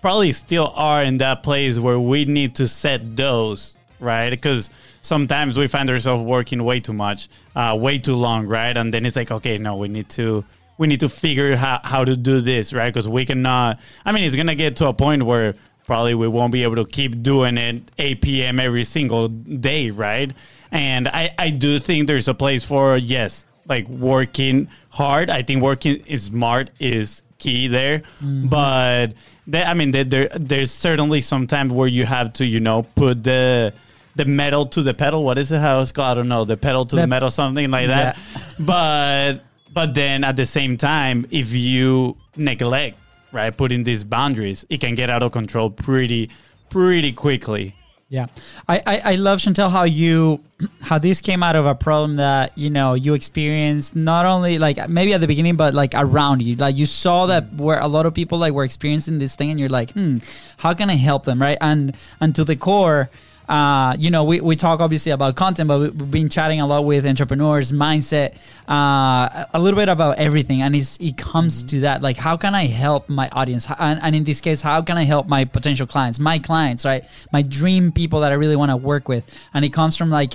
probably 0.01 0.31
still 0.31 0.71
are 0.75 1.01
in 1.01 1.17
that 1.17 1.43
place 1.43 1.79
where 1.79 1.99
we 1.99 2.25
need 2.25 2.55
to 2.55 2.67
set 2.67 3.15
those, 3.15 3.75
right? 3.99 4.29
Because 4.29 4.69
sometimes 5.01 5.57
we 5.57 5.67
find 5.67 5.89
ourselves 5.89 6.23
working 6.23 6.63
way 6.63 6.79
too 6.79 6.93
much, 6.93 7.29
uh, 7.55 7.75
way 7.79 7.97
too 7.97 8.15
long, 8.15 8.45
right? 8.45 8.75
And 8.77 8.93
then 8.93 9.05
it's 9.05 9.15
like, 9.15 9.31
okay, 9.31 9.57
no, 9.57 9.75
we 9.77 9.87
need 9.87 10.09
to 10.09 10.45
we 10.77 10.85
need 10.85 10.99
to 10.99 11.09
figure 11.09 11.55
how, 11.55 11.79
how 11.83 12.05
to 12.05 12.15
do 12.15 12.39
this, 12.39 12.71
right? 12.71 12.93
Because 12.93 13.07
we 13.07 13.25
cannot. 13.25 13.79
I 14.05 14.11
mean, 14.11 14.23
it's 14.23 14.35
gonna 14.35 14.55
get 14.55 14.75
to 14.77 14.87
a 14.87 14.93
point 14.93 15.23
where 15.23 15.55
probably 15.87 16.13
we 16.13 16.27
won't 16.27 16.51
be 16.51 16.63
able 16.63 16.75
to 16.75 16.85
keep 16.85 17.23
doing 17.23 17.57
it 17.57 17.89
8 17.97 18.21
p.m. 18.21 18.59
every 18.59 18.83
single 18.83 19.29
day, 19.29 19.89
right? 19.89 20.31
And 20.71 21.07
I, 21.07 21.33
I 21.39 21.49
do 21.49 21.79
think 21.79 22.07
there's 22.07 22.27
a 22.27 22.33
place 22.33 22.65
for, 22.65 22.97
yes, 22.97 23.45
like 23.67 23.87
working 23.87 24.67
hard. 24.89 25.29
I 25.29 25.41
think 25.41 25.63
working 25.63 26.03
is 26.05 26.25
smart 26.25 26.69
is 26.79 27.23
key 27.39 27.67
there. 27.67 27.99
Mm-hmm. 28.21 28.47
But 28.47 29.13
there, 29.47 29.65
I 29.65 29.73
mean, 29.73 29.91
there, 29.91 30.03
there, 30.03 30.29
there's 30.35 30.71
certainly 30.71 31.21
some 31.21 31.47
time 31.47 31.69
where 31.69 31.87
you 31.87 32.05
have 32.05 32.33
to, 32.33 32.45
you 32.45 32.59
know, 32.59 32.83
put 32.83 33.23
the 33.23 33.73
the 34.15 34.25
metal 34.25 34.65
to 34.65 34.81
the 34.81 34.95
pedal. 34.95 35.23
What 35.23 35.37
is 35.37 35.51
it? 35.51 35.59
How 35.59 35.79
it's 35.79 35.91
called? 35.91 36.09
I 36.09 36.13
don't 36.15 36.27
know. 36.27 36.43
The 36.43 36.57
pedal 36.57 36.85
to 36.85 36.95
the, 36.95 37.01
the 37.01 37.07
metal, 37.07 37.29
something 37.29 37.69
like 37.69 37.87
that. 37.87 38.17
Yeah. 38.17 38.41
But 38.59 39.41
but 39.71 39.93
then 39.93 40.23
at 40.23 40.35
the 40.35 40.45
same 40.45 40.75
time, 40.75 41.27
if 41.29 41.53
you 41.53 42.17
neglect 42.35 42.97
right 43.31 43.55
putting 43.55 43.83
these 43.83 44.03
boundaries, 44.03 44.65
it 44.69 44.79
can 44.79 44.95
get 44.95 45.09
out 45.09 45.23
of 45.23 45.31
control 45.31 45.69
pretty 45.69 46.29
pretty 46.69 47.11
quickly. 47.11 47.75
Yeah, 48.09 48.27
I, 48.69 48.81
I, 48.85 48.97
I 48.99 49.15
love 49.15 49.39
Chantel 49.39 49.69
how 49.69 49.83
you 49.83 50.39
how 50.81 50.97
this 50.97 51.19
came 51.19 51.43
out 51.43 51.57
of 51.57 51.65
a 51.65 51.75
problem 51.75 52.15
that 52.15 52.57
you 52.57 52.69
know 52.69 52.93
you 52.93 53.13
experienced 53.13 53.97
not 53.97 54.25
only 54.25 54.57
like 54.59 54.87
maybe 54.87 55.13
at 55.13 55.19
the 55.19 55.27
beginning 55.27 55.57
but 55.57 55.73
like 55.73 55.91
around 55.93 56.41
you. 56.41 56.55
Like 56.55 56.77
you 56.77 56.85
saw 56.85 57.25
that 57.25 57.53
where 57.53 57.79
a 57.79 57.87
lot 57.87 58.05
of 58.05 58.13
people 58.13 58.37
like 58.37 58.53
were 58.53 58.63
experiencing 58.63 59.19
this 59.19 59.35
thing 59.35 59.49
and 59.49 59.59
you're 59.59 59.69
like 59.69 59.91
hmm 59.91 60.17
how 60.57 60.73
can 60.73 60.89
I 60.89 60.95
help 60.95 61.25
them? 61.25 61.41
Right? 61.41 61.57
And 61.59 61.95
and 62.21 62.33
to 62.35 62.45
the 62.45 62.55
core 62.55 63.09
uh, 63.47 63.95
you 63.97 64.09
know, 64.09 64.23
we, 64.25 64.41
we 64.41 64.55
talk 64.55 64.81
obviously 64.81 65.11
about 65.11 65.35
content, 65.35 65.67
but 65.67 65.79
we've 65.79 66.11
been 66.11 66.29
chatting 66.29 66.59
a 66.59 66.67
lot 66.67 66.83
with 66.83 67.05
entrepreneurs, 67.05 67.71
mindset, 67.71 68.35
uh, 68.67 69.45
a 69.53 69.59
little 69.59 69.79
bit 69.79 69.87
about 69.87 70.17
everything. 70.17 70.61
And 70.61 70.75
it 70.75 71.17
comes 71.17 71.59
mm-hmm. 71.59 71.67
to 71.67 71.79
that, 71.81 72.01
like, 72.01 72.17
how 72.17 72.35
can 72.35 72.53
I 72.53 72.67
help 72.67 73.07
my 73.07 73.29
audience? 73.29 73.67
And, 73.79 73.99
and 74.01 74.15
in 74.15 74.25
this 74.25 74.41
case, 74.41 74.61
how 74.61 74.81
can 74.81 74.97
I 74.97 75.03
help 75.03 75.27
my 75.27 75.45
potential 75.45 75.87
clients, 75.87 76.19
my 76.19 76.39
clients, 76.39 76.83
right? 76.83 77.05
My 77.31 77.41
dream 77.41 77.91
people 77.91 78.19
that 78.21 78.31
I 78.31 78.35
really 78.35 78.57
want 78.57 78.71
to 78.71 78.77
work 78.77 79.07
with. 79.07 79.31
And 79.53 79.63
it 79.63 79.71
comes 79.71 79.95
from 79.95 80.09
like, 80.09 80.33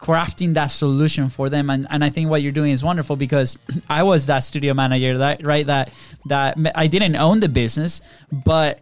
crafting 0.00 0.54
that 0.54 0.66
solution 0.66 1.28
for 1.28 1.48
them 1.48 1.70
and, 1.70 1.86
and 1.88 2.02
i 2.02 2.10
think 2.10 2.28
what 2.28 2.42
you're 2.42 2.50
doing 2.50 2.72
is 2.72 2.82
wonderful 2.82 3.14
because 3.14 3.56
i 3.88 4.02
was 4.02 4.26
that 4.26 4.40
studio 4.40 4.74
manager 4.74 5.16
that 5.18 5.44
right 5.44 5.68
that 5.68 5.94
that 6.26 6.58
i 6.74 6.88
didn't 6.88 7.14
own 7.14 7.38
the 7.38 7.48
business 7.48 8.00
but 8.32 8.80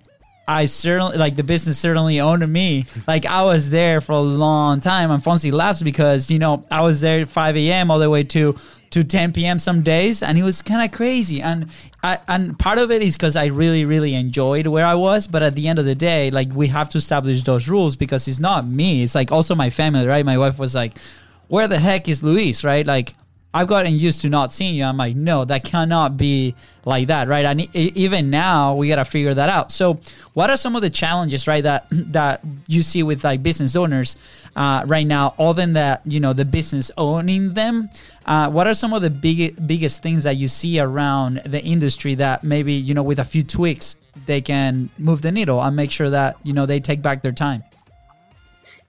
I 0.50 0.64
certainly 0.64 1.16
like 1.16 1.36
the 1.36 1.44
business 1.44 1.78
certainly 1.78 2.18
owned 2.18 2.46
me. 2.52 2.86
Like 3.06 3.24
I 3.24 3.44
was 3.44 3.70
there 3.70 4.00
for 4.00 4.12
a 4.12 4.20
long 4.20 4.80
time 4.80 5.12
on 5.12 5.22
Fonzie 5.22 5.52
Labs 5.52 5.80
because 5.80 6.28
you 6.28 6.40
know 6.40 6.64
I 6.72 6.80
was 6.80 7.00
there 7.00 7.24
5 7.24 7.56
a.m. 7.56 7.88
all 7.88 8.00
the 8.00 8.10
way 8.10 8.24
to 8.24 8.58
to 8.90 9.04
10 9.04 9.32
p.m. 9.32 9.60
some 9.60 9.82
days, 9.82 10.24
and 10.24 10.36
it 10.36 10.42
was 10.42 10.60
kind 10.60 10.84
of 10.84 10.90
crazy. 10.90 11.40
And 11.40 11.70
I, 12.02 12.18
and 12.26 12.58
part 12.58 12.78
of 12.78 12.90
it 12.90 13.00
is 13.00 13.16
because 13.16 13.36
I 13.36 13.46
really 13.46 13.84
really 13.84 14.16
enjoyed 14.16 14.66
where 14.66 14.84
I 14.84 14.94
was, 14.94 15.28
but 15.28 15.44
at 15.44 15.54
the 15.54 15.68
end 15.68 15.78
of 15.78 15.84
the 15.84 15.94
day, 15.94 16.32
like 16.32 16.52
we 16.52 16.66
have 16.66 16.88
to 16.90 16.98
establish 16.98 17.44
those 17.44 17.68
rules 17.68 17.94
because 17.94 18.26
it's 18.26 18.40
not 18.40 18.66
me. 18.66 19.04
It's 19.04 19.14
like 19.14 19.30
also 19.30 19.54
my 19.54 19.70
family, 19.70 20.04
right? 20.04 20.26
My 20.26 20.36
wife 20.36 20.58
was 20.58 20.74
like, 20.74 20.98
"Where 21.46 21.68
the 21.68 21.78
heck 21.78 22.08
is 22.08 22.24
Luis?" 22.24 22.64
Right? 22.64 22.84
Like 22.84 23.14
I've 23.52 23.66
gotten 23.66 23.94
used 23.96 24.20
to 24.22 24.28
not 24.28 24.52
seeing 24.52 24.76
you. 24.76 24.84
I'm 24.84 24.96
like, 24.96 25.16
no, 25.16 25.44
that 25.44 25.64
cannot 25.64 26.16
be 26.16 26.54
like 26.84 27.08
that, 27.08 27.26
right? 27.26 27.44
And 27.44 27.74
even 27.74 28.30
now, 28.30 28.76
we 28.76 28.88
gotta 28.88 29.04
figure 29.04 29.34
that 29.34 29.48
out. 29.48 29.72
So, 29.72 29.98
what 30.34 30.50
are 30.50 30.56
some 30.56 30.76
of 30.76 30.82
the 30.82 30.90
challenges, 30.90 31.48
right, 31.48 31.62
that 31.64 31.86
that 31.90 32.44
you 32.68 32.82
see 32.82 33.02
with 33.02 33.24
like 33.24 33.42
business 33.42 33.74
owners 33.74 34.16
uh, 34.54 34.84
right 34.86 35.06
now, 35.06 35.34
other 35.38 35.62
than 35.62 35.72
that, 35.72 36.02
you 36.04 36.20
know, 36.20 36.32
the 36.32 36.44
business 36.44 36.92
owning 36.96 37.54
them? 37.54 37.90
Uh, 38.24 38.48
what 38.48 38.68
are 38.68 38.74
some 38.74 38.92
of 38.92 39.02
the 39.02 39.10
big 39.10 39.66
biggest 39.66 40.00
things 40.02 40.22
that 40.22 40.36
you 40.36 40.46
see 40.46 40.78
around 40.78 41.42
the 41.44 41.60
industry 41.62 42.14
that 42.14 42.44
maybe 42.44 42.72
you 42.72 42.94
know, 42.94 43.02
with 43.02 43.18
a 43.18 43.24
few 43.24 43.42
tweaks, 43.42 43.96
they 44.26 44.40
can 44.40 44.90
move 44.96 45.22
the 45.22 45.32
needle 45.32 45.60
and 45.60 45.74
make 45.74 45.90
sure 45.90 46.10
that 46.10 46.36
you 46.44 46.52
know 46.52 46.66
they 46.66 46.78
take 46.78 47.02
back 47.02 47.22
their 47.22 47.32
time? 47.32 47.64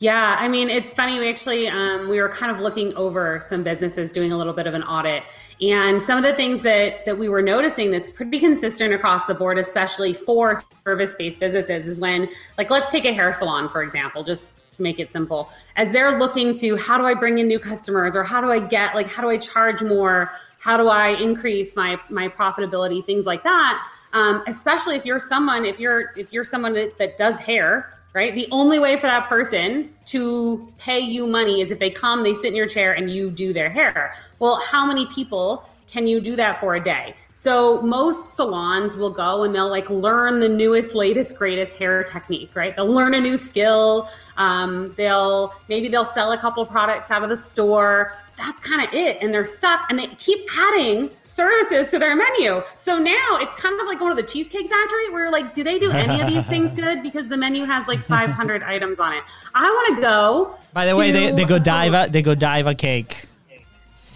Yeah, 0.02 0.36
I 0.40 0.48
mean, 0.48 0.72
it's 0.72 0.92
funny. 0.96 1.20
We 1.20 1.30
actually 1.30 1.68
um, 1.68 2.10
we 2.10 2.20
were 2.20 2.28
kind 2.28 2.52
of 2.52 2.60
looking 2.60 2.92
over 2.96 3.40
some 3.40 3.62
businesses, 3.62 4.12
doing 4.12 4.32
a 4.32 4.38
little 4.38 4.52
bit 4.52 4.66
of 4.66 4.74
an 4.74 4.82
audit, 4.82 5.22
and 5.62 6.02
some 6.02 6.18
of 6.18 6.24
the 6.24 6.34
things 6.34 6.64
that 6.64 7.06
that 7.06 7.20
we 7.20 7.30
were 7.30 7.44
noticing 7.44 7.92
that's 7.92 8.12
pretty 8.12 8.40
consistent 8.40 8.96
across 8.96 9.26
the 9.26 9.36
board, 9.36 9.60
especially 9.60 10.16
for 10.16 10.56
service-based 10.88 11.40
businesses, 11.40 11.88
is 11.88 12.00
when, 12.00 12.28
like, 12.58 12.72
let's 12.72 12.90
take 12.90 13.06
a 13.06 13.14
hair 13.14 13.32
salon 13.32 13.70
for 13.70 13.84
example, 13.84 14.24
just 14.24 14.72
to 14.72 14.82
make 14.82 15.00
it 15.00 15.12
simple. 15.12 15.50
As 15.76 15.92
they're 15.92 16.18
looking 16.18 16.56
to 16.56 16.78
how 16.78 16.98
do 16.98 17.06
I 17.06 17.14
bring 17.14 17.38
in 17.38 17.48
new 17.48 17.60
customers, 17.60 18.16
or 18.16 18.24
how 18.24 18.42
do 18.42 18.50
I 18.50 18.60
get, 18.60 18.96
like, 18.96 19.06
how 19.06 19.22
do 19.22 19.30
I 19.30 19.38
charge 19.38 19.84
more? 19.84 20.32
How 20.58 20.78
do 20.78 20.88
I 20.88 21.10
increase 21.10 21.76
my 21.76 22.00
my 22.10 22.28
profitability? 22.28 23.06
Things 23.06 23.28
like 23.28 23.44
that. 23.44 23.88
Um, 24.14 24.42
especially 24.48 24.96
if 24.96 25.06
you're 25.06 25.20
someone, 25.20 25.64
if 25.64 25.80
you're 25.80 26.14
if 26.18 26.34
you're 26.34 26.44
someone 26.44 26.74
that, 26.74 26.98
that 26.98 27.18
does 27.18 27.38
hair 27.38 28.00
right? 28.14 28.36
The 28.36 28.48
only 28.52 28.80
way 28.80 28.96
for 28.98 29.08
that 29.08 29.28
person 29.28 29.94
to 30.06 30.72
pay 30.78 31.00
you 31.00 31.26
money 31.28 31.62
is 31.62 31.72
if 31.72 31.80
they 31.80 31.90
come, 31.90 32.24
they 32.24 32.34
sit 32.34 32.46
in 32.46 32.56
your 32.56 32.68
chair, 32.68 32.94
and 32.94 33.10
you 33.10 33.32
do 33.32 33.54
their 33.54 33.70
hair. 33.70 34.14
Well, 34.40 34.58
how 34.60 34.86
many 34.86 35.06
people 35.08 35.66
can 35.88 36.08
you 36.08 36.22
do 36.22 36.36
that 36.36 36.60
for 36.60 36.76
a 36.76 36.84
day? 36.84 37.16
So 37.34 37.82
most 37.82 38.36
salons 38.36 38.96
will 38.96 39.10
go 39.10 39.44
and 39.44 39.54
they'll 39.54 39.70
like 39.70 39.90
learn 39.90 40.40
the 40.40 40.48
newest, 40.48 40.94
latest, 40.94 41.36
greatest 41.38 41.76
hair 41.76 42.04
technique, 42.04 42.52
right? 42.56 42.76
They'll 42.76 42.86
learn 42.86 43.14
a 43.16 43.20
new 43.20 43.36
skill. 43.36 44.08
Um, 44.38 44.94
they'll 44.96 45.54
maybe 45.68 45.88
they'll 45.88 46.06
sell 46.06 46.34
a 46.34 46.38
couple 46.38 46.66
products 46.66 47.10
out 47.10 47.24
of 47.24 47.30
the 47.30 47.36
store 47.36 48.14
that's 48.42 48.60
kind 48.60 48.82
of 48.82 48.94
it. 48.94 49.22
And 49.22 49.34
they're 49.34 49.46
stuck 49.46 49.86
and 49.90 49.98
they 49.98 50.08
keep 50.08 50.40
adding 50.58 51.10
services 51.22 51.92
to 51.92 52.00
their 52.00 52.16
menu. 52.16 52.62
So 52.78 52.98
now 52.98 53.38
it's 53.40 53.56
kind 53.56 53.80
of 53.80 53.88
like 53.88 54.00
going 54.00 54.16
to 54.16 54.22
the 54.22 54.28
Cheesecake 54.28 54.68
Factory 54.68 55.10
where 55.12 55.30
like, 55.30 55.54
do 55.54 55.64
they 55.64 55.78
do 55.78 55.92
any 55.92 56.20
of 56.22 56.28
these 56.28 56.46
things 56.48 56.74
good? 56.82 57.04
Because 57.04 57.28
the 57.28 57.38
menu 57.38 57.66
has 57.66 57.88
like 57.88 58.00
500 58.00 58.64
items 58.64 59.00
on 59.00 59.14
it. 59.14 59.24
I 59.54 59.70
want 59.70 59.96
to 59.96 60.02
go. 60.02 60.56
By 60.74 60.88
the 60.88 60.98
way, 60.98 61.12
they, 61.12 61.32
they 61.32 61.46
Godiva, 61.46 62.08
they 62.10 62.22
Godiva 62.22 62.74
cake 62.74 63.28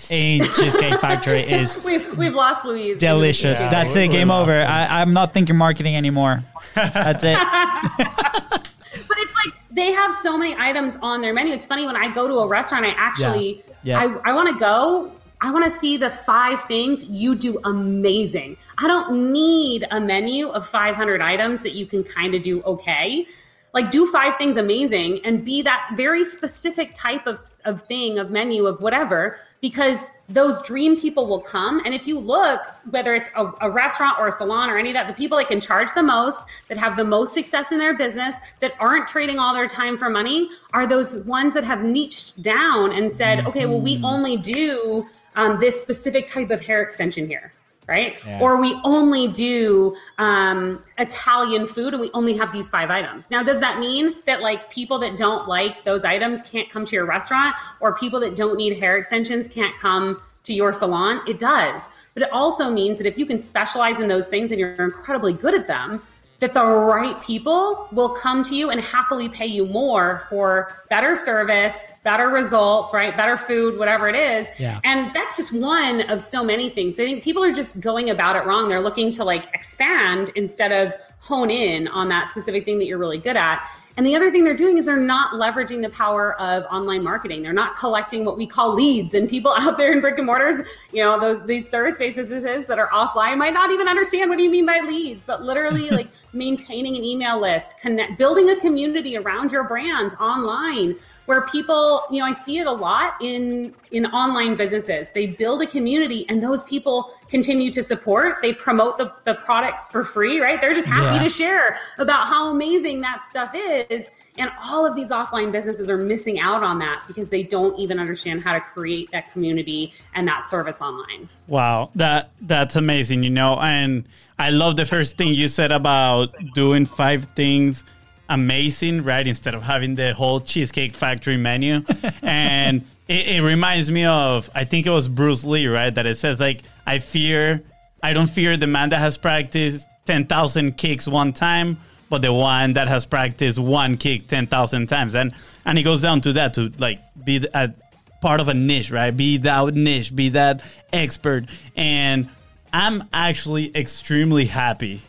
A 0.10 0.40
Cheesecake 0.40 1.00
Factory 1.00 1.42
is 1.42 1.78
we've, 1.84 2.18
we've 2.18 2.36
lost 2.36 2.66
Luis. 2.66 2.98
Delicious. 2.98 3.60
Yeah, 3.60 3.70
That's 3.70 3.96
it. 3.96 4.10
Game 4.10 4.32
over. 4.32 4.52
I, 4.52 5.02
I'm 5.02 5.14
not 5.14 5.34
thinking 5.34 5.56
marketing 5.56 5.96
anymore. 5.96 6.44
That's 6.74 7.24
it. 7.24 7.38
but 7.98 9.18
it's 9.18 9.46
like 9.46 9.54
they 9.72 9.92
have 9.92 10.16
so 10.24 10.36
many 10.36 10.56
items 10.58 10.98
on 11.04 11.22
their 11.22 11.34
menu. 11.34 11.54
It's 11.54 11.68
funny 11.68 11.86
when 11.86 11.96
I 11.96 12.12
go 12.12 12.28
to 12.28 12.40
a 12.40 12.48
restaurant, 12.48 12.86
I 12.86 12.90
actually 12.98 13.64
yeah 13.68 13.75
yeah. 13.86 14.00
I, 14.00 14.32
I 14.32 14.34
want 14.34 14.50
to 14.50 14.60
go. 14.60 15.12
I 15.42 15.52
want 15.52 15.64
to 15.66 15.72
see 15.72 15.96
the 15.98 16.10
five 16.10 16.64
things 16.64 17.04
you 17.06 17.36
do 17.36 17.60
amazing. 17.66 18.58
I 18.78 18.88
don't 18.88 19.32
need 19.32 19.86
a 19.92 20.00
menu 20.00 20.48
of 20.48 20.68
500 20.68 21.22
items 21.22 21.62
that 21.62 21.74
you 21.74 21.86
can 21.86 22.04
kind 22.04 22.34
of 22.34 22.42
do 22.42 22.62
okay. 22.64 23.28
Like, 23.74 23.92
do 23.92 24.08
five 24.08 24.38
things 24.38 24.58
amazing 24.58 25.24
and 25.26 25.44
be 25.44 25.62
that 25.62 25.92
very 25.96 26.24
specific 26.24 26.94
type 26.94 27.28
of, 27.28 27.42
of 27.66 27.82
thing, 27.82 28.20
of 28.20 28.32
menu, 28.32 28.66
of 28.66 28.82
whatever, 28.82 29.38
because 29.62 30.00
those 30.30 30.62
dream 30.64 31.00
people 31.00 31.28
will 31.28 31.42
come. 31.42 31.82
And 31.86 31.94
if 31.94 32.08
you 32.08 32.18
look, 32.18 32.62
whether 32.90 33.14
it's 33.14 33.30
a, 33.36 33.52
a, 33.62 33.70
restaurant 33.70 34.18
or 34.20 34.28
a 34.28 34.32
salon 34.32 34.70
or 34.70 34.78
any 34.78 34.90
of 34.90 34.94
that, 34.94 35.08
the 35.08 35.14
people 35.14 35.38
that 35.38 35.48
can 35.48 35.62
charge 35.62 35.90
the 35.94 36.02
most, 36.02 36.46
that 36.68 36.78
have 36.78 36.98
the 36.98 37.04
most 37.04 37.34
success 37.34 37.72
in 37.72 37.78
their 37.78 37.96
business, 37.96 38.36
that 38.60 38.74
aren't 38.80 39.08
trading 39.08 39.38
all 39.38 39.54
their 39.54 39.68
time 39.68 39.98
for 39.98 40.10
money, 40.10 40.50
are 40.74 40.88
those 40.88 41.18
ones 41.26 41.54
that 41.54 41.64
have 41.64 41.84
niched 41.84 42.42
down 42.42 42.92
and 42.92 43.12
said, 43.12 43.46
okay, 43.46 43.66
well, 43.66 43.82
we 43.82 43.98
mm-hmm. 43.98 44.06
only 44.06 44.38
do 44.38 45.06
um, 45.36 45.60
this 45.60 45.80
specific 45.80 46.26
type 46.26 46.50
of 46.50 46.66
hair 46.66 46.82
extension 46.82 47.28
here 47.28 47.52
right? 47.88 48.16
Yeah. 48.26 48.40
Or 48.40 48.60
we 48.60 48.80
only 48.84 49.28
do 49.28 49.96
um, 50.18 50.84
Italian 50.98 51.68
food 51.68 51.94
and 51.94 52.02
we 52.02 52.10
only 52.14 52.36
have 52.38 52.52
these 52.52 52.70
five 52.70 52.90
items. 52.90 53.30
Now, 53.30 53.44
does 53.44 53.60
that 53.60 53.80
mean 53.80 54.16
that 54.26 54.42
like 54.42 54.72
people 54.72 54.98
that 55.00 55.18
don't 55.18 55.48
like 55.48 55.84
those 55.84 56.04
items 56.04 56.42
can't 56.42 56.70
come 56.70 56.86
to 56.86 56.96
your 56.96 57.06
restaurant 57.06 57.56
or 57.80 57.96
people 57.96 58.20
that 58.22 58.36
don't 58.36 58.58
need 58.58 58.80
hair 58.80 58.98
extensions 58.98 59.48
can't 59.48 59.78
come 59.78 60.22
to 60.44 60.54
your 60.54 60.74
salon? 60.74 61.22
It 61.28 61.40
does. 61.40 61.90
But 62.14 62.24
it 62.24 62.32
also 62.32 62.72
means 62.72 62.98
that 62.98 63.08
if 63.08 63.18
you 63.18 63.26
can 63.26 63.40
specialize 63.40 64.00
in 64.00 64.08
those 64.08 64.28
things 64.28 64.52
and 64.52 64.60
you're 64.60 64.74
incredibly 64.74 65.34
good 65.34 65.54
at 65.54 65.68
them, 65.68 66.02
that 66.40 66.54
the 66.54 66.66
right 66.66 67.22
people 67.22 67.88
will 67.92 68.10
come 68.10 68.44
to 68.44 68.56
you 68.56 68.70
and 68.70 68.82
happily 68.82 69.30
pay 69.30 69.46
you 69.46 69.66
more 69.66 70.24
for 70.30 70.86
better 70.90 71.16
service, 71.16 71.78
better 72.04 72.30
results, 72.30 72.94
right? 72.94 73.16
Better 73.16 73.38
food, 73.38 73.80
whatever 73.80 74.08
it 74.08 74.16
is. 74.16 74.48
Yeah. 74.60 74.80
And 74.84 75.14
that's 75.14 75.38
just 75.38 75.54
one 75.54 76.02
of 76.10 76.22
so 76.22 76.44
many 76.44 76.70
things. 76.70 77.00
I 77.00 77.06
think 77.06 77.24
people 77.24 77.44
are 77.44 77.54
just 77.54 77.80
going 77.80 78.10
about 78.10 78.36
it 78.36 78.46
wrong. 78.46 78.68
They're 78.68 78.82
looking 78.82 79.12
to 79.12 79.24
like 79.24 79.46
expand 79.54 80.32
instead 80.36 80.72
of 80.72 80.94
hone 81.20 81.50
in 81.50 81.88
on 81.88 82.10
that 82.10 82.30
specific 82.30 82.66
thing 82.66 82.80
that 82.80 82.86
you're 82.86 83.00
really 83.00 83.18
good 83.18 83.38
at. 83.38 83.68
And 83.98 84.06
the 84.06 84.16
other 84.16 84.30
thing 84.30 84.44
they're 84.44 84.58
doing 84.58 84.78
is 84.78 84.86
they're 84.86 84.98
not 84.98 85.34
leveraging 85.34 85.82
the 85.82 85.90
power 85.90 86.40
of 86.40 86.64
online 86.66 87.02
marketing. 87.02 87.44
They're 87.44 87.54
not 87.54 87.78
collecting 87.78 88.26
what 88.26 88.38
we 88.38 88.46
call 88.46 88.74
leads. 88.74 89.14
And 89.14 89.30
people 89.30 89.54
out 89.58 89.78
there 89.78 89.92
in 89.92 90.02
brick 90.02 90.18
and 90.18 90.26
mortars, 90.26 90.68
you 90.92 91.04
know, 91.04 91.20
those 91.20 91.46
these 91.46 91.70
service-based 91.70 92.18
businesses 92.18 92.66
that 92.66 92.78
are 92.78 92.90
offline 92.90 93.38
might 93.38 93.54
not 93.54 93.72
even 93.72 93.88
understand 93.88 94.30
what 94.30 94.38
do 94.38 94.44
you 94.44 94.50
mean 94.50 94.66
by 94.66 94.80
leads, 94.82 95.24
but 95.24 95.44
literally 95.44 95.90
like 95.92 96.10
maintaining 96.34 96.96
an 96.96 97.04
email 97.04 97.40
list, 97.40 97.80
connect, 97.80 98.18
building 98.18 98.50
a 98.50 98.60
community 98.60 99.18
around 99.18 99.52
your 99.52 99.64
brand 99.64 100.14
online 100.20 100.96
where 101.26 101.42
people 101.42 102.04
you 102.12 102.20
know, 102.20 102.26
I 102.26 102.34
see 102.34 102.60
it 102.60 102.68
a 102.68 102.72
lot 102.72 103.16
in 103.22 103.74
in 103.92 104.06
online 104.08 104.56
businesses. 104.56 105.12
They 105.12 105.28
build 105.28 105.62
a 105.62 105.68
community 105.68 106.26
and 106.30 106.44
those 106.44 106.64
people 106.64 107.12
continue 107.30 107.72
to 107.72 107.82
support. 107.82 108.38
They 108.42 108.54
promote 108.54 108.98
the, 108.98 109.12
the 109.24 109.36
products 109.36 109.90
for 109.90 110.04
free, 110.04 110.40
right? 110.42 110.60
They're 110.62 110.74
just 110.74 110.88
happy 110.88 111.16
Yeah. 111.16 111.24
to 111.24 111.30
share 111.30 111.78
about 111.98 112.28
how 112.28 112.50
amazing 112.50 113.02
that 113.02 113.24
stuff 113.24 113.54
is. 113.56 114.10
And 114.38 114.52
all 114.62 114.86
of 114.86 114.96
these 114.96 115.12
offline 115.12 115.52
businesses 115.52 115.90
are 115.90 115.98
missing 115.98 116.40
out 116.40 116.62
on 116.62 116.80
that 116.80 117.04
because 117.08 117.30
they 117.30 117.44
don't 117.44 117.80
even 117.80 118.00
understand 118.00 118.44
how 118.44 118.54
to 118.54 118.60
create 118.60 119.10
that 119.12 119.32
community 119.32 119.94
and 120.14 120.28
that 120.28 120.46
service 120.46 120.82
online. 120.82 121.30
Wow, 121.48 121.90
that 121.96 122.32
that's 122.42 122.76
amazing, 122.76 123.24
you 123.24 123.30
know. 123.30 123.58
And 123.62 124.08
I 124.38 124.50
love 124.50 124.76
the 124.76 124.86
first 124.86 125.18
thing 125.18 125.34
you 125.34 125.48
said 125.48 125.72
about 125.72 126.36
doing 126.54 126.86
five 126.86 127.28
things 127.36 127.86
amazing, 128.30 129.04
right? 129.04 129.26
Instead 129.26 129.56
of 129.56 129.64
having 129.64 129.96
the 129.96 130.14
whole 130.14 130.42
cheesecake 130.42 130.94
factory 130.94 131.38
menu. 131.38 131.82
and 132.22 132.84
it, 133.08 133.28
it 133.28 133.44
reminds 133.44 133.92
me 133.92 134.06
of 134.06 134.50
I 134.56 134.64
think 134.64 134.86
it 134.86 134.92
was 134.92 135.08
Bruce 135.08 135.44
Lee, 135.44 135.68
right? 135.68 135.94
That 135.94 136.06
it 136.06 136.18
says 136.18 136.40
like 136.40 136.64
I 136.86 137.00
fear 137.00 137.64
I 138.02 138.14
don't 138.14 138.30
fear 138.30 138.58
the 138.58 138.68
man 138.68 138.90
that 138.90 139.00
has 139.00 139.18
practiced 139.18 139.88
ten 140.06 140.26
thousand 140.26 140.78
kicks 140.78 141.08
one 141.08 141.34
time, 141.34 141.78
but 142.10 142.22
the 142.22 142.34
one 142.34 142.74
that 142.74 142.88
has 142.88 143.06
practiced 143.06 143.58
one 143.58 143.98
kick 143.98 144.28
ten 144.28 144.48
thousand 144.48 144.88
times. 144.88 145.16
And 145.16 145.34
and 145.66 145.78
it 145.78 145.84
goes 145.84 146.02
down 146.02 146.22
to 146.22 146.34
that 146.34 146.54
to 146.56 146.72
like 146.78 147.00
be 147.24 147.46
a 147.54 147.74
part 148.22 148.40
of 148.40 148.48
a 148.48 148.54
niche, 148.54 148.92
right? 148.92 149.12
Be 149.12 149.38
that 149.38 149.74
niche, 149.74 150.16
be 150.16 150.30
that 150.30 150.62
expert. 150.94 151.46
And 151.76 152.30
I'm 152.74 153.04
actually 153.14 153.76
extremely 153.76 154.46
happy 154.46 155.02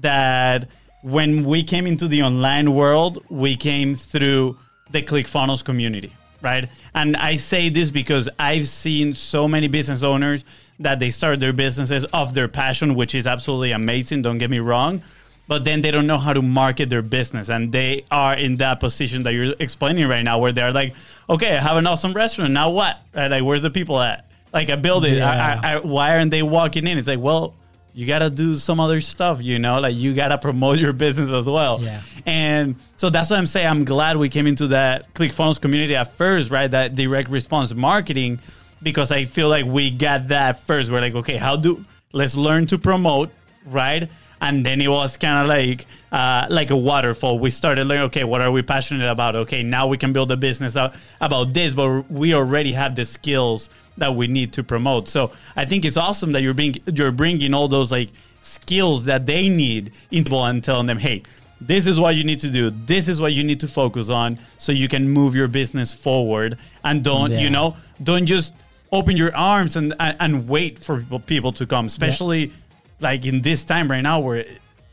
that 0.00 0.68
when 1.02 1.44
we 1.44 1.62
came 1.62 1.86
into 1.86 2.08
the 2.08 2.22
online 2.22 2.74
world, 2.74 3.24
we 3.28 3.56
came 3.56 3.94
through 3.94 4.56
the 4.90 5.02
ClickFunnels 5.02 5.64
community, 5.64 6.12
right? 6.40 6.68
And 6.94 7.16
I 7.16 7.36
say 7.36 7.68
this 7.68 7.90
because 7.90 8.28
I've 8.38 8.68
seen 8.68 9.14
so 9.14 9.46
many 9.48 9.68
business 9.68 10.02
owners 10.02 10.44
that 10.78 10.98
they 10.98 11.10
start 11.10 11.40
their 11.40 11.52
businesses 11.52 12.04
of 12.06 12.34
their 12.34 12.48
passion, 12.48 12.94
which 12.94 13.14
is 13.14 13.26
absolutely 13.26 13.72
amazing. 13.72 14.22
Don't 14.22 14.38
get 14.38 14.50
me 14.50 14.58
wrong. 14.58 15.02
But 15.48 15.64
then 15.64 15.82
they 15.82 15.90
don't 15.90 16.06
know 16.06 16.18
how 16.18 16.32
to 16.32 16.40
market 16.40 16.88
their 16.88 17.02
business. 17.02 17.50
And 17.50 17.72
they 17.72 18.04
are 18.10 18.34
in 18.34 18.56
that 18.58 18.80
position 18.80 19.24
that 19.24 19.34
you're 19.34 19.54
explaining 19.58 20.08
right 20.08 20.22
now, 20.22 20.38
where 20.38 20.52
they're 20.52 20.72
like, 20.72 20.94
okay, 21.28 21.56
I 21.56 21.60
have 21.60 21.76
an 21.76 21.86
awesome 21.86 22.12
restaurant. 22.12 22.52
Now 22.52 22.70
what? 22.70 22.98
Right? 23.14 23.28
Like, 23.28 23.42
where's 23.42 23.62
the 23.62 23.70
people 23.70 24.00
at? 24.00 24.26
Like, 24.52 24.70
I 24.70 24.76
build 24.76 25.04
it. 25.04 25.20
I, 25.20 25.54
I, 25.54 25.72
I, 25.72 25.78
why 25.80 26.16
aren't 26.16 26.30
they 26.30 26.42
walking 26.42 26.86
in? 26.86 26.96
It's 26.96 27.08
like, 27.08 27.18
well, 27.18 27.54
you 27.94 28.06
got 28.06 28.20
to 28.20 28.30
do 28.30 28.54
some 28.54 28.80
other 28.80 29.00
stuff, 29.00 29.42
you 29.42 29.58
know, 29.58 29.80
like 29.80 29.94
you 29.94 30.14
got 30.14 30.28
to 30.28 30.38
promote 30.38 30.78
your 30.78 30.92
business 30.92 31.30
as 31.30 31.48
well. 31.48 31.80
Yeah. 31.80 32.00
And 32.24 32.76
so 32.96 33.10
that's 33.10 33.28
what 33.28 33.38
I'm 33.38 33.46
saying. 33.46 33.66
I'm 33.66 33.84
glad 33.84 34.16
we 34.16 34.28
came 34.28 34.46
into 34.46 34.68
that 34.68 35.12
ClickFunnels 35.14 35.60
community 35.60 35.94
at 35.94 36.14
first, 36.14 36.50
right? 36.50 36.70
That 36.70 36.94
direct 36.94 37.28
response 37.28 37.74
marketing, 37.74 38.40
because 38.82 39.12
I 39.12 39.26
feel 39.26 39.48
like 39.48 39.66
we 39.66 39.90
got 39.90 40.28
that 40.28 40.60
first. 40.60 40.90
We're 40.90 41.00
like, 41.02 41.14
okay, 41.14 41.36
how 41.36 41.56
do, 41.56 41.84
let's 42.12 42.34
learn 42.34 42.66
to 42.68 42.78
promote, 42.78 43.30
right? 43.66 44.08
And 44.40 44.64
then 44.66 44.80
it 44.80 44.88
was 44.88 45.16
kind 45.18 45.42
of 45.42 45.46
like, 45.46 45.86
uh, 46.10 46.46
like 46.50 46.70
a 46.70 46.76
waterfall. 46.76 47.38
We 47.38 47.50
started 47.50 47.86
learning, 47.86 48.04
okay, 48.06 48.24
what 48.24 48.40
are 48.40 48.50
we 48.50 48.62
passionate 48.62 49.08
about? 49.08 49.36
Okay, 49.36 49.62
now 49.62 49.86
we 49.86 49.98
can 49.98 50.12
build 50.12 50.32
a 50.32 50.36
business 50.36 50.76
out 50.76 50.94
about 51.20 51.52
this, 51.52 51.74
but 51.74 52.10
we 52.10 52.34
already 52.34 52.72
have 52.72 52.96
the 52.96 53.04
skills 53.04 53.70
that 53.98 54.14
we 54.14 54.26
need 54.26 54.52
to 54.54 54.62
promote. 54.62 55.08
So 55.08 55.32
I 55.56 55.64
think 55.64 55.84
it's 55.84 55.96
awesome 55.96 56.32
that 56.32 56.42
you're 56.42 56.54
being 56.54 56.76
you're 56.86 57.10
bringing 57.12 57.54
all 57.54 57.68
those 57.68 57.92
like 57.92 58.10
skills 58.40 59.04
that 59.04 59.26
they 59.26 59.48
need 59.48 59.92
into 60.10 60.24
people 60.28 60.44
and 60.44 60.62
telling 60.62 60.86
them, 60.86 60.98
hey, 60.98 61.22
this 61.60 61.86
is 61.86 61.98
what 62.00 62.16
you 62.16 62.24
need 62.24 62.40
to 62.40 62.50
do. 62.50 62.70
This 62.70 63.08
is 63.08 63.20
what 63.20 63.32
you 63.32 63.44
need 63.44 63.60
to 63.60 63.68
focus 63.68 64.10
on 64.10 64.38
so 64.58 64.72
you 64.72 64.88
can 64.88 65.08
move 65.08 65.34
your 65.34 65.48
business 65.48 65.92
forward 65.92 66.58
and 66.84 67.04
don't 67.04 67.30
Yeah. 67.30 67.40
you 67.40 67.50
know 67.50 67.76
don't 68.02 68.26
just 68.26 68.52
open 68.90 69.16
your 69.16 69.34
arms 69.36 69.76
and 69.76 69.94
and, 70.00 70.16
and 70.20 70.48
wait 70.48 70.78
for 70.78 71.02
people- 71.26 71.52
to 71.52 71.66
come, 71.66 71.86
especially 71.86 72.52
like 73.00 73.24
in 73.26 73.42
this 73.42 73.64
time 73.64 73.90
right 73.90 74.02
now 74.02 74.20
where 74.20 74.44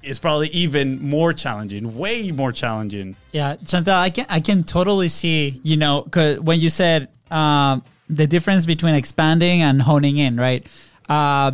it's 0.02 0.18
probably 0.20 0.48
even 0.50 1.02
more 1.02 1.34
challenging, 1.34 1.98
way 1.98 2.32
more 2.32 2.52
challenging. 2.54 3.16
Yeah, 3.34 3.58
Chantel, 3.58 3.94
I 3.96 4.10
can 4.10 4.26
I 4.30 4.40
can 4.40 4.64
totally 4.64 5.10
see 5.10 5.60
you 5.64 5.76
know 5.78 6.04
because 6.04 6.40
when 6.40 6.60
you 6.62 6.70
said 6.70 7.10
um, 7.32 7.84
the 8.10 8.28
difference 8.28 8.66
between 8.66 8.96
expanding 8.96 9.62
and 9.62 9.82
honing 9.82 10.18
in, 10.18 10.38
right? 10.38 10.66
Uh, 11.08 11.52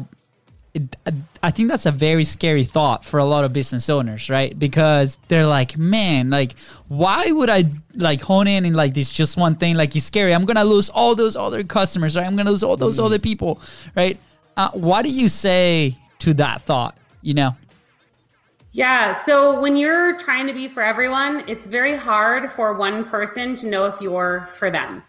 it, 0.73 0.95
I 1.41 1.51
think 1.51 1.69
that's 1.69 1.85
a 1.85 1.91
very 1.91 2.25
scary 2.25 2.65
thought 2.65 3.05
for 3.05 3.17
a 3.17 3.25
lot 3.25 3.45
of 3.45 3.53
business 3.53 3.89
owners, 3.89 4.29
right? 4.29 4.57
Because 4.57 5.17
they're 5.29 5.45
like, 5.45 5.77
man, 5.77 6.29
like, 6.29 6.57
why 6.89 7.31
would 7.31 7.49
I 7.49 7.65
like 7.93 8.21
hone 8.21 8.47
in 8.47 8.65
in 8.65 8.73
like 8.73 8.93
this 8.93 9.09
just 9.09 9.37
one 9.37 9.55
thing? 9.55 9.75
Like, 9.75 9.95
it's 9.95 10.05
scary. 10.05 10.33
I'm 10.33 10.43
gonna 10.45 10.65
lose 10.65 10.89
all 10.89 11.15
those 11.15 11.37
other 11.37 11.63
customers, 11.63 12.17
right? 12.17 12.25
I'm 12.25 12.35
gonna 12.35 12.51
lose 12.51 12.63
all 12.63 12.75
those 12.75 12.99
other 12.99 13.19
people, 13.19 13.61
right? 13.95 14.19
Uh, 14.57 14.71
what 14.71 15.03
do 15.03 15.11
you 15.11 15.29
say 15.29 15.97
to 16.19 16.33
that 16.35 16.61
thought? 16.61 16.97
You 17.21 17.35
know? 17.35 17.55
Yeah. 18.73 19.13
So 19.13 19.61
when 19.61 19.77
you're 19.77 20.17
trying 20.17 20.47
to 20.47 20.53
be 20.53 20.67
for 20.67 20.83
everyone, 20.83 21.45
it's 21.47 21.67
very 21.67 21.95
hard 21.95 22.51
for 22.51 22.73
one 22.73 23.05
person 23.05 23.55
to 23.55 23.67
know 23.67 23.85
if 23.85 24.01
you're 24.01 24.49
for 24.55 24.69
them. 24.69 25.03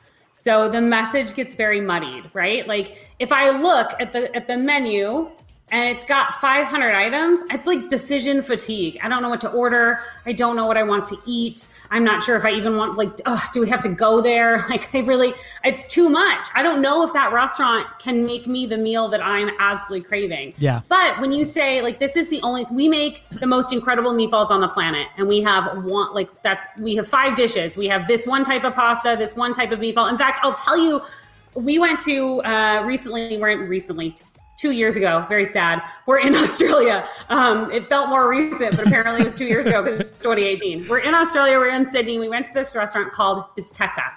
So 0.46 0.68
the 0.68 0.80
message 0.80 1.34
gets 1.34 1.56
very 1.56 1.80
muddied, 1.80 2.30
right? 2.32 2.68
Like 2.68 2.98
if 3.18 3.32
I 3.32 3.50
look 3.50 3.90
at 3.98 4.12
the 4.12 4.32
at 4.36 4.46
the 4.46 4.56
menu 4.56 5.28
and 5.72 5.90
it's 5.90 6.04
got 6.04 6.34
500 6.34 6.94
items, 6.94 7.40
it's 7.50 7.66
like 7.66 7.88
decision 7.88 8.42
fatigue. 8.42 9.00
I 9.02 9.08
don't 9.08 9.22
know 9.22 9.28
what 9.28 9.40
to 9.40 9.50
order. 9.50 9.98
I 10.24 10.32
don't 10.32 10.54
know 10.54 10.66
what 10.66 10.76
I 10.76 10.84
want 10.84 11.04
to 11.08 11.16
eat. 11.26 11.66
I'm 11.90 12.04
not 12.04 12.22
sure 12.22 12.36
if 12.36 12.44
I 12.44 12.52
even 12.52 12.76
want 12.76 12.96
like 12.96 13.10
oh, 13.26 13.42
do 13.52 13.60
we 13.60 13.68
have 13.68 13.80
to 13.82 13.88
go 13.88 14.20
there? 14.20 14.58
Like 14.76 14.94
I 14.94 15.00
really 15.00 15.32
it's 15.64 15.86
too 15.86 16.08
much. 16.08 16.48
I 16.54 16.62
don't 16.62 16.82
know 16.82 17.02
if 17.02 17.12
that 17.12 17.32
restaurant 17.32 17.86
can 17.98 18.26
make 18.26 18.46
me 18.46 18.66
the 18.66 18.76
meal 18.76 19.08
that 19.08 19.24
I'm 19.24 19.50
absolutely 19.58 20.06
craving. 20.06 20.54
Yeah. 20.58 20.82
But 20.88 21.20
when 21.20 21.32
you 21.32 21.44
say 21.44 21.80
like 21.82 21.98
this 21.98 22.16
is 22.16 22.28
the 22.28 22.42
only 22.42 22.66
we 22.70 22.88
make 22.88 23.22
the 23.30 23.46
most 23.46 23.72
incredible 23.72 24.12
meatballs 24.12 24.50
on 24.50 24.60
the 24.60 24.68
planet 24.68 25.06
and 25.16 25.28
we 25.28 25.40
have 25.42 25.84
one 25.84 26.12
like 26.14 26.30
that's 26.42 26.76
we 26.78 26.96
have 26.96 27.06
five 27.06 27.36
dishes. 27.36 27.76
We 27.76 27.86
have 27.86 28.06
this 28.06 28.26
one 28.26 28.44
type 28.44 28.64
of 28.64 28.74
pasta, 28.74 29.16
this 29.18 29.36
one 29.36 29.52
type 29.54 29.70
of 29.70 29.78
meatball. 29.78 30.10
In 30.10 30.18
fact, 30.18 30.40
I'll 30.42 30.52
tell 30.52 30.76
you 30.76 31.00
we 31.54 31.78
went 31.78 32.00
to 32.00 32.42
uh 32.42 32.82
recently 32.84 33.38
we're 33.38 33.66
recently 33.66 34.14
Two 34.56 34.70
years 34.70 34.96
ago, 34.96 35.24
very 35.28 35.46
sad. 35.46 35.82
We're 36.06 36.20
in 36.20 36.34
Australia. 36.44 37.06
Um, 37.28 37.70
it 37.70 37.88
felt 37.88 38.08
more 38.08 38.28
recent, 38.28 38.76
but 38.76 38.86
apparently 38.86 39.20
it 39.20 39.24
was 39.24 39.34
two 39.34 39.44
years 39.44 39.66
ago 39.66 39.82
because 39.82 40.00
it's 40.00 40.18
2018. 40.18 40.88
We're 40.88 40.98
in 40.98 41.14
Australia. 41.14 41.58
We're 41.58 41.74
in 41.74 41.86
Sydney. 41.86 42.18
We 42.18 42.28
went 42.28 42.46
to 42.46 42.54
this 42.54 42.74
restaurant 42.74 43.12
called 43.12 43.44
Bistecca 43.56 44.12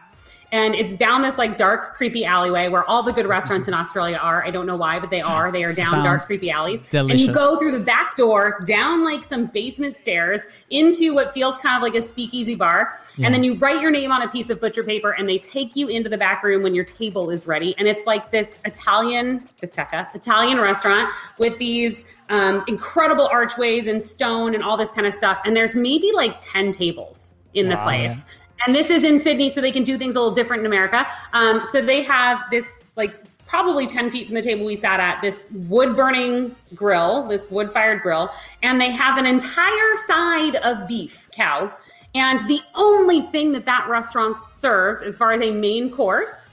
and 0.52 0.76
it's 0.76 0.94
down 0.94 1.22
this 1.22 1.38
like 1.38 1.58
dark 1.58 1.96
creepy 1.96 2.26
alleyway 2.26 2.68
where 2.68 2.84
all 2.86 3.04
the 3.04 3.14
good 3.14 3.28
restaurants 3.28 3.68
in 3.68 3.74
australia 3.74 4.18
are. 4.18 4.46
I 4.46 4.52
don't 4.52 4.66
know 4.66 4.76
why 4.76 5.00
but 5.00 5.10
they 5.10 5.22
are. 5.22 5.52
They 5.52 5.64
are 5.64 5.74
down 5.74 5.92
Sounds 5.92 6.04
dark 6.04 6.22
creepy 6.24 6.50
alleys. 6.50 6.82
Delicious. 6.84 7.28
and 7.28 7.28
you 7.28 7.34
go 7.34 7.58
through 7.60 7.72
the 7.72 7.80
back 7.80 8.16
door 8.16 8.62
down 8.66 9.04
like 9.04 9.24
some 9.24 9.48
basement 9.48 9.98
stairs 9.98 10.42
into 10.70 11.14
what 11.14 11.34
feels 11.34 11.58
kind 11.58 11.76
of 11.76 11.82
like 11.82 11.96
a 11.96 12.02
speakeasy 12.02 12.56
bar. 12.56 12.98
And 13.24 13.34
then 13.34 13.44
you 13.44 13.56
write 13.56 13.82
your 13.82 13.92
name 13.92 14.12
on 14.12 14.22
a 14.22 14.30
piece 14.30 14.50
of 14.50 14.60
butcher 14.60 14.84
paper 14.84 15.12
and 15.12 15.28
they 15.28 15.38
take 15.38 15.76
you 15.76 15.88
into 15.88 16.10
the 16.10 16.18
back 16.18 16.44
room 16.44 16.64
when 16.64 16.74
your 16.74 16.86
table 16.86 17.30
is 17.30 17.48
ready. 17.48 17.76
And 17.78 17.88
it's 17.88 18.06
like 18.06 18.32
this 18.32 18.60
italian 18.66 19.48
Bistecca, 19.62 20.14
italian 20.16 20.60
restaurant 20.60 21.12
with 21.38 21.58
these 21.58 22.06
um, 22.30 22.64
incredible 22.68 23.28
archways 23.28 23.88
and 23.88 24.02
stone 24.02 24.56
and 24.56 24.64
all 24.64 24.78
this 24.78 24.92
kind 24.92 25.06
of 25.06 25.14
stuff. 25.14 25.40
And 25.46 25.56
there's 25.56 25.76
maybe 25.76 26.12
like 26.14 26.38
10 26.42 26.72
tables 26.72 27.34
in 27.54 27.70
the 27.70 27.76
Wow. 27.76 27.84
place 27.84 28.26
and 28.66 28.76
this 28.76 28.90
is 28.90 29.04
in 29.04 29.20
Sydney, 29.20 29.50
so 29.50 29.62
they 29.62 29.72
can 29.72 29.84
do 29.84 29.98
things 29.98 30.16
a 30.16 30.20
little 30.20 30.34
different 30.34 30.62
in 30.62 30.66
America. 30.66 31.08
Um, 31.34 31.64
so 31.72 31.82
they 31.82 32.04
have 32.04 32.44
this 32.52 32.84
like 32.96 33.16
probably 33.48 33.88
10 33.88 34.12
feet 34.12 34.28
from 34.28 34.36
the 34.36 34.42
table 34.42 34.66
we 34.66 34.76
sat 34.76 35.00
at 35.00 35.22
this 35.22 35.48
wood 35.68 35.96
burning 35.96 36.56
grill, 36.76 37.24
this 37.28 37.50
wood 37.50 37.72
fired 37.72 38.02
grill, 38.02 38.30
and 38.62 38.80
they 38.80 38.92
have 38.92 39.18
an 39.18 39.26
entire 39.26 39.96
side 40.06 40.56
of 40.58 40.88
beef 40.88 41.30
cow. 41.32 41.72
And 42.16 42.40
the 42.48 42.60
only 42.76 43.22
thing 43.28 43.52
that 43.54 43.66
that 43.66 43.88
restaurant 43.88 44.38
serves, 44.56 45.02
as 45.02 45.18
far 45.18 45.32
as 45.32 45.42
a 45.42 45.52
main 45.52 45.92
course, 45.92 46.50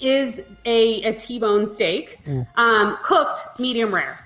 is 0.00 0.42
a, 0.66 1.02
a 1.02 1.14
T-bone 1.14 1.66
steak, 1.68 2.18
um, 2.56 2.98
cooked 3.02 3.40
medium 3.58 3.94
rare. 3.94 4.22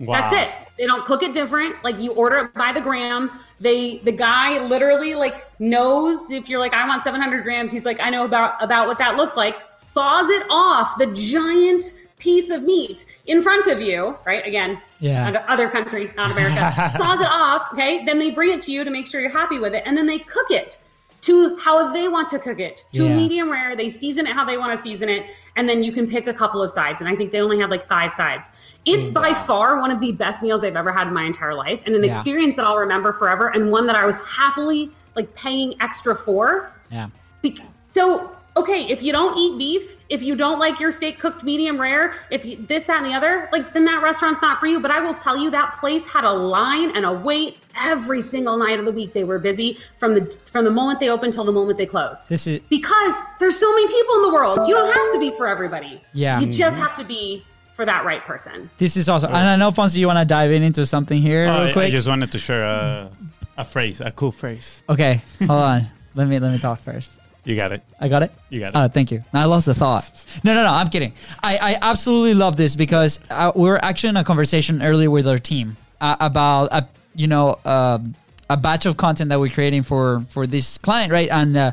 That's 0.00 0.34
it. 0.34 0.50
They 0.78 0.86
don't 0.86 1.04
cook 1.04 1.22
it 1.22 1.34
different. 1.34 1.76
Like 1.84 2.00
you 2.00 2.12
order 2.12 2.38
it 2.38 2.54
by 2.54 2.72
the 2.72 2.80
gram. 2.80 3.30
They 3.60 3.98
the 3.98 4.12
guy 4.12 4.58
literally 4.66 5.14
like 5.14 5.46
knows 5.60 6.30
if 6.30 6.48
you're 6.48 6.58
like 6.60 6.72
I 6.74 6.86
want 6.88 7.02
700 7.04 7.42
grams. 7.42 7.70
He's 7.70 7.84
like 7.84 8.00
I 8.00 8.08
know 8.10 8.24
about 8.24 8.62
about 8.62 8.86
what 8.86 8.98
that 8.98 9.16
looks 9.16 9.36
like. 9.36 9.56
Saws 9.70 10.30
it 10.30 10.42
off 10.48 10.96
the 10.98 11.06
giant 11.12 11.92
piece 12.18 12.50
of 12.50 12.62
meat 12.62 13.04
in 13.26 13.42
front 13.42 13.66
of 13.66 13.80
you. 13.80 14.16
Right 14.24 14.46
again. 14.46 14.80
Yeah. 14.98 15.44
Other 15.48 15.68
country 15.68 16.10
not 16.16 16.30
America. 16.32 16.90
saws 16.96 17.20
it 17.20 17.28
off. 17.30 17.68
Okay. 17.74 18.04
Then 18.04 18.18
they 18.18 18.30
bring 18.30 18.50
it 18.50 18.62
to 18.62 18.72
you 18.72 18.82
to 18.84 18.90
make 18.90 19.06
sure 19.06 19.20
you're 19.20 19.30
happy 19.30 19.58
with 19.58 19.74
it, 19.74 19.82
and 19.86 19.96
then 19.96 20.06
they 20.06 20.18
cook 20.20 20.50
it 20.50 20.78
to 21.22 21.54
how 21.58 21.92
they 21.92 22.08
want 22.08 22.30
to 22.30 22.38
cook 22.38 22.60
it 22.60 22.86
to 22.94 23.04
Yeah. 23.04 23.14
medium 23.14 23.50
rare. 23.50 23.76
They 23.76 23.90
season 23.90 24.26
it 24.26 24.32
how 24.32 24.44
they 24.46 24.56
want 24.56 24.74
to 24.74 24.82
season 24.82 25.10
it, 25.10 25.26
and 25.56 25.68
then 25.68 25.82
you 25.82 25.92
can 25.92 26.06
pick 26.06 26.26
a 26.26 26.32
couple 26.32 26.62
of 26.62 26.70
sides. 26.70 27.02
And 27.02 27.10
I 27.10 27.14
think 27.14 27.30
they 27.30 27.40
only 27.42 27.58
have 27.60 27.68
like 27.70 27.86
five 27.86 28.10
sides. 28.12 28.48
It's 28.84 29.08
mm. 29.08 29.14
by 29.14 29.34
far 29.34 29.78
one 29.78 29.90
of 29.90 30.00
the 30.00 30.12
best 30.12 30.42
meals 30.42 30.64
I've 30.64 30.76
ever 30.76 30.92
had 30.92 31.06
in 31.06 31.14
my 31.14 31.24
entire 31.24 31.54
life, 31.54 31.82
and 31.86 31.94
an 31.94 32.04
Yeah. 32.04 32.14
experience 32.14 32.56
that 32.56 32.64
I'll 32.64 32.78
remember 32.78 33.12
forever, 33.12 33.48
and 33.48 33.70
one 33.70 33.86
that 33.86 33.96
I 33.96 34.04
was 34.04 34.18
happily 34.18 34.90
like 35.14 35.34
paying 35.34 35.74
extra 35.80 36.14
for. 36.14 36.72
Yeah. 36.90 37.08
Bec- 37.42 37.66
so 37.88 38.36
okay, 38.56 38.82
if 38.88 39.02
you 39.02 39.12
don't 39.12 39.36
eat 39.38 39.58
beef, 39.58 39.96
if 40.08 40.22
you 40.22 40.34
don't 40.34 40.58
like 40.58 40.80
your 40.80 40.90
steak 40.90 41.18
cooked 41.18 41.44
medium 41.44 41.80
rare, 41.80 42.14
if 42.30 42.44
you, 42.44 42.64
this, 42.66 42.84
that, 42.84 42.98
and 42.98 43.06
the 43.06 43.14
other, 43.14 43.48
like 43.52 43.72
then 43.72 43.84
that 43.84 44.02
restaurant's 44.02 44.42
not 44.42 44.58
for 44.58 44.66
you. 44.66 44.80
But 44.80 44.90
I 44.90 45.00
will 45.00 45.14
tell 45.14 45.36
you 45.36 45.50
that 45.50 45.76
place 45.78 46.06
had 46.06 46.24
a 46.24 46.32
line 46.32 46.94
and 46.96 47.04
a 47.04 47.12
wait 47.12 47.58
every 47.80 48.22
single 48.22 48.56
night 48.56 48.78
of 48.78 48.84
the 48.84 48.92
week. 48.92 49.12
They 49.12 49.24
were 49.24 49.38
busy 49.38 49.78
from 49.98 50.14
the 50.14 50.38
from 50.46 50.64
the 50.64 50.70
moment 50.70 51.00
they 51.00 51.08
opened 51.08 51.32
till 51.32 51.44
the 51.44 51.52
moment 51.52 51.78
they 51.78 51.86
closed. 51.86 52.28
This 52.28 52.46
is 52.46 52.60
because 52.68 53.14
there's 53.38 53.58
so 53.58 53.70
many 53.72 53.86
people 53.88 54.16
in 54.16 54.22
the 54.22 54.32
world. 54.32 54.66
You 54.66 54.74
don't 54.74 54.92
have 54.92 55.12
to 55.12 55.18
be 55.18 55.30
for 55.36 55.46
everybody. 55.46 56.00
Yeah. 56.12 56.40
You 56.40 56.52
just 56.52 56.76
mm-hmm. 56.76 56.84
have 56.84 56.96
to 56.96 57.04
be 57.04 57.44
for 57.80 57.86
that 57.86 58.04
right 58.04 58.22
person. 58.22 58.68
this 58.76 58.94
is 58.94 59.08
awesome. 59.08 59.30
And 59.30 59.48
I 59.48 59.56
know, 59.56 59.70
Fonzie, 59.70 59.96
you 59.96 60.06
want 60.06 60.18
to 60.18 60.26
dive 60.26 60.50
in 60.50 60.62
into 60.62 60.84
something 60.84 61.18
here 61.18 61.46
Oh, 61.48 61.60
real 61.60 61.68
I, 61.68 61.72
quick. 61.72 61.86
I 61.86 61.90
just 61.90 62.06
wanted 62.06 62.30
to 62.32 62.38
share 62.38 62.62
a, 62.62 63.10
a 63.56 63.64
phrase, 63.64 64.02
a 64.02 64.10
cool 64.10 64.32
phrase. 64.32 64.82
okay, 64.86 65.22
hold 65.38 65.50
on. 65.50 65.86
Let 66.14 66.28
me 66.28 66.38
let 66.38 66.52
me 66.52 66.58
talk 66.58 66.78
first. 66.80 67.10
You 67.46 67.56
got 67.56 67.72
it. 67.72 67.82
I 67.98 68.08
got 68.08 68.22
it. 68.22 68.32
You 68.50 68.60
got 68.60 68.74
it. 68.74 68.76
Uh, 68.76 68.88
thank 68.90 69.10
you. 69.10 69.24
I 69.32 69.46
lost 69.46 69.64
the 69.64 69.72
thought. 69.72 70.04
No, 70.44 70.52
no, 70.52 70.62
no. 70.62 70.70
I'm 70.74 70.88
kidding. 70.90 71.14
I, 71.42 71.56
I 71.56 71.78
absolutely 71.80 72.34
love 72.34 72.56
this 72.58 72.76
because 72.76 73.18
uh, 73.30 73.50
we 73.56 73.62
were 73.62 73.82
actually 73.82 74.10
in 74.10 74.18
a 74.18 74.24
conversation 74.24 74.82
earlier 74.82 75.10
with 75.10 75.26
our 75.26 75.38
team 75.38 75.78
uh, 76.02 76.16
about 76.20 76.68
a 76.72 76.86
you 77.14 77.28
know 77.28 77.58
um, 77.64 78.14
a 78.50 78.58
batch 78.58 78.84
of 78.84 78.98
content 78.98 79.30
that 79.30 79.40
we're 79.40 79.48
creating 79.54 79.84
for 79.84 80.20
for 80.28 80.46
this 80.46 80.76
client, 80.76 81.10
right? 81.12 81.30
And 81.30 81.56
uh, 81.56 81.72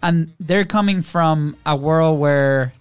and 0.00 0.32
they're 0.38 0.64
coming 0.64 1.02
from 1.02 1.56
a 1.66 1.74
world 1.74 2.20
where 2.20 2.72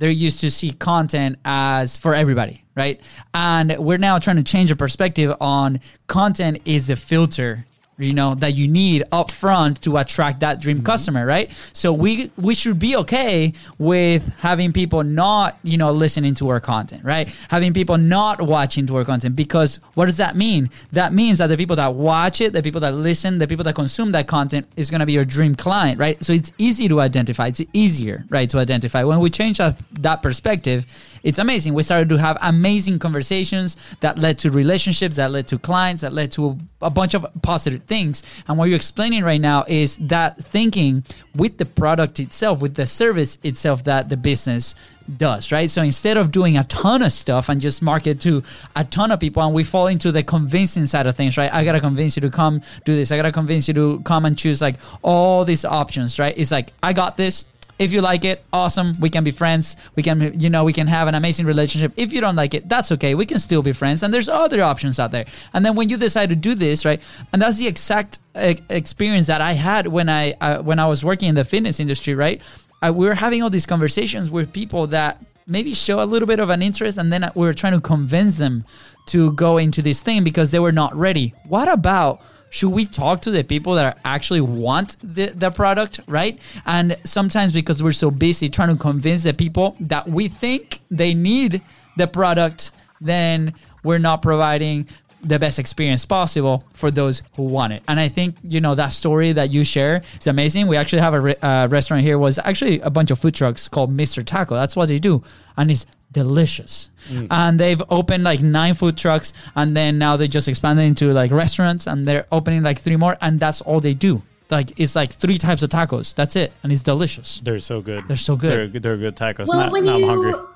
they're 0.00 0.10
used 0.10 0.40
to 0.40 0.50
see 0.50 0.72
content 0.72 1.38
as 1.44 1.96
for 1.96 2.14
everybody, 2.14 2.64
right? 2.74 3.00
And 3.34 3.76
we're 3.78 3.98
now 3.98 4.18
trying 4.18 4.36
to 4.36 4.42
change 4.42 4.70
the 4.70 4.76
perspective 4.76 5.36
on 5.40 5.78
content 6.06 6.62
is 6.64 6.88
the 6.88 6.96
filter 6.96 7.66
you 8.00 8.12
know 8.12 8.34
that 8.36 8.54
you 8.54 8.66
need 8.68 9.04
up 9.12 9.30
front 9.30 9.82
to 9.82 9.96
attract 9.96 10.40
that 10.40 10.60
dream 10.60 10.78
mm-hmm. 10.78 10.86
customer 10.86 11.26
right? 11.26 11.50
So 11.72 11.92
we 11.92 12.30
we 12.36 12.54
should 12.54 12.78
be 12.78 12.96
okay 12.96 13.52
with 13.78 14.26
having 14.38 14.72
people 14.72 15.02
not 15.02 15.58
you 15.62 15.76
know 15.76 15.92
listening 15.92 16.34
to 16.36 16.48
our 16.48 16.60
content 16.60 17.04
right? 17.04 17.28
Having 17.48 17.74
people 17.74 17.98
not 17.98 18.40
watching 18.40 18.86
to 18.86 18.96
our 18.96 19.04
content 19.04 19.36
because 19.36 19.76
what 19.94 20.06
does 20.06 20.16
that 20.18 20.36
mean? 20.36 20.70
That 20.92 21.12
means 21.12 21.38
that 21.38 21.48
the 21.48 21.56
people 21.56 21.76
that 21.76 21.94
watch 21.94 22.40
it 22.40 22.52
the 22.52 22.62
people 22.62 22.80
that 22.80 22.94
listen 22.94 23.38
the 23.38 23.46
people 23.46 23.64
that 23.64 23.74
consume 23.74 24.12
that 24.12 24.26
content 24.26 24.66
is 24.76 24.90
going 24.90 25.00
to 25.00 25.06
be 25.06 25.12
your 25.12 25.24
dream 25.24 25.54
client 25.54 25.98
right? 25.98 26.22
So 26.24 26.32
it's 26.32 26.52
easy 26.58 26.88
to 26.88 27.00
identify. 27.00 27.48
It's 27.48 27.62
easier 27.72 28.24
right 28.30 28.48
to 28.50 28.58
identify. 28.58 29.04
When 29.04 29.20
we 29.20 29.30
change 29.30 29.58
that, 29.58 29.78
that 30.00 30.22
perspective 30.22 30.86
it's 31.22 31.38
amazing. 31.38 31.74
We 31.74 31.82
started 31.82 32.08
to 32.10 32.16
have 32.18 32.38
amazing 32.40 32.98
conversations 32.98 33.76
that 34.00 34.18
led 34.18 34.38
to 34.40 34.50
relationships 34.50 35.16
that 35.16 35.30
led 35.30 35.46
to 35.48 35.58
clients 35.58 36.02
that 36.02 36.12
led 36.12 36.32
to 36.32 36.58
a 36.80 36.90
bunch 36.90 37.14
of 37.14 37.26
positive 37.42 37.82
things. 37.84 38.22
And 38.48 38.56
what 38.58 38.68
you're 38.68 38.76
explaining 38.76 39.24
right 39.24 39.40
now 39.40 39.64
is 39.68 39.96
that 39.98 40.38
thinking 40.38 41.04
with 41.34 41.58
the 41.58 41.66
product 41.66 42.20
itself 42.20 42.60
with 42.60 42.74
the 42.74 42.86
service 42.86 43.38
itself 43.42 43.84
that 43.84 44.08
the 44.08 44.16
business 44.16 44.74
does 45.16 45.50
right? 45.50 45.70
So 45.70 45.82
instead 45.82 46.16
of 46.16 46.30
doing 46.30 46.56
a 46.56 46.64
ton 46.64 47.02
of 47.02 47.12
stuff 47.12 47.48
and 47.48 47.60
just 47.60 47.82
market 47.82 48.20
to 48.22 48.42
a 48.76 48.84
ton 48.84 49.10
of 49.10 49.20
people 49.20 49.42
and 49.42 49.54
we 49.54 49.64
fall 49.64 49.88
into 49.88 50.12
the 50.12 50.22
convincing 50.22 50.86
side 50.86 51.06
of 51.06 51.16
things 51.16 51.36
right? 51.36 51.52
I 51.52 51.64
gotta 51.64 51.80
convince 51.80 52.16
you 52.16 52.22
to 52.22 52.30
come 52.30 52.62
do 52.84 52.94
this. 52.94 53.10
I 53.12 53.16
gotta 53.16 53.32
convince 53.32 53.68
you 53.68 53.74
to 53.74 54.00
come 54.00 54.24
and 54.24 54.38
choose 54.38 54.62
like 54.62 54.76
all 55.02 55.44
these 55.44 55.64
options 55.64 56.18
right? 56.18 56.36
It's 56.36 56.50
like 56.50 56.72
i 56.82 56.92
got 56.92 57.16
this 57.16 57.44
if 57.80 57.94
you 57.94 58.02
like 58.02 58.26
it, 58.26 58.44
awesome. 58.52 58.94
We 59.00 59.08
can 59.08 59.24
be 59.24 59.30
friends. 59.30 59.74
We 59.96 60.02
can, 60.02 60.38
you 60.38 60.50
know, 60.50 60.64
we 60.64 60.74
can 60.74 60.86
have 60.86 61.08
an 61.08 61.14
amazing 61.14 61.46
relationship. 61.46 61.94
If 61.96 62.12
you 62.12 62.20
don't 62.20 62.36
like 62.36 62.52
it, 62.52 62.68
that's 62.68 62.92
okay. 62.92 63.14
We 63.14 63.24
can 63.24 63.38
still 63.38 63.62
be 63.62 63.72
friends. 63.72 64.02
And 64.02 64.12
there's 64.12 64.28
other 64.28 64.62
options 64.62 65.00
out 65.00 65.12
there. 65.12 65.24
And 65.54 65.64
then 65.64 65.76
when 65.76 65.88
you 65.88 65.96
decide 65.96 66.28
to 66.28 66.36
do 66.36 66.54
this, 66.54 66.84
right? 66.84 67.00
And 67.32 67.40
that's 67.40 67.56
the 67.56 67.66
exact 67.66 68.18
uh, 68.34 68.52
experience 68.68 69.28
that 69.28 69.40
I 69.40 69.54
had 69.54 69.86
when 69.86 70.10
I 70.10 70.32
uh, 70.42 70.58
when 70.62 70.78
I 70.78 70.86
was 70.86 71.02
working 71.02 71.30
in 71.30 71.34
the 71.34 71.44
fitness 71.44 71.80
industry, 71.80 72.14
right? 72.14 72.42
I, 72.82 72.90
we 72.90 73.06
were 73.06 73.14
having 73.14 73.42
all 73.42 73.50
these 73.50 73.66
conversations 73.66 74.28
with 74.28 74.52
people 74.52 74.86
that 74.88 75.24
maybe 75.46 75.72
show 75.72 76.02
a 76.02 76.04
little 76.04 76.28
bit 76.28 76.38
of 76.38 76.50
an 76.50 76.60
interest, 76.60 76.98
and 76.98 77.10
then 77.10 77.30
we 77.34 77.46
were 77.46 77.54
trying 77.54 77.72
to 77.72 77.80
convince 77.80 78.36
them 78.36 78.66
to 79.06 79.32
go 79.32 79.56
into 79.56 79.80
this 79.80 80.02
thing 80.02 80.22
because 80.22 80.50
they 80.50 80.58
were 80.58 80.70
not 80.72 80.94
ready. 80.94 81.32
What 81.48 81.66
about 81.66 82.20
should 82.50 82.70
we 82.70 82.84
talk 82.84 83.22
to 83.22 83.30
the 83.30 83.44
people 83.44 83.74
that 83.74 83.98
actually 84.04 84.40
want 84.40 84.96
the, 85.02 85.26
the 85.26 85.50
product 85.50 86.00
right? 86.06 86.38
And 86.66 86.96
sometimes 87.04 87.52
because 87.52 87.82
we're 87.82 87.92
so 87.92 88.10
busy 88.10 88.48
trying 88.48 88.76
to 88.76 88.80
convince 88.80 89.22
the 89.22 89.32
people 89.32 89.76
that 89.80 90.08
we 90.08 90.28
think 90.28 90.80
they 90.90 91.14
need 91.14 91.62
the 91.96 92.06
product 92.06 92.72
then 93.00 93.54
we're 93.82 93.98
not 93.98 94.20
providing 94.20 94.86
the 95.22 95.38
best 95.38 95.58
experience 95.58 96.04
possible 96.04 96.64
for 96.72 96.90
those 96.90 97.22
who 97.36 97.42
want 97.42 97.72
it. 97.72 97.82
And 97.88 98.00
i 98.00 98.08
think 98.08 98.36
you 98.42 98.60
know 98.60 98.74
that 98.74 98.90
story 98.90 99.32
that 99.32 99.50
you 99.50 99.64
share 99.64 100.02
is 100.18 100.26
amazing. 100.26 100.66
We 100.66 100.76
actually 100.76 101.02
have 101.02 101.14
a 101.14 101.20
re- 101.20 101.36
uh, 101.42 101.68
restaurant 101.70 102.02
here 102.02 102.18
was 102.18 102.38
actually 102.38 102.80
a 102.80 102.90
bunch 102.90 103.10
of 103.10 103.18
food 103.18 103.34
trucks 103.34 103.68
called 103.68 103.94
mr 103.96 104.24
taco. 104.24 104.54
That's 104.54 104.76
what 104.76 104.88
they 104.88 104.98
do. 104.98 105.22
And 105.56 105.70
it's 105.70 105.86
delicious. 106.12 106.90
Mm. 107.08 107.28
And 107.30 107.60
they've 107.60 107.82
opened 107.88 108.24
like 108.24 108.40
nine 108.40 108.74
food 108.74 108.96
trucks 108.96 109.32
and 109.54 109.76
then 109.76 109.98
now 109.98 110.16
they 110.16 110.28
just 110.28 110.48
expanded 110.48 110.84
into 110.84 111.12
like 111.12 111.30
restaurants 111.30 111.86
and 111.86 112.06
they're 112.06 112.26
opening 112.32 112.62
like 112.62 112.78
three 112.78 112.96
more 112.96 113.16
and 113.20 113.40
that's 113.40 113.60
all 113.60 113.80
they 113.80 113.94
do. 113.94 114.22
Like 114.50 114.78
it's 114.78 114.96
like 114.96 115.12
three 115.12 115.38
types 115.38 115.62
of 115.62 115.70
tacos. 115.70 116.14
That's 116.14 116.36
it. 116.36 116.52
And 116.62 116.72
it's 116.72 116.82
delicious. 116.82 117.40
They're 117.44 117.60
so 117.60 117.80
good. 117.80 118.06
They're 118.08 118.16
so 118.16 118.36
good. 118.36 118.72
They're, 118.72 118.80
they're 118.80 118.96
good 118.96 119.16
tacos. 119.16 119.46
Well, 119.46 119.60
now, 119.60 119.70
when 119.70 119.84
now 119.84 119.96
you, 119.96 120.04
I'm 120.04 120.22
hungry. 120.22 120.46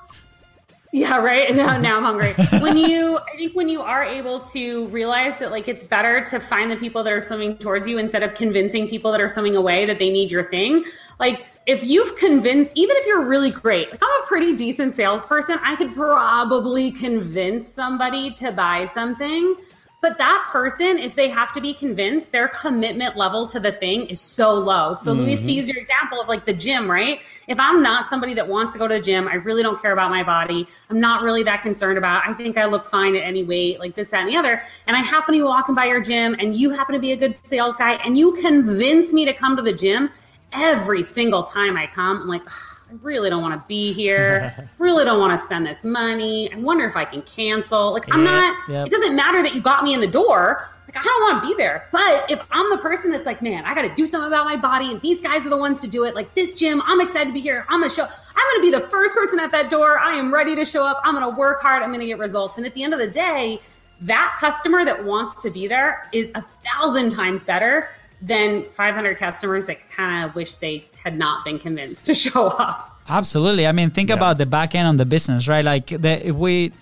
Yeah, 0.92 1.18
right. 1.18 1.54
Now, 1.56 1.80
now 1.80 1.96
I'm 1.96 2.04
hungry. 2.04 2.34
when 2.60 2.76
you, 2.76 3.18
I 3.18 3.36
think 3.36 3.54
when 3.54 3.68
you 3.68 3.82
are 3.82 4.04
able 4.04 4.40
to 4.40 4.86
realize 4.88 5.38
that 5.38 5.50
like 5.50 5.68
it's 5.68 5.84
better 5.84 6.24
to 6.26 6.40
find 6.40 6.70
the 6.70 6.76
people 6.76 7.02
that 7.04 7.12
are 7.12 7.20
swimming 7.20 7.56
towards 7.56 7.86
you 7.86 7.98
instead 7.98 8.22
of 8.22 8.34
convincing 8.34 8.88
people 8.88 9.12
that 9.12 9.20
are 9.20 9.28
swimming 9.28 9.56
away 9.56 9.86
that 9.86 9.98
they 9.98 10.10
need 10.10 10.30
your 10.30 10.44
thing. 10.44 10.84
Like 11.20 11.46
if 11.66 11.82
you've 11.82 12.16
convinced, 12.16 12.72
even 12.74 12.96
if 12.96 13.06
you're 13.06 13.24
really 13.24 13.50
great, 13.50 13.90
like 13.90 14.02
I'm 14.02 14.22
a 14.22 14.26
pretty 14.26 14.54
decent 14.54 14.96
salesperson, 14.96 15.58
I 15.62 15.76
could 15.76 15.94
probably 15.94 16.92
convince 16.92 17.68
somebody 17.68 18.32
to 18.34 18.52
buy 18.52 18.84
something. 18.86 19.56
But 20.02 20.18
that 20.18 20.48
person, 20.52 20.98
if 20.98 21.14
they 21.14 21.30
have 21.30 21.50
to 21.52 21.62
be 21.62 21.72
convinced, 21.72 22.30
their 22.30 22.48
commitment 22.48 23.16
level 23.16 23.46
to 23.46 23.58
the 23.58 23.72
thing 23.72 24.04
is 24.08 24.20
so 24.20 24.52
low. 24.52 24.92
So, 24.92 25.12
Luis, 25.12 25.38
to 25.38 25.46
mm-hmm. 25.46 25.56
use 25.56 25.66
your 25.66 25.78
example 25.78 26.20
of 26.20 26.28
like 26.28 26.44
the 26.44 26.52
gym, 26.52 26.90
right? 26.90 27.22
If 27.48 27.58
I'm 27.58 27.82
not 27.82 28.10
somebody 28.10 28.34
that 28.34 28.46
wants 28.46 28.74
to 28.74 28.78
go 28.78 28.86
to 28.86 28.96
the 28.96 29.00
gym, 29.00 29.26
I 29.26 29.36
really 29.36 29.62
don't 29.62 29.80
care 29.80 29.94
about 29.94 30.10
my 30.10 30.22
body. 30.22 30.66
I'm 30.90 31.00
not 31.00 31.22
really 31.22 31.42
that 31.44 31.62
concerned 31.62 31.96
about. 31.96 32.28
I 32.28 32.34
think 32.34 32.58
I 32.58 32.66
look 32.66 32.84
fine 32.84 33.16
at 33.16 33.22
any 33.22 33.44
weight, 33.44 33.78
like 33.78 33.94
this, 33.94 34.10
that, 34.10 34.20
and 34.20 34.28
the 34.28 34.36
other. 34.36 34.60
And 34.86 34.94
I 34.94 35.00
happen 35.00 35.32
to 35.36 35.38
be 35.38 35.42
walking 35.42 35.74
by 35.74 35.86
your 35.86 36.02
gym, 36.02 36.36
and 36.38 36.54
you 36.54 36.68
happen 36.68 36.92
to 36.92 37.00
be 37.00 37.12
a 37.12 37.16
good 37.16 37.38
sales 37.44 37.74
guy, 37.78 37.94
and 38.04 38.18
you 38.18 38.34
convince 38.42 39.10
me 39.10 39.24
to 39.24 39.32
come 39.32 39.56
to 39.56 39.62
the 39.62 39.72
gym. 39.72 40.10
Every 40.54 41.02
single 41.02 41.42
time 41.42 41.76
I 41.76 41.86
come, 41.86 42.22
I'm 42.22 42.28
like, 42.28 42.42
I 42.48 42.94
really 43.02 43.28
don't 43.30 43.42
want 43.42 43.54
to 43.60 43.64
be 43.66 43.92
here. 43.92 44.70
really 44.78 45.04
don't 45.04 45.18
want 45.18 45.38
to 45.38 45.44
spend 45.44 45.66
this 45.66 45.84
money. 45.84 46.52
I 46.52 46.56
wonder 46.58 46.84
if 46.86 46.96
I 46.96 47.04
can 47.04 47.22
cancel. 47.22 47.92
Like, 47.92 48.12
I'm 48.12 48.24
not. 48.24 48.56
yep. 48.68 48.86
It 48.86 48.90
doesn't 48.90 49.16
matter 49.16 49.42
that 49.42 49.54
you 49.54 49.60
got 49.60 49.84
me 49.84 49.94
in 49.94 50.00
the 50.00 50.06
door. 50.06 50.68
Like, 50.86 50.98
I 50.98 51.02
don't 51.02 51.22
want 51.22 51.42
to 51.42 51.48
be 51.48 51.54
there. 51.56 51.88
But 51.90 52.30
if 52.30 52.40
I'm 52.50 52.70
the 52.70 52.78
person 52.78 53.10
that's 53.10 53.26
like, 53.26 53.42
man, 53.42 53.64
I 53.64 53.74
got 53.74 53.82
to 53.82 53.94
do 53.94 54.06
something 54.06 54.28
about 54.28 54.44
my 54.44 54.56
body, 54.56 54.92
and 54.92 55.00
these 55.00 55.20
guys 55.20 55.44
are 55.44 55.48
the 55.50 55.56
ones 55.56 55.80
to 55.80 55.88
do 55.88 56.04
it. 56.04 56.14
Like 56.14 56.34
this 56.34 56.54
gym, 56.54 56.82
I'm 56.84 57.00
excited 57.00 57.26
to 57.26 57.32
be 57.32 57.40
here. 57.40 57.66
I'm 57.68 57.80
gonna 57.80 57.92
show. 57.92 58.04
I'm 58.04 58.52
gonna 58.52 58.62
be 58.62 58.70
the 58.70 58.88
first 58.88 59.14
person 59.14 59.40
at 59.40 59.50
that 59.50 59.70
door. 59.70 59.98
I 59.98 60.14
am 60.14 60.32
ready 60.32 60.54
to 60.54 60.64
show 60.64 60.86
up. 60.86 61.00
I'm 61.04 61.14
gonna 61.14 61.36
work 61.36 61.62
hard. 61.62 61.82
I'm 61.82 61.90
gonna 61.90 62.06
get 62.06 62.18
results. 62.18 62.58
And 62.58 62.66
at 62.66 62.74
the 62.74 62.82
end 62.84 62.92
of 62.92 63.00
the 63.00 63.10
day, 63.10 63.60
that 64.02 64.36
customer 64.38 64.84
that 64.84 65.04
wants 65.04 65.42
to 65.42 65.50
be 65.50 65.66
there 65.66 66.08
is 66.12 66.30
a 66.34 66.42
thousand 66.42 67.10
times 67.10 67.42
better 67.44 67.88
than 68.24 68.64
500 68.64 69.18
customers 69.18 69.66
that 69.66 69.78
kind 69.90 70.24
of 70.28 70.34
wish 70.34 70.54
they 70.54 70.86
had 71.02 71.16
not 71.16 71.44
been 71.44 71.58
convinced 71.58 72.06
to 72.06 72.14
show 72.24 72.48
up. 72.48 72.98
Absolutely. 73.08 73.66
I 73.66 73.72
mean, 73.72 73.90
think 73.90 74.08
about 74.08 74.38
the 74.38 74.46
back 74.46 74.74
end 74.74 74.88
on 74.88 74.96
the 74.96 75.04
business, 75.04 75.46
right? 75.46 75.64
Like 75.64 75.88
the, 75.88 76.26
if 76.26 76.34
we, 76.34 76.72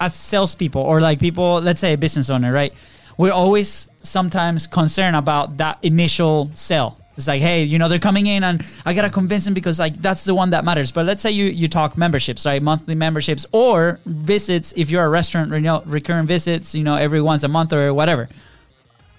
as 0.00 0.14
salespeople 0.14 0.82
or 0.82 1.00
like 1.00 1.20
people, 1.20 1.60
let's 1.60 1.80
say 1.80 1.92
a 1.92 1.98
business 1.98 2.28
owner, 2.28 2.52
right? 2.52 2.74
We're 3.16 3.32
always 3.32 3.86
sometimes 4.02 4.66
concerned 4.66 5.14
about 5.14 5.58
that 5.58 5.78
initial 5.82 6.50
sale. 6.54 6.98
It's 7.16 7.28
like, 7.28 7.40
hey, 7.42 7.62
you 7.64 7.78
know, 7.78 7.88
they're 7.88 7.98
coming 7.98 8.26
in 8.26 8.42
and 8.42 8.66
I 8.84 8.94
gotta 8.94 9.10
convince 9.10 9.44
them 9.44 9.54
because 9.54 9.78
like 9.78 9.94
that's 10.00 10.24
the 10.24 10.34
one 10.34 10.50
that 10.50 10.64
matters. 10.64 10.90
But 10.90 11.04
let's 11.04 11.22
say 11.22 11.30
you 11.30 11.44
you 11.44 11.68
talk 11.68 11.98
memberships, 11.98 12.46
right? 12.46 12.62
Monthly 12.62 12.94
memberships 12.94 13.44
or 13.52 14.00
visits 14.06 14.72
if 14.74 14.90
you're 14.90 15.04
a 15.04 15.08
restaurant, 15.08 15.52
you 15.52 15.60
know, 15.60 15.82
recurring 15.84 16.26
visits, 16.26 16.74
you 16.74 16.82
know, 16.82 16.96
every 16.96 17.20
once 17.20 17.42
a 17.42 17.48
month 17.48 17.74
or 17.74 17.92
whatever 17.92 18.28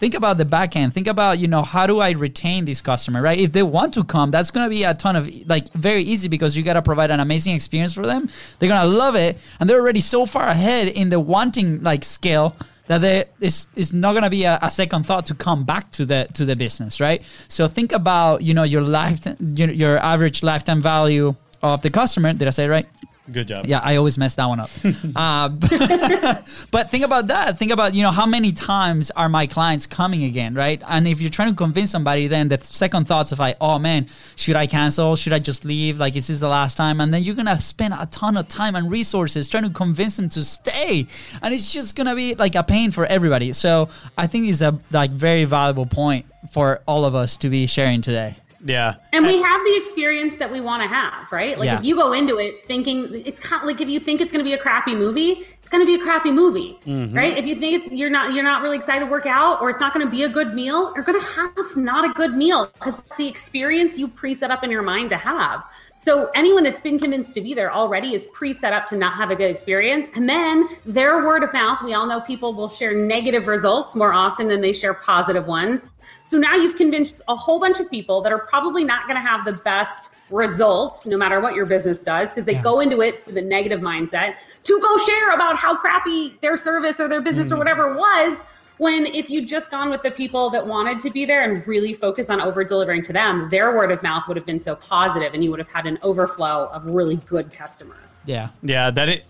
think 0.01 0.15
about 0.15 0.39
the 0.39 0.45
back 0.57 0.75
end 0.75 0.91
think 0.91 1.07
about 1.15 1.37
you 1.37 1.47
know 1.47 1.61
how 1.61 1.85
do 1.85 1.99
i 1.99 2.11
retain 2.11 2.65
this 2.65 2.81
customer 2.81 3.21
right? 3.21 3.39
If 3.39 3.51
they 3.53 3.63
want 3.63 3.93
to 3.93 4.03
come 4.03 4.31
that's 4.31 4.51
going 4.51 4.65
to 4.65 4.69
be 4.69 4.83
a 4.83 4.93
ton 4.93 5.15
of 5.15 5.23
like 5.47 5.71
very 5.73 6.01
easy 6.01 6.27
because 6.27 6.57
you 6.57 6.63
got 6.63 6.73
to 6.73 6.81
provide 6.81 7.11
an 7.11 7.19
amazing 7.19 7.53
experience 7.55 7.93
for 7.93 8.05
them. 8.05 8.29
They're 8.57 8.69
going 8.69 8.81
to 8.81 8.87
love 8.87 9.15
it 9.15 9.37
and 9.59 9.69
they're 9.69 9.79
already 9.79 10.01
so 10.01 10.25
far 10.25 10.47
ahead 10.47 10.87
in 10.87 11.09
the 11.09 11.19
wanting 11.19 11.83
like 11.83 12.03
scale 12.03 12.55
that 12.87 12.99
there 13.01 13.25
is 13.39 13.67
is 13.75 13.93
not 13.93 14.11
going 14.13 14.23
to 14.23 14.29
be 14.29 14.43
a, 14.43 14.57
a 14.61 14.71
second 14.71 15.05
thought 15.05 15.25
to 15.27 15.35
come 15.35 15.63
back 15.65 15.91
to 15.91 16.05
the 16.05 16.27
to 16.33 16.45
the 16.45 16.55
business 16.55 16.99
right? 16.99 17.21
So 17.47 17.67
think 17.67 17.91
about 17.91 18.41
you 18.41 18.53
know 18.53 18.63
your 18.63 18.81
lifetime 18.81 19.37
your, 19.55 19.69
your 19.69 19.97
average 19.99 20.41
lifetime 20.41 20.81
value 20.81 21.35
of 21.61 21.81
the 21.83 21.91
customer. 21.91 22.33
Did 22.33 22.47
i 22.47 22.51
say 22.51 22.65
it 22.65 22.69
right 22.69 22.87
Good 23.31 23.49
job. 23.49 23.65
Yeah, 23.67 23.79
I 23.83 23.97
always 23.97 24.17
mess 24.17 24.33
that 24.35 24.45
one 24.45 24.59
up. 24.59 24.69
uh, 25.15 25.49
but 26.71 26.89
think 26.89 27.05
about 27.05 27.27
that. 27.27 27.57
Think 27.59 27.71
about 27.71 27.93
you 27.93 28.01
know 28.01 28.09
how 28.09 28.25
many 28.25 28.51
times 28.51 29.11
are 29.11 29.29
my 29.29 29.45
clients 29.45 29.85
coming 29.85 30.23
again, 30.23 30.55
right? 30.55 30.81
And 30.87 31.07
if 31.07 31.21
you're 31.21 31.29
trying 31.29 31.49
to 31.49 31.55
convince 31.55 31.91
somebody, 31.91 32.27
then 32.27 32.49
the 32.49 32.57
second 32.59 33.07
thoughts 33.07 33.31
of 33.31 33.37
like, 33.37 33.57
oh 33.61 33.77
man, 33.77 34.07
should 34.35 34.55
I 34.55 34.65
cancel? 34.65 35.15
Should 35.15 35.33
I 35.33 35.39
just 35.39 35.65
leave? 35.65 35.99
Like, 35.99 36.15
is 36.15 36.27
this 36.27 36.39
the 36.39 36.49
last 36.49 36.77
time? 36.77 36.99
And 36.99 37.13
then 37.13 37.21
you're 37.23 37.35
gonna 37.35 37.59
spend 37.59 37.93
a 37.93 38.07
ton 38.07 38.37
of 38.37 38.47
time 38.47 38.75
and 38.75 38.89
resources 38.89 39.47
trying 39.49 39.63
to 39.63 39.69
convince 39.69 40.17
them 40.17 40.29
to 40.29 40.43
stay, 40.43 41.05
and 41.43 41.53
it's 41.53 41.71
just 41.71 41.95
gonna 41.95 42.15
be 42.15 42.33
like 42.35 42.55
a 42.55 42.63
pain 42.63 42.89
for 42.89 43.05
everybody. 43.05 43.53
So 43.53 43.89
I 44.17 44.25
think 44.25 44.49
it's 44.49 44.61
a 44.61 44.79
like 44.89 45.11
very 45.11 45.45
valuable 45.45 45.85
point 45.85 46.25
for 46.51 46.81
all 46.87 47.05
of 47.05 47.13
us 47.13 47.37
to 47.37 47.49
be 47.49 47.67
sharing 47.67 48.01
today. 48.01 48.35
Yeah. 48.63 48.95
And 49.11 49.25
we 49.25 49.41
have 49.41 49.61
the 49.65 49.77
experience 49.77 50.35
that 50.35 50.51
we 50.51 50.61
want 50.61 50.83
to 50.83 50.87
have, 50.87 51.31
right? 51.31 51.57
Like 51.57 51.67
Yeah. 51.67 51.79
if 51.79 51.83
you 51.83 51.95
go 51.95 52.13
into 52.13 52.37
it 52.37 52.65
thinking 52.67 53.09
it's 53.25 53.39
kind 53.39 53.61
of 53.61 53.67
like 53.67 53.81
if 53.81 53.89
you 53.89 53.99
think 53.99 54.21
it's 54.21 54.31
going 54.31 54.43
to 54.43 54.47
be 54.47 54.53
a 54.53 54.57
crappy 54.57 54.95
movie, 54.95 55.45
it's 55.59 55.69
going 55.69 55.81
to 55.81 55.85
be 55.85 55.95
a 55.95 56.03
crappy 56.03 56.31
movie, 56.31 56.79
mm-hmm. 56.85 57.15
right? 57.15 57.37
If 57.37 57.45
you 57.45 57.55
think 57.55 57.83
it's 57.83 57.91
you're 57.91 58.09
not 58.09 58.33
you're 58.33 58.43
not 58.43 58.61
really 58.61 58.77
excited 58.77 59.05
to 59.05 59.11
work 59.11 59.25
out 59.25 59.61
or 59.61 59.69
it's 59.69 59.79
not 59.79 59.93
going 59.93 60.05
to 60.05 60.11
be 60.11 60.23
a 60.23 60.29
good 60.29 60.53
meal, 60.53 60.93
you're 60.95 61.03
going 61.03 61.19
to 61.19 61.25
have 61.27 61.75
not 61.75 62.09
a 62.09 62.13
good 62.13 62.33
meal 62.33 62.71
because 62.75 62.99
it's 62.99 63.17
the 63.17 63.27
experience 63.27 63.97
you 63.97 64.07
pre-set 64.07 64.51
up 64.51 64.63
in 64.63 64.69
your 64.69 64.83
mind 64.83 65.09
to 65.09 65.17
have. 65.17 65.63
So 66.03 66.31
anyone 66.33 66.63
that's 66.63 66.81
been 66.81 66.97
convinced 66.97 67.35
to 67.35 67.41
be 67.41 67.53
there 67.53 67.71
already 67.71 68.15
is 68.15 68.25
pre-set 68.33 68.73
up 68.73 68.87
to 68.87 68.95
not 68.95 69.13
have 69.13 69.29
a 69.29 69.35
good 69.35 69.51
experience. 69.51 70.09
And 70.15 70.27
then 70.27 70.67
their 70.83 71.23
word 71.23 71.43
of 71.43 71.53
mouth, 71.53 71.83
we 71.83 71.93
all 71.93 72.07
know 72.07 72.21
people 72.21 72.55
will 72.55 72.69
share 72.69 72.95
negative 72.95 73.45
results 73.45 73.95
more 73.95 74.11
often 74.11 74.47
than 74.47 74.61
they 74.61 74.73
share 74.73 74.95
positive 74.95 75.45
ones. 75.45 75.85
So 76.23 76.39
now 76.39 76.55
you've 76.55 76.75
convinced 76.75 77.21
a 77.27 77.35
whole 77.35 77.59
bunch 77.59 77.79
of 77.79 77.87
people 77.91 78.19
that 78.23 78.33
are 78.33 78.47
probably 78.47 78.83
not 78.83 79.03
going 79.03 79.15
to 79.15 79.21
have 79.21 79.45
the 79.45 79.53
best 79.53 80.09
results 80.31 81.05
no 81.05 81.17
matter 81.17 81.39
what 81.39 81.53
your 81.53 81.67
business 81.67 82.03
does 82.03 82.29
because 82.29 82.45
they 82.45 82.53
Yeah. 82.53 82.63
go 82.63 82.79
into 82.79 83.01
it 83.01 83.23
with 83.27 83.37
a 83.37 83.41
negative 83.43 83.81
mindset 83.81 84.37
to 84.63 84.79
go 84.81 84.97
share 84.97 85.35
about 85.35 85.55
how 85.55 85.75
crappy 85.75 86.35
their 86.41 86.57
service 86.57 86.99
or 86.99 87.09
their 87.09 87.21
business 87.21 87.51
or 87.51 87.55
mm. 87.55 87.59
whatever 87.59 87.93
was 87.95 88.43
when 88.81 89.05
if 89.05 89.29
you'd 89.29 89.47
just 89.47 89.69
gone 89.69 89.89
with 89.89 90.01
the 90.01 90.11
people 90.11 90.49
that 90.49 90.65
wanted 90.65 90.99
to 90.99 91.09
be 91.09 91.23
there 91.25 91.41
and 91.41 91.65
really 91.67 91.93
focus 91.93 92.29
on 92.29 92.41
over 92.41 92.63
delivering 92.63 93.01
to 93.01 93.13
them 93.13 93.49
their 93.49 93.75
word 93.75 93.91
of 93.91 94.01
mouth 94.01 94.27
would 94.27 94.37
have 94.37 94.45
been 94.45 94.59
so 94.59 94.75
positive 94.75 95.33
and 95.33 95.43
you 95.43 95.51
would 95.51 95.59
have 95.59 95.71
had 95.71 95.85
an 95.85 95.97
overflow 96.01 96.69
of 96.73 96.85
really 96.85 97.17
good 97.33 97.51
customers 97.51 98.23
Yeah. 98.25 98.49
Yeah, 98.63 98.91
that 98.91 99.09
it, 99.09 99.23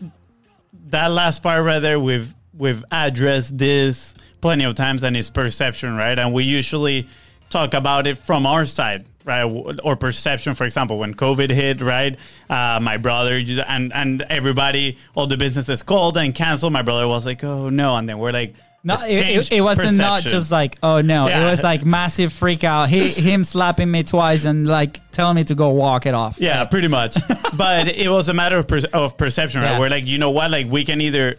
that 0.89 1.11
last 1.11 1.41
part 1.43 1.63
right 1.65 1.79
there, 1.79 1.99
we've 1.99 2.33
we've 2.57 2.83
addressed 2.91 3.57
this 3.57 4.13
plenty 4.41 4.65
of 4.65 4.75
times, 4.75 5.03
and 5.03 5.15
it's 5.15 5.29
perception, 5.29 5.95
right? 5.95 6.17
And 6.17 6.33
we 6.33 6.43
usually 6.43 7.07
talk 7.49 7.73
about 7.73 8.07
it 8.07 8.17
from 8.17 8.45
our 8.45 8.65
side, 8.65 9.05
right? 9.25 9.43
Or 9.83 9.95
perception, 9.95 10.53
for 10.53 10.65
example, 10.65 10.97
when 10.97 11.13
COVID 11.13 11.49
hit, 11.49 11.81
right? 11.81 12.17
Uh, 12.49 12.79
my 12.81 12.97
brother 12.97 13.41
and 13.67 13.93
and 13.93 14.21
everybody, 14.23 14.97
all 15.15 15.27
the 15.27 15.37
businesses 15.37 15.83
called 15.83 16.17
and 16.17 16.33
canceled. 16.35 16.73
My 16.73 16.81
brother 16.81 17.07
was 17.07 17.25
like, 17.25 17.43
"Oh 17.43 17.69
no!" 17.69 17.95
And 17.95 18.07
then 18.07 18.17
we're 18.17 18.31
like, 18.31 18.55
No, 18.83 18.95
it, 19.01 19.37
it, 19.37 19.51
it 19.53 19.61
wasn't 19.61 19.97
not 19.97 20.23
just 20.23 20.51
like, 20.51 20.77
oh 20.81 21.01
no, 21.01 21.27
Yeah. 21.27 21.45
it 21.45 21.51
was 21.51 21.61
like 21.61 21.85
massive 21.85 22.33
freak 22.33 22.63
out. 22.63 22.89
He, 22.89 23.09
him 23.09 23.43
slapping 23.43 23.91
me 23.91 24.03
twice 24.03 24.45
and 24.45 24.67
like 24.67 24.99
telling 25.11 25.35
me 25.35 25.43
to 25.45 25.55
go 25.55 25.69
walk 25.69 26.05
it 26.05 26.15
off. 26.15 26.39
Yeah, 26.39 26.65
pretty 26.65 26.87
much. 26.87 27.15
but 27.57 27.87
it 27.87 28.09
was 28.09 28.27
a 28.29 28.33
matter 28.33 28.57
of, 28.57 28.67
per- 28.67 28.81
of 28.93 29.17
perception, 29.17 29.61
right? 29.61 29.71
Yeah. 29.71 29.79
Where 29.79 29.89
like, 29.89 30.07
you 30.07 30.17
know 30.17 30.31
what? 30.31 30.49
Like 30.49 30.67
we 30.67 30.83
can 30.83 30.99
either 30.99 31.37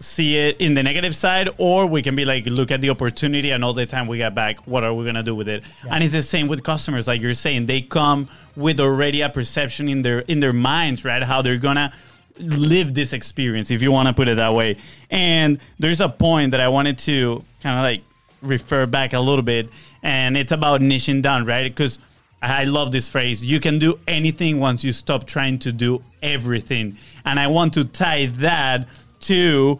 see 0.00 0.36
it 0.36 0.60
in 0.60 0.74
the 0.74 0.82
negative 0.82 1.14
side 1.14 1.48
or 1.58 1.86
we 1.86 2.02
can 2.02 2.14
be 2.14 2.24
like, 2.24 2.44
look 2.46 2.70
at 2.70 2.80
the 2.80 2.90
opportunity 2.90 3.50
and 3.50 3.64
all 3.64 3.72
the 3.72 3.86
time 3.86 4.06
we 4.06 4.18
get 4.18 4.34
back, 4.34 4.66
what 4.66 4.84
are 4.84 4.92
we 4.92 5.04
going 5.04 5.14
to 5.14 5.22
do 5.22 5.34
with 5.34 5.48
it? 5.48 5.62
And 5.88 6.02
it's 6.04 6.12
the 6.12 6.22
same 6.22 6.48
with 6.48 6.62
customers. 6.62 7.06
Like 7.08 7.20
you're 7.22 7.34
saying, 7.34 7.66
they 7.66 7.80
come 7.80 8.28
with 8.56 8.80
already 8.80 9.20
a 9.22 9.30
perception 9.30 9.88
in 9.88 10.02
their, 10.02 10.18
in 10.20 10.40
their 10.40 10.52
minds, 10.52 11.04
right? 11.04 11.22
How 11.22 11.40
they're 11.40 11.56
going 11.56 11.76
to 11.76 11.92
live 12.38 12.94
this 12.94 13.12
experience, 13.12 13.70
if 13.70 13.82
you 13.82 13.92
want 13.92 14.08
to 14.08 14.14
put 14.14 14.28
it 14.28 14.36
that 14.36 14.54
way. 14.54 14.76
And 15.10 15.58
there's 15.78 16.00
a 16.00 16.08
point 16.08 16.52
that 16.52 16.60
I 16.60 16.68
wanted 16.68 16.98
to 17.00 17.44
kind 17.62 17.78
of 17.78 17.82
like 17.82 18.02
refer 18.40 18.86
back 18.86 19.12
a 19.12 19.20
little 19.20 19.42
bit, 19.42 19.68
and 20.02 20.36
it's 20.36 20.52
about 20.52 20.80
niching 20.80 21.22
down, 21.22 21.44
right? 21.46 21.68
Because 21.68 21.98
I 22.42 22.64
love 22.64 22.90
this 22.90 23.08
phrase 23.08 23.44
you 23.44 23.60
can 23.60 23.78
do 23.78 24.00
anything 24.08 24.58
once 24.58 24.82
you 24.82 24.92
stop 24.92 25.26
trying 25.26 25.60
to 25.60 25.72
do 25.72 26.02
everything. 26.22 26.98
And 27.24 27.38
I 27.38 27.46
want 27.46 27.74
to 27.74 27.84
tie 27.84 28.26
that 28.26 28.88
to 29.20 29.78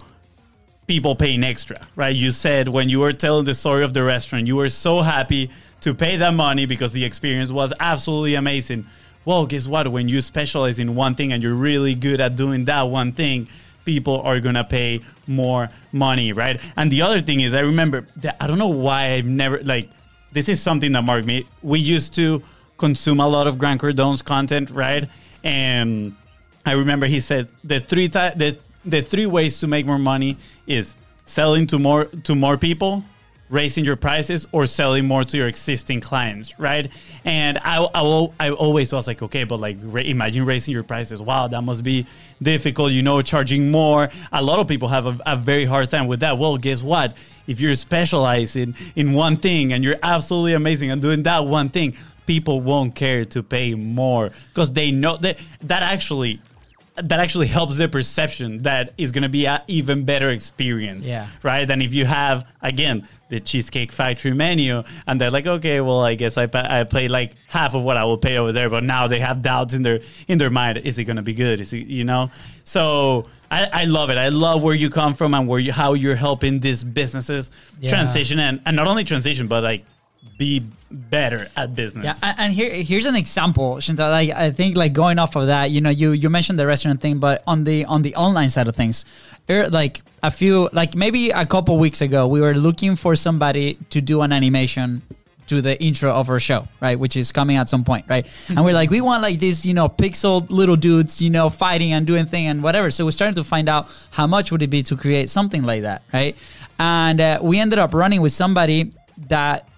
people 0.87 1.17
paying 1.17 1.43
extra, 1.43 1.81
right? 1.97 2.15
You 2.15 2.31
said 2.31 2.69
when 2.69 2.89
you 2.89 3.01
were 3.01 3.13
telling 3.13 3.45
the 3.45 3.55
story 3.55 3.83
of 3.83 3.95
the 3.95 4.03
restaurant, 4.05 4.47
you 4.47 4.57
were 4.57 4.69
so 4.69 5.03
happy 5.03 5.51
to 5.81 5.95
pay 5.95 6.17
that 6.17 6.35
money 6.35 6.67
because 6.67 6.93
the 6.93 7.05
experience 7.05 7.51
was 7.51 7.73
absolutely 7.81 8.37
amazing. 8.37 8.87
Well, 9.25 9.47
guess 9.47 9.69
what? 9.69 9.89
When 9.89 10.09
you 10.09 10.21
specialize 10.21 10.79
in 10.79 10.95
one 10.95 11.15
thing 11.15 11.33
and 11.33 11.43
you're 11.43 11.55
really 11.55 11.95
good 11.95 12.21
at 12.21 12.37
doing 12.37 12.65
that 12.67 12.83
one 12.83 13.13
thing, 13.13 13.49
people 13.85 14.21
are 14.23 14.41
gonna 14.41 14.65
pay 14.65 15.01
more 15.27 15.69
money, 15.93 16.33
right? 16.33 16.61
And 16.77 16.91
the 16.91 17.03
other 17.03 17.21
thing 17.21 17.41
is, 17.41 17.55
I 17.55 17.61
remember 17.61 18.07
that 18.17 18.37
I 18.41 18.47
don't 18.47 18.59
know 18.59 18.69
why 18.69 19.13
I've 19.13 19.27
never 19.27 19.63
like 19.63 19.91
this 20.33 20.49
is 20.49 20.61
something 20.61 20.93
that 20.93 21.05
marked 21.05 21.27
me. 21.27 21.47
We 21.63 21.79
used 21.79 22.15
to 22.15 22.43
consume 22.79 23.21
a 23.21 23.29
lot 23.29 23.47
of 23.47 23.59
Grant 23.59 23.81
Cardone's 23.81 24.23
content, 24.23 24.71
right? 24.71 25.09
And 25.45 26.17
I 26.65 26.73
remember 26.73 27.07
he 27.07 27.21
said 27.21 27.51
the 27.63 27.81
three 27.81 28.09
the 28.09 28.59
the 28.85 29.03
three 29.03 29.27
ways 29.27 29.59
to 29.61 29.67
make 29.67 29.87
more 29.87 29.99
money 29.99 30.39
is 30.67 30.97
selling 31.27 31.67
to 31.69 31.79
more 31.79 32.07
to 32.07 32.35
more 32.35 32.57
people, 32.57 33.05
raising 33.53 33.85
your 33.85 33.97
prices, 33.97 34.49
or 34.51 34.67
selling 34.67 35.07
more 35.07 35.23
to 35.25 35.37
your 35.37 35.47
existing 35.47 36.01
clients, 36.01 36.59
right? 36.59 36.91
And 37.25 37.59
I 37.59 37.87
I, 37.95 38.29
I 38.41 38.51
always 38.51 38.93
was 38.93 39.07
like, 39.07 39.23
okay, 39.23 39.45
but 39.45 39.61
like 39.61 39.77
imagine 39.83 40.45
raising 40.47 40.73
your 40.73 40.83
prices. 40.83 41.21
Wow, 41.21 41.49
that 41.49 41.63
must 41.63 41.85
be 41.85 42.07
difficult. 42.41 42.93
You 42.93 43.03
know, 43.03 43.21
charging 43.23 43.71
more. 43.71 44.09
A 44.33 44.43
lot 44.43 44.59
of 44.59 44.67
people 44.67 44.89
have 44.89 45.07
a, 45.07 45.19
a 45.27 45.37
very 45.37 45.67
hard 45.67 45.91
time 45.91 46.07
with 46.07 46.21
that. 46.21 46.39
Well, 46.39 46.57
guess 46.57 46.83
what? 46.83 47.17
If 47.47 47.61
you're 47.61 47.75
specializing 47.75 48.75
in 48.97 49.13
one 49.13 49.37
thing 49.37 49.73
and 49.73 49.85
you're 49.85 49.99
absolutely 50.03 50.55
amazing 50.55 50.91
and 50.91 51.03
doing 51.03 51.23
that 51.25 51.45
one 51.45 51.69
thing, 51.69 51.95
people 52.27 52.61
won't 52.61 52.95
care 52.95 53.25
to 53.27 53.43
pay 53.43 53.75
more 53.75 54.31
because 54.49 54.73
they 54.73 54.91
know 54.91 55.19
that 55.19 55.39
that 55.63 55.83
actually 55.83 56.41
that 56.97 57.21
actually 57.21 57.47
helps 57.47 57.79
their 57.79 57.89
perception 57.89 58.63
that 58.63 58.93
is 58.99 59.13
going 59.13 59.23
to 59.23 59.29
be 59.29 59.47
an 59.47 59.61
even 59.67 60.05
better 60.05 60.29
experience 60.29 61.07
Yeah. 61.07 61.27
right 61.43 61.65
than 61.67 61.81
if 61.81 61.93
you 61.95 62.05
have 62.05 62.47
again 62.61 63.09
the 63.31 63.41
cheesecake 63.41 63.93
factory 63.93 64.35
menu 64.35 64.83
and 65.07 65.19
they're 65.19 65.31
like 65.31 65.47
okay 65.47 65.81
well 65.81 66.03
i 66.03 66.15
guess 66.15 66.37
i, 66.37 66.47
I 66.53 66.85
pay 66.85 67.09
like 67.09 67.33
half 67.49 67.75
of 67.75 67.83
what 67.83 67.97
i 67.97 68.05
will 68.05 68.19
pay 68.19 68.37
over 68.37 68.53
there 68.53 68.69
but 68.69 68.85
now 68.85 69.07
they 69.09 69.21
have 69.21 69.41
doubts 69.41 69.73
in 69.73 69.81
their 69.83 70.01
in 70.29 70.37
their 70.37 70.51
mind 70.51 70.79
is 70.79 70.99
it 70.99 71.05
going 71.05 71.17
to 71.17 71.23
be 71.23 71.33
good 71.33 71.63
is 71.63 71.73
it 71.73 71.87
you 71.87 72.05
know 72.05 72.31
so 72.65 73.25
I, 73.51 73.69
I 73.73 73.85
love 73.87 74.11
it 74.11 74.19
i 74.19 74.29
love 74.29 74.63
where 74.63 74.75
you 74.75 74.91
come 74.91 75.15
from 75.15 75.33
and 75.33 75.49
where 75.49 75.59
you 75.61 75.73
how 75.73 75.95
you're 75.95 76.15
helping 76.17 76.61
these 76.61 76.85
businesses 76.85 77.51
Yeah. 77.81 77.89
transition 77.91 78.39
and, 78.39 78.61
and 78.67 78.77
not 78.77 78.87
only 78.87 79.05
transition 79.05 79.47
but 79.49 79.63
like 79.63 79.87
be 80.39 80.65
better 80.91 81.49
at 81.57 81.75
business 81.75 82.05
Yeah, 82.05 82.15
and, 82.23 82.39
and 82.39 82.53
here 82.53 82.71
here's 82.71 83.07
an 83.07 83.17
example, 83.17 83.77
Chantel. 83.77 84.11
Like 84.11 84.31
I 84.31 84.51
think 84.51 84.77
like 84.77 84.93
going 84.93 85.19
off 85.19 85.37
of 85.37 85.47
that, 85.47 85.71
you 85.71 85.81
know, 85.81 85.91
you 85.91 86.13
you 86.13 86.29
mentioned 86.31 86.59
the 86.59 86.67
restaurant 86.67 87.01
thing, 87.01 87.19
but 87.19 87.43
on 87.47 87.65
the 87.65 87.85
on 87.87 88.03
the 88.03 88.15
online 88.17 88.51
side 88.51 88.69
of 88.69 88.77
things, 88.77 89.05
er, 89.49 89.69
like 89.69 90.03
a 90.23 90.31
few 90.31 90.69
like 90.73 90.95
maybe 90.95 91.31
a 91.31 91.47
couple 91.47 91.79
weeks 91.79 92.01
ago, 92.01 92.27
we 92.27 92.41
were 92.41 92.55
looking 92.55 92.97
for 92.97 93.17
somebody 93.17 93.79
to 93.91 94.01
do 94.01 94.23
an 94.23 94.33
animation 94.33 95.03
to 95.47 95.61
the 95.61 95.81
intro 95.83 96.11
of 96.13 96.31
our 96.31 96.41
show, 96.41 96.67
right? 96.81 96.99
Which 96.99 97.17
is 97.17 97.33
coming 97.33 97.57
at 97.57 97.69
some 97.69 97.85
point, 97.85 98.07
right? 98.09 98.27
And 98.49 98.65
we're 98.65 98.73
like, 98.73 98.91
we 98.91 99.01
want 99.01 99.23
like 99.23 99.39
these, 99.39 99.67
you 99.67 99.75
know, 99.75 99.89
pixel 99.89 100.49
little 100.51 100.77
dudes, 100.77 101.21
you 101.21 101.31
know, 101.31 101.51
fighting 101.51 101.93
and 101.93 102.07
doing 102.07 102.27
thing 102.27 102.47
and 102.47 102.63
whatever. 102.63 102.91
So 102.91 103.05
we're 103.05 103.11
starting 103.11 103.35
to 103.35 103.45
find 103.45 103.69
out 103.69 103.93
how 104.13 104.27
much 104.27 104.53
would 104.53 104.63
it 104.63 104.71
be 104.71 104.83
to 104.85 104.97
create 104.97 105.31
something 105.31 105.65
like 105.65 105.83
that, 105.83 106.03
right? 106.13 106.37
And 106.79 107.21
uh, 107.21 107.39
we 107.43 107.59
ended 107.59 107.79
up 107.79 107.93
running 107.93 108.21
with 108.21 108.33
somebody 108.33 108.93
that 109.29 109.69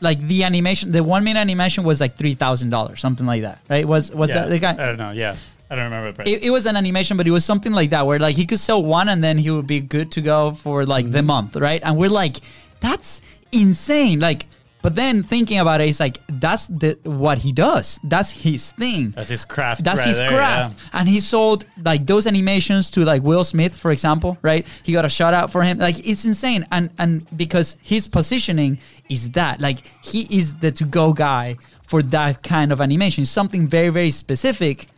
like 0.00 0.20
the 0.20 0.44
animation, 0.44 0.92
the 0.92 1.02
one 1.04 1.24
minute 1.24 1.40
animation 1.40 1.84
was 1.84 2.00
like 2.00 2.16
three 2.16 2.34
thousand 2.34 2.70
dollars, 2.70 3.00
something 3.00 3.26
like 3.26 3.42
that, 3.42 3.58
right? 3.68 3.86
Was 3.86 4.10
was 4.12 4.28
Yeah. 4.30 4.40
that 4.40 4.50
the 4.50 4.58
guy? 4.58 4.72
i 4.72 4.86
don't 4.86 4.96
know 4.98 5.10
yeah 5.12 5.36
i 5.70 5.74
don't 5.76 5.84
remember 5.84 6.10
the 6.12 6.16
price. 6.16 6.28
it, 6.28 6.42
it 6.42 6.50
was 6.50 6.66
an 6.66 6.76
animation, 6.76 7.16
but 7.16 7.26
it 7.26 7.30
was 7.30 7.44
something 7.44 7.72
like 7.72 7.90
that 7.90 8.06
where 8.06 8.18
like 8.18 8.36
he 8.36 8.44
could 8.46 8.58
sell 8.60 8.82
one 8.82 9.08
and 9.08 9.22
then 9.22 9.38
he 9.38 9.50
would 9.50 9.66
be 9.66 9.80
good 9.80 10.10
to 10.12 10.20
go 10.20 10.52
for 10.52 10.84
like 10.84 11.04
Mm-hmm. 11.04 11.12
the 11.14 11.22
month, 11.22 11.56
right? 11.56 11.80
And 11.84 11.96
we're 11.96 12.08
like, 12.10 12.36
that's 12.80 13.20
insane. 13.52 14.20
Like, 14.20 14.46
but 14.82 14.94
then 14.94 15.22
thinking 15.22 15.58
about 15.58 15.80
it, 15.80 15.88
it's 15.88 16.00
like 16.00 16.18
that's 16.28 16.66
the 16.68 16.98
what 17.04 17.38
he 17.38 17.52
does. 17.52 17.98
That's 18.04 18.30
his 18.30 18.72
thing. 18.72 19.10
That's 19.10 19.28
his 19.28 19.44
craft. 19.44 19.84
That's 19.84 19.98
right 19.98 20.08
his 20.08 20.18
there, 20.18 20.28
craft. 20.28 20.76
yeah. 20.78 21.00
And 21.00 21.08
he 21.08 21.20
sold 21.20 21.64
like 21.84 22.06
those 22.06 22.26
animations 22.26 22.90
to 22.92 23.04
like 23.04 23.22
Will 23.22 23.44
Smith, 23.44 23.76
for 23.76 23.90
example, 23.90 24.38
right? 24.42 24.66
He 24.82 24.92
got 24.92 25.04
a 25.04 25.08
shout 25.08 25.34
out 25.34 25.50
for 25.50 25.62
him. 25.62 25.78
Like 25.78 26.06
it's 26.06 26.24
insane. 26.24 26.66
And 26.70 26.90
and 26.98 27.26
because 27.36 27.76
his 27.82 28.08
positioning 28.08 28.78
is 29.08 29.30
that, 29.30 29.60
like 29.60 29.90
he 30.04 30.26
is 30.36 30.54
the 30.54 30.70
to 30.72 30.84
go 30.84 31.12
guy 31.12 31.56
for 31.86 32.02
that 32.02 32.42
kind 32.42 32.72
of 32.72 32.80
animation. 32.80 33.24
Something 33.24 33.66
very, 33.66 33.88
very 33.88 34.10
specific. 34.10 34.88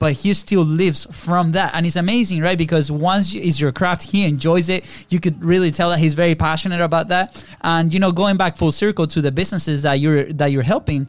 But 0.00 0.12
he 0.12 0.32
still 0.34 0.62
lives 0.62 1.08
from 1.10 1.52
that, 1.52 1.74
and 1.74 1.84
it's 1.84 1.96
amazing, 1.96 2.40
right? 2.40 2.56
Because 2.56 2.88
once 2.88 3.34
it's 3.34 3.58
your 3.58 3.72
craft, 3.72 4.04
he 4.04 4.24
enjoys 4.24 4.68
it. 4.68 4.84
You 5.08 5.18
could 5.18 5.44
really 5.44 5.72
tell 5.72 5.90
that 5.90 5.98
he's 5.98 6.14
very 6.14 6.36
passionate 6.36 6.80
about 6.80 7.08
that. 7.08 7.44
And 7.62 7.92
you 7.92 7.98
know, 7.98 8.12
going 8.12 8.36
back 8.36 8.56
full 8.56 8.70
circle 8.70 9.08
to 9.08 9.20
the 9.20 9.32
businesses 9.32 9.82
that 9.82 9.94
you're 9.94 10.32
that 10.34 10.52
you're 10.52 10.62
helping, 10.62 11.08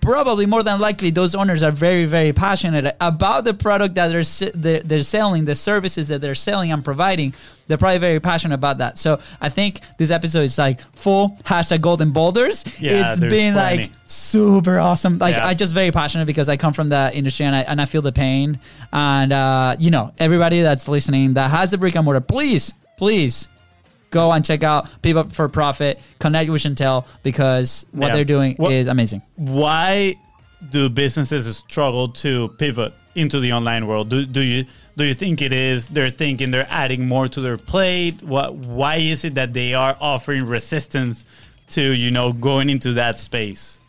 probably 0.00 0.46
more 0.46 0.62
than 0.62 0.80
likely 0.80 1.10
those 1.10 1.34
owners 1.34 1.62
are 1.62 1.70
very 1.70 2.06
very 2.06 2.32
passionate 2.32 2.96
about 3.00 3.44
the 3.44 3.54
product 3.54 3.94
that 3.94 4.08
they're 4.08 4.50
they're, 4.54 4.80
they're 4.80 5.02
selling 5.02 5.44
the 5.44 5.54
services 5.54 6.08
that 6.08 6.20
they're 6.20 6.34
selling 6.34 6.72
and 6.72 6.84
providing. 6.84 7.34
They're 7.68 7.78
probably 7.78 7.98
very 7.98 8.18
passionate 8.20 8.54
about 8.54 8.78
that. 8.78 8.98
So 8.98 9.20
i 9.40 9.48
think 9.48 9.80
this 9.98 10.10
episode 10.10 10.40
is 10.40 10.58
like 10.58 10.80
full 10.96 11.36
hashtag 11.44 11.80
golden 11.80 12.10
boulders. 12.12 12.64
Yeah, 12.80 13.12
it's 13.12 13.20
been 13.20 13.54
plenty. 13.54 13.82
like 13.82 13.90
super 14.06 14.78
awesome. 14.78 15.18
Like 15.18 15.36
Yeah. 15.36 15.46
i 15.46 15.54
just 15.54 15.74
very 15.74 15.90
passionate 15.90 16.26
because 16.26 16.48
i 16.48 16.56
come 16.56 16.72
from 16.72 16.88
the 16.88 17.10
industry 17.14 17.44
and 17.46 17.54
i, 17.54 17.60
and 17.60 17.80
I 17.80 17.84
feel 17.84 18.02
the 18.02 18.12
pain. 18.12 18.58
And 18.92 19.32
uh, 19.32 19.76
you 19.78 19.90
know 19.90 20.12
everybody 20.18 20.62
that's 20.62 20.88
listening 20.88 21.34
that 21.34 21.50
has 21.50 21.72
a 21.72 21.78
brick 21.78 21.94
and 21.96 22.04
mortar 22.04 22.20
please 22.20 22.74
please 22.96 23.48
go 24.12 24.30
and 24.30 24.44
check 24.44 24.62
out 24.62 24.88
people 25.02 25.24
for 25.24 25.48
profit 25.48 25.98
connect 26.20 26.48
with 26.50 26.62
chantel 26.62 27.04
because 27.24 27.84
what 27.90 28.08
Yeah. 28.08 28.14
they're 28.14 28.24
doing 28.24 28.54
What- 28.56 28.70
is 28.72 28.86
amazing 28.86 29.22
why 29.36 30.14
do 30.70 30.88
businesses 30.88 31.56
struggle 31.56 32.08
to 32.08 32.48
pivot 32.58 32.94
into 33.16 33.40
the 33.40 33.52
online 33.52 33.86
world? 33.88 34.08
Do, 34.08 34.24
do 34.24 34.40
you 34.40 34.64
do 34.96 35.04
you 35.04 35.12
think 35.12 35.42
it 35.42 35.52
is 35.52 35.88
they're 35.88 36.08
thinking 36.08 36.50
they're 36.52 36.68
adding 36.70 37.08
more 37.08 37.26
to 37.28 37.40
their 37.40 37.56
plate? 37.58 38.22
What 38.22 38.54
why 38.54 38.96
is 38.96 39.24
it 39.24 39.34
that 39.34 39.52
they 39.54 39.74
are 39.74 39.96
offering 40.00 40.46
resistance 40.46 41.26
to 41.70 41.82
you 41.82 42.10
know 42.10 42.32
going 42.32 42.70
into 42.70 42.92
that 42.94 43.18
space? 43.18 43.80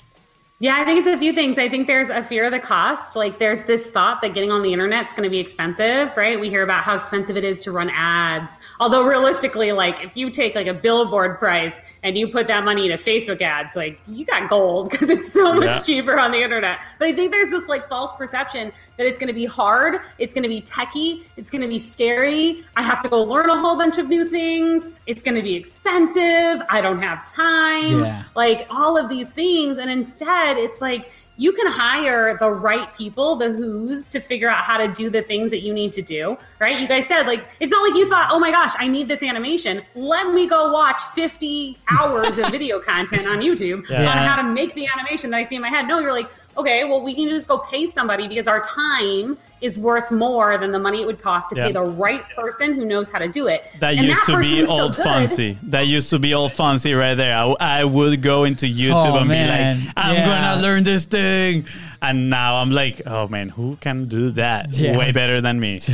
Yeah, 0.59 0.77
I 0.77 0.85
think 0.85 0.99
it's 0.99 1.07
a 1.09 1.17
few 1.17 1.33
things. 1.33 1.57
I 1.57 1.67
think 1.67 1.87
there's 1.87 2.07
a 2.09 2.23
fear 2.23 2.45
of 2.45 2.51
the 2.51 2.59
cost. 2.59 3.17
Like 3.17 3.37
there's 3.37 3.63
this 3.63 3.89
thought 3.89 4.21
that 4.21 4.33
getting 4.33 4.49
on 4.49 4.61
the 4.61 4.71
internet 4.71 5.07
is 5.07 5.11
going 5.11 5.23
to 5.25 5.29
be 5.29 5.39
expensive, 5.39 6.15
right? 6.15 6.39
We 6.39 6.47
hear 6.47 6.63
about 6.63 6.83
how 6.83 6.95
expensive 6.95 7.35
it 7.35 7.43
is 7.43 7.61
to 7.63 7.73
run 7.73 7.89
ads. 7.93 8.59
Although 8.79 9.03
realistically, 9.05 9.73
like 9.73 10.01
if 10.01 10.15
you 10.15 10.29
take 10.29 10.55
like 10.55 10.67
a 10.67 10.73
billboard 10.73 11.37
price 11.37 11.81
and 12.03 12.17
you 12.17 12.29
put 12.29 12.47
that 12.47 12.63
money 12.63 12.89
into 12.89 12.95
Facebook 13.03 13.41
ads, 13.41 13.75
like 13.75 13.99
you 14.07 14.25
got 14.25 14.49
gold 14.49 14.89
because 14.91 15.09
it's 15.09 15.33
so 15.33 15.53
much 15.53 15.65
Yeah. 15.65 15.79
cheaper 15.81 16.17
on 16.17 16.31
the 16.31 16.39
internet. 16.41 16.79
But 16.97 17.09
I 17.09 17.13
think 17.13 17.31
there's 17.31 17.49
this 17.49 17.67
like 17.67 17.89
false 17.89 18.13
perception 18.15 18.71
that 18.95 19.05
it's 19.05 19.19
going 19.19 19.27
to 19.27 19.33
be 19.33 19.45
hard, 19.45 19.99
it's 20.17 20.33
going 20.33 20.43
to 20.43 20.49
be 20.49 20.61
techy, 20.61 21.23
it's 21.35 21.49
going 21.49 21.63
to 21.63 21.67
be 21.67 21.79
scary. 21.79 22.63
I 22.77 22.83
have 22.83 23.01
to 23.03 23.09
go 23.09 23.21
learn 23.23 23.49
a 23.49 23.57
whole 23.57 23.75
bunch 23.75 23.97
of 23.97 24.07
new 24.07 24.25
things. 24.25 24.93
It's 25.07 25.23
going 25.23 25.35
to 25.35 25.41
be 25.41 25.55
expensive. 25.55 26.61
I 26.69 26.79
don't 26.79 27.01
have 27.01 27.25
time 27.25 27.99
Yeah. 28.01 28.23
like 28.35 28.65
all 28.69 28.97
of 28.97 29.09
these 29.09 29.29
things 29.29 29.77
and 29.77 29.89
instead 29.91 30.42
it's 30.57 30.81
like 30.81 31.11
you 31.35 31.51
can 31.51 31.65
hire 31.65 32.37
the 32.37 32.49
right 32.51 32.93
people 32.95 33.35
the 33.35 33.49
who's 33.51 34.07
to 34.07 34.19
figure 34.19 34.47
out 34.47 34.63
how 34.63 34.77
to 34.77 34.87
do 34.93 35.09
the 35.09 35.23
things 35.23 35.49
that 35.49 35.61
you 35.63 35.73
need 35.73 35.91
to 35.91 36.01
do 36.01 36.37
right? 36.59 36.79
You 36.79 36.87
guys 36.87 37.07
said 37.07 37.23
like 37.25 37.45
it's 37.59 37.71
not 37.71 37.81
like 37.81 37.95
you 37.95 38.07
thought 38.07 38.27
oh 38.31 38.39
my 38.39 38.51
gosh 38.51 38.71
i 38.77 38.87
need 38.87 39.07
this 39.07 39.23
animation. 39.23 39.81
Let 39.95 40.31
me 40.33 40.47
go 40.47 40.71
watch 40.71 41.01
50 41.15 41.77
hours 41.99 42.37
of 42.37 42.49
video 42.51 42.79
content 42.79 43.25
on 43.27 43.39
youtube 43.39 43.89
Yeah. 43.89 44.11
on 44.11 44.17
how 44.17 44.35
to 44.35 44.43
make 44.43 44.73
the 44.75 44.87
animation 44.87 45.31
that 45.31 45.37
i 45.37 45.43
see 45.43 45.55
in 45.55 45.61
my 45.61 45.69
head. 45.69 45.87
No 45.87 45.99
you're 45.99 46.13
like 46.13 46.29
okay 46.55 46.83
well 46.83 47.01
we 47.01 47.15
can 47.15 47.29
just 47.29 47.47
go 47.47 47.57
pay 47.57 47.87
somebody 47.87 48.27
because 48.27 48.47
our 48.47 48.59
time 48.61 49.35
is 49.63 49.77
worth 49.79 50.11
more 50.11 50.57
than 50.57 50.71
the 50.71 50.79
money 50.79 51.01
it 51.01 51.07
would 51.07 51.21
cost 51.21 51.49
to 51.49 51.55
Yeah. 51.55 51.67
pay 51.67 51.71
the 51.71 51.81
right 51.81 52.21
person 52.35 52.73
who 52.73 52.85
knows 52.85 53.09
how 53.09 53.19
to 53.19 53.27
do 53.29 53.47
it 53.47 53.63
That 53.79 53.95
And 53.95 54.05
used 54.05 54.25
to 54.25 54.37
be 54.37 54.59
is 54.59 54.67
so 54.67 54.71
old 54.73 54.95
good. 54.95 55.03
fancy. 55.03 55.57
That 55.63 55.87
used 55.87 56.09
to 56.09 56.19
be 56.19 56.33
old 56.33 56.51
fancy 56.51 56.93
right 56.93 57.15
there. 57.15 57.35
I, 57.37 57.55
I 57.59 57.83
would 57.85 58.21
go 58.21 58.43
into 58.43 58.65
YouTube 58.65 59.13
Oh, 59.13 59.17
and 59.19 59.27
man. 59.29 59.77
be 59.79 59.85
like, 59.85 59.93
I'm 59.97 60.15
Yeah. 60.15 60.25
gonna 60.25 60.61
learn 60.61 60.83
this 60.83 61.05
thing. 61.05 61.65
And 62.03 62.29
now 62.29 62.57
I'm 62.57 62.69
like, 62.69 63.01
oh 63.05 63.27
man, 63.29 63.47
who 63.49 63.77
can 63.77 64.07
do 64.09 64.29
that 64.31 64.67
Yeah. 64.77 64.97
way 64.97 65.11
better 65.11 65.39
than 65.41 65.59
me? 65.59 65.79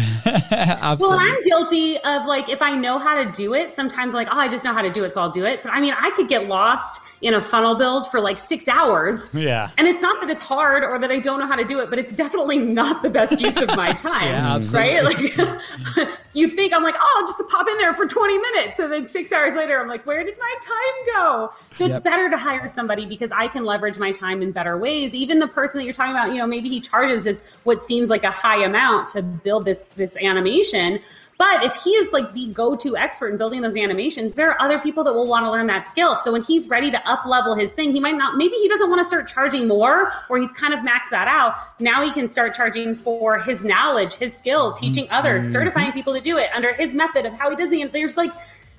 Well, 1.00 1.14
I'm 1.14 1.42
guilty 1.44 1.98
of 2.00 2.26
like 2.26 2.50
if 2.50 2.62
I 2.62 2.76
know 2.76 2.98
how 2.98 3.24
to 3.24 3.32
do 3.32 3.54
it, 3.54 3.74
sometimes 3.74 4.14
like, 4.14 4.28
oh, 4.32 4.38
I 4.38 4.48
just 4.50 4.66
know 4.66 4.74
how 4.74 4.82
to 4.82 4.90
do 4.90 5.04
it, 5.04 5.14
so 5.14 5.22
I'll 5.22 5.30
do 5.30 5.46
it. 5.46 5.62
But 5.64 5.72
I 5.74 5.80
mean, 5.80 5.94
I 5.98 6.10
could 6.12 6.28
get 6.28 6.48
lost 6.48 7.02
in 7.22 7.34
a 7.34 7.42
funnel 7.42 7.76
build 7.76 8.10
for 8.10 8.20
like 8.20 8.40
six 8.40 8.68
hours. 8.68 9.30
Yeah. 9.40 9.70
And 9.78 9.88
it's 9.88 10.02
not 10.02 10.20
that 10.22 10.30
it's 10.30 10.44
hard 10.44 10.84
or 10.84 11.00
that 11.00 11.12
I 11.12 11.20
don't 11.20 11.40
know 11.40 11.48
how 11.48 11.56
to 11.56 11.64
do 11.64 11.80
it, 11.80 11.90
but 11.90 11.98
it's 11.98 12.14
definitely 12.16 12.58
not 12.60 13.02
the 13.04 13.10
best 13.10 13.40
use 13.40 13.56
of 13.58 13.70
my 13.76 13.94
time. 13.94 14.12
Yeah, 14.22 14.42
mm-hmm. 14.42 14.56
absolutely. 14.58 15.32
right? 15.38 15.98
Like 15.98 16.10
you 16.34 16.50
think 16.50 16.74
I'm 16.74 16.84
like, 16.84 16.96
oh, 17.00 17.16
I'll 17.18 17.26
just 17.26 17.42
pop 17.50 17.68
in 17.70 17.78
there 17.78 17.94
for 17.94 18.06
20 18.06 18.38
minutes. 18.38 18.80
And 18.80 18.92
then 18.92 19.08
six 19.08 19.32
hours 19.32 19.54
later, 19.56 19.80
I'm 19.80 19.88
like, 19.88 20.06
where 20.06 20.24
did 20.24 20.38
my 20.38 20.56
time 20.62 21.16
go? 21.16 21.52
So 21.76 21.86
it's 21.86 21.94
Yep. 21.94 22.04
better 22.04 22.30
to 22.30 22.38
hire 22.38 22.68
somebody 22.68 23.06
because 23.06 23.32
I 23.32 23.48
can 23.48 23.64
leverage 23.66 23.98
my 23.98 24.12
time 24.12 24.42
in 24.42 24.52
better 24.52 24.78
ways. 24.78 25.16
Even 25.16 25.40
the 25.40 25.48
person 25.48 25.78
that 25.78 25.86
you're 25.86 25.94
talking 26.00 26.16
about, 26.16 26.32
you 26.32 26.38
know, 26.38 26.48
maybe 26.48 26.70
he 26.70 26.80
charges 26.80 27.24
this 27.24 27.44
what 27.64 27.84
seems 27.84 28.10
like 28.10 28.24
a 28.24 28.32
high 28.32 28.64
amount 28.64 29.10
to 29.10 29.22
build 29.22 29.66
this 29.66 29.86
this 29.96 30.16
animation. 30.18 31.00
But 31.38 31.64
if 31.64 31.74
he 31.76 31.92
is 31.92 32.12
like 32.12 32.34
the 32.34 32.48
go-to 32.48 32.98
expert 32.98 33.30
in 33.30 33.38
building 33.38 33.62
those 33.62 33.78
animations, 33.78 34.34
there 34.34 34.52
are 34.52 34.62
other 34.62 34.78
people 34.78 35.06
that 35.06 35.14
will 35.14 35.26
want 35.26 35.46
to 35.46 35.52
learn 35.52 35.68
that 35.68 35.88
skill. 35.88 36.18
So 36.18 36.34
when 36.34 36.42
he's 36.42 36.68
ready 36.68 36.92
to 36.92 37.10
up 37.10 37.26
level 37.26 37.56
his 37.56 37.72
thing, 37.72 37.94
he 37.94 38.02
might 38.02 38.16
not 38.16 38.36
maybe 38.36 38.56
he 38.56 38.68
doesn't 38.68 38.90
want 38.90 39.00
to 39.00 39.06
start 39.06 39.30
charging 39.30 39.66
more 39.68 40.12
or 40.30 40.38
he's 40.38 40.52
kind 40.52 40.74
of 40.74 40.82
maxed 40.82 41.12
that 41.12 41.30
out. 41.30 41.56
Now 41.80 42.04
he 42.04 42.12
can 42.12 42.28
start 42.28 42.54
charging 42.54 42.94
for 42.94 43.40
his 43.40 43.64
knowledge, 43.64 44.16
his 44.16 44.36
skill, 44.36 44.74
teaching 44.74 45.06
mm-hmm. 45.06 45.14
others, 45.14 45.50
certifying 45.50 45.94
people 45.94 46.14
to 46.14 46.22
do 46.22 46.38
it 46.38 46.50
under 46.54 46.74
his 46.74 46.94
method 46.94 47.26
of 47.26 47.34
how 47.34 47.50
he 47.50 47.56
does 47.56 47.70
the 47.70 47.86
there's 47.86 48.18
like 48.18 48.32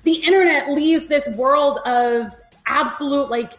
the 0.03 0.13
internet 0.13 0.69
leaves 0.69 1.07
this 1.07 1.27
world 1.29 1.79
of 1.85 2.31
absolute 2.67 3.29
like 3.29 3.53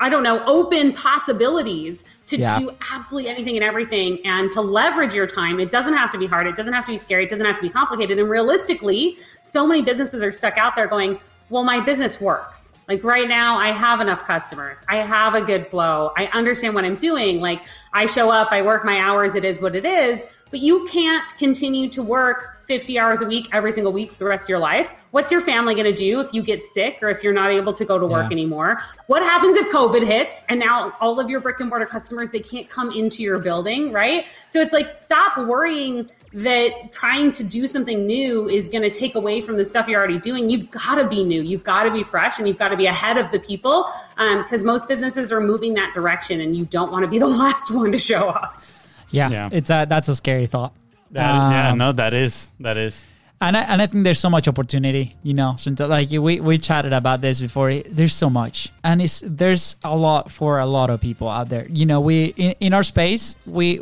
I 0.00 0.08
don't 0.08 0.22
know, 0.22 0.44
open 0.46 0.92
possibilities 0.92 2.04
to 2.28 2.36
Yeah. 2.36 2.58
do 2.58 2.70
absolutely 2.92 3.30
anything 3.30 3.56
and 3.56 3.64
everything 3.64 4.18
and 4.24 4.50
to 4.50 4.60
leverage 4.60 5.14
your 5.14 5.26
time. 5.26 5.60
It 5.60 5.70
doesn't 5.70 5.94
have 5.94 6.12
to 6.12 6.18
be 6.18 6.26
hard. 6.26 6.46
It 6.46 6.56
doesn't 6.56 6.74
have 6.74 6.84
to 6.84 6.92
be 6.92 6.98
scary. 6.98 7.24
It 7.24 7.30
doesn't 7.30 7.46
have 7.46 7.56
to 7.56 7.62
be 7.62 7.70
complicated. 7.70 8.18
And 8.18 8.28
realistically, 8.28 9.16
so 9.42 9.66
many 9.66 9.82
businesses 9.82 10.22
are 10.22 10.32
stuck 10.32 10.58
out 10.58 10.76
there 10.76 10.86
going, 10.86 11.18
well, 11.50 11.64
my 11.64 11.80
business 11.80 12.20
works. 12.20 12.74
Like 12.86 13.04
right 13.04 13.28
now, 13.28 13.58
I 13.58 13.68
have 13.68 14.00
enough 14.00 14.24
customers. 14.24 14.84
I 14.88 14.96
have 14.96 15.34
a 15.34 15.42
good 15.42 15.66
flow. 15.68 16.12
I 16.16 16.26
understand 16.26 16.74
what 16.74 16.84
I'm 16.84 16.96
doing. 16.96 17.40
Like 17.40 17.62
I 17.92 18.06
show 18.06 18.30
up, 18.30 18.48
I 18.50 18.62
work 18.62 18.84
my 18.84 18.98
hours, 18.98 19.34
it 19.34 19.44
is 19.44 19.60
what 19.62 19.74
it 19.74 19.84
is. 19.84 20.24
But 20.50 20.60
you 20.60 20.86
can't 20.86 21.28
continue 21.36 21.88
to 21.90 22.02
work 22.02 22.54
50 22.66 22.98
hours 22.98 23.22
a 23.22 23.26
week 23.26 23.48
every 23.52 23.72
single 23.72 23.92
week 23.92 24.12
for 24.12 24.18
the 24.18 24.24
rest 24.26 24.44
of 24.44 24.48
your 24.50 24.58
life. 24.58 24.92
What's 25.10 25.32
your 25.32 25.40
family 25.40 25.74
going 25.74 25.86
to 25.86 25.92
do 25.92 26.20
if 26.20 26.28
you 26.34 26.42
get 26.42 26.62
sick 26.62 26.98
or 27.00 27.08
if 27.08 27.22
you're 27.22 27.32
not 27.32 27.50
able 27.50 27.72
to 27.72 27.84
go 27.84 27.98
to 27.98 28.06
work 28.06 28.26
Yeah. 28.26 28.32
anymore? 28.32 28.78
What 29.06 29.22
happens 29.22 29.56
if 29.56 29.72
COVID 29.72 30.06
hits 30.06 30.42
and 30.50 30.60
now 30.60 30.92
all 31.00 31.18
of 31.18 31.30
your 31.30 31.40
brick 31.40 31.60
and 31.60 31.70
mortar 31.70 31.86
customers 31.86 32.30
they 32.30 32.40
can't 32.40 32.68
come 32.68 32.90
into 32.92 33.22
your 33.22 33.38
building, 33.38 33.90
right? 33.90 34.26
So 34.50 34.60
it's 34.60 34.74
like 34.74 34.98
stop 34.98 35.38
worrying 35.38 36.10
that 36.34 36.92
trying 36.92 37.32
to 37.32 37.42
do 37.42 37.66
something 37.66 38.06
new 38.06 38.50
is 38.50 38.68
going 38.68 38.82
to 38.82 38.90
take 38.90 39.14
away 39.14 39.40
from 39.40 39.56
the 39.56 39.64
stuff 39.64 39.88
you're 39.88 39.98
already 39.98 40.18
doing. 40.18 40.50
You've 40.50 40.70
got 40.70 40.96
to 40.96 41.08
be 41.08 41.24
new. 41.24 41.40
You've 41.40 41.64
got 41.64 41.84
to 41.84 41.90
be 41.90 42.02
fresh 42.02 42.38
and 42.38 42.46
you've 42.46 42.58
got 42.58 42.68
to 42.68 42.76
be 42.76 42.84
ahead 42.84 43.16
of 43.16 43.30
the 43.30 43.38
people 43.38 43.86
um, 44.18 44.42
because 44.42 44.62
most 44.62 44.88
businesses 44.88 45.32
are 45.32 45.40
moving 45.40 45.72
that 45.74 45.94
direction 45.94 46.42
and 46.42 46.54
you 46.54 46.66
don't 46.66 46.92
want 46.92 47.02
to 47.02 47.08
be 47.08 47.18
the 47.18 47.26
last 47.44 47.70
one 47.78 47.92
to 47.92 47.98
show 47.98 48.28
up. 48.30 48.62
yeah, 49.10 49.30
Yeah. 49.30 49.48
it's 49.52 49.70
a, 49.70 49.86
that's 49.88 50.08
a 50.08 50.16
scary 50.16 50.46
thought 50.46 50.74
That, 51.12 51.22
yeah, 51.32 51.70
Um, 51.72 51.78
no, 51.78 51.92
that 51.92 52.12
is 52.14 52.50
that 52.60 52.76
is. 52.76 53.02
and 53.40 53.56
I, 53.56 53.62
and 53.62 53.80
I 53.80 53.86
think 53.86 54.04
there's 54.04 54.18
so 54.18 54.28
much 54.28 54.46
opportunity, 54.48 55.16
you 55.22 55.32
know. 55.32 55.56
Like 55.78 56.10
we 56.10 56.40
we 56.40 56.58
chatted 56.58 56.92
about 56.92 57.20
this 57.22 57.40
before. 57.40 57.72
There's 57.88 58.12
so 58.12 58.28
much, 58.28 58.68
and 58.84 59.00
it's 59.00 59.22
there's 59.24 59.76
a 59.84 59.96
lot 59.96 60.30
for 60.30 60.58
a 60.58 60.66
lot 60.66 60.90
of 60.90 61.00
people 61.00 61.28
out 61.30 61.48
there. 61.48 61.66
You 61.70 61.86
know, 61.86 62.00
we 62.00 62.34
in, 62.36 62.52
in 62.60 62.72
our 62.74 62.82
space 62.82 63.36
we 63.46 63.80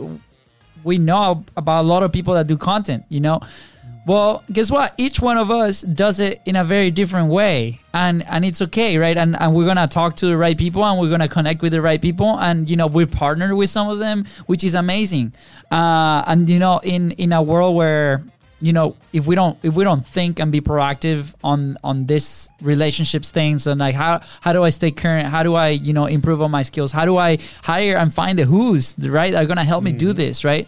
we 0.84 0.98
know 0.98 1.42
about 1.56 1.80
a 1.84 1.88
lot 1.88 2.02
of 2.04 2.12
people 2.12 2.34
that 2.34 2.46
do 2.46 2.56
content. 2.56 3.04
You 3.08 3.20
know, 3.20 3.40
well, 4.06 4.44
guess 4.52 4.70
what? 4.70 4.94
Each 4.96 5.18
one 5.18 5.36
of 5.36 5.50
us 5.50 5.82
does 5.82 6.20
it 6.20 6.40
in 6.46 6.54
a 6.54 6.62
very 6.62 6.92
different 6.92 7.28
way, 7.28 7.80
and 7.92 8.24
and 8.26 8.44
it's 8.44 8.62
okay, 8.62 8.98
right? 8.98 9.16
And 9.16 9.38
and 9.40 9.52
we're 9.52 9.66
gonna 9.66 9.88
talk 9.88 10.14
to 10.16 10.26
the 10.26 10.36
right 10.36 10.56
people, 10.56 10.84
and 10.84 11.00
we're 11.00 11.10
gonna 11.10 11.28
connect 11.28 11.60
with 11.60 11.72
the 11.72 11.82
right 11.82 12.00
people, 12.00 12.38
and 12.38 12.70
you 12.70 12.76
know 12.76 12.86
we're 12.86 13.06
partnered 13.06 13.54
with 13.54 13.68
some 13.68 13.88
of 13.88 13.98
them, 13.98 14.24
which 14.46 14.62
is 14.62 14.76
amazing. 14.76 15.32
Uh, 15.72 16.22
and 16.28 16.48
you 16.48 16.60
know, 16.60 16.78
in 16.84 17.10
in 17.12 17.32
a 17.32 17.42
world 17.42 17.74
where 17.74 18.22
you 18.60 18.72
know 18.72 18.96
if 19.12 19.26
we 19.26 19.34
don't 19.34 19.58
if 19.62 19.74
we 19.74 19.82
don't 19.82 20.06
think 20.06 20.38
and 20.38 20.50
be 20.50 20.60
proactive 20.60 21.34
on 21.42 21.76
on 21.84 22.06
this 22.06 22.48
relationships 22.62 23.30
things 23.30 23.66
and 23.66 23.80
like 23.80 23.94
how 23.94 24.20
how 24.40 24.52
do 24.52 24.64
i 24.64 24.70
stay 24.70 24.90
current 24.90 25.28
how 25.28 25.42
do 25.42 25.54
i 25.54 25.68
you 25.68 25.92
know 25.92 26.06
improve 26.06 26.40
on 26.40 26.50
my 26.50 26.62
skills 26.62 26.90
how 26.90 27.04
do 27.04 27.18
i 27.18 27.36
hire 27.62 27.96
and 27.96 28.14
find 28.14 28.38
the 28.38 28.44
who's 28.46 28.94
right 28.98 29.34
are 29.34 29.44
gonna 29.44 29.62
help 29.62 29.84
me 29.84 29.92
do 29.92 30.14
this 30.14 30.42
right 30.42 30.66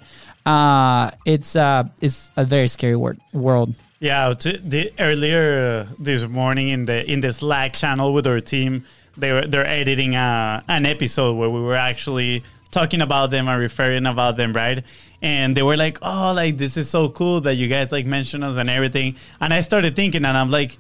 uh 0.49 1.11
it's 1.25 1.57
uh 1.57 1.85
it's 2.01 2.33
a 2.37 2.45
very 2.45 2.69
scary 2.69 2.97
word, 2.97 3.19
world 3.33 3.75
Yeah, 4.01 4.33
the, 4.35 4.93
earlier 4.99 5.89
uh, 5.91 5.95
this 5.99 6.23
morning 6.27 6.69
in 6.69 6.85
the 6.87 6.99
in 7.13 7.21
the 7.21 7.33
Slack 7.33 7.75
channel 7.75 8.15
with 8.15 8.27
our 8.27 8.41
team, 8.41 8.85
they 9.17 9.33
were 9.33 9.47
they're 9.47 9.67
editing 9.67 10.15
a, 10.15 10.63
an 10.69 10.87
episode 10.87 11.35
where 11.37 11.51
we 11.51 11.61
were 11.61 11.75
actually 11.91 12.45
talking 12.71 13.01
about 13.01 13.31
them 13.31 13.49
and 13.49 13.61
referring 13.61 14.07
about 14.07 14.37
them, 14.37 14.53
right? 14.53 14.85
And 15.21 15.57
they 15.57 15.63
were 15.63 15.77
like, 15.77 15.99
"Oh, 16.01 16.33
like 16.33 16.57
this 16.57 16.77
is 16.77 16.89
so 16.89 17.09
cool 17.09 17.41
that 17.43 17.57
you 17.57 17.67
guys 17.67 17.91
like 17.91 18.07
mention 18.07 18.43
us 18.43 18.57
and 18.57 18.69
everything." 18.71 19.17
And 19.41 19.53
I 19.53 19.61
started 19.63 19.97
thinking, 19.97 20.25
and 20.25 20.37
I'm 20.37 20.51
like, 20.51 20.79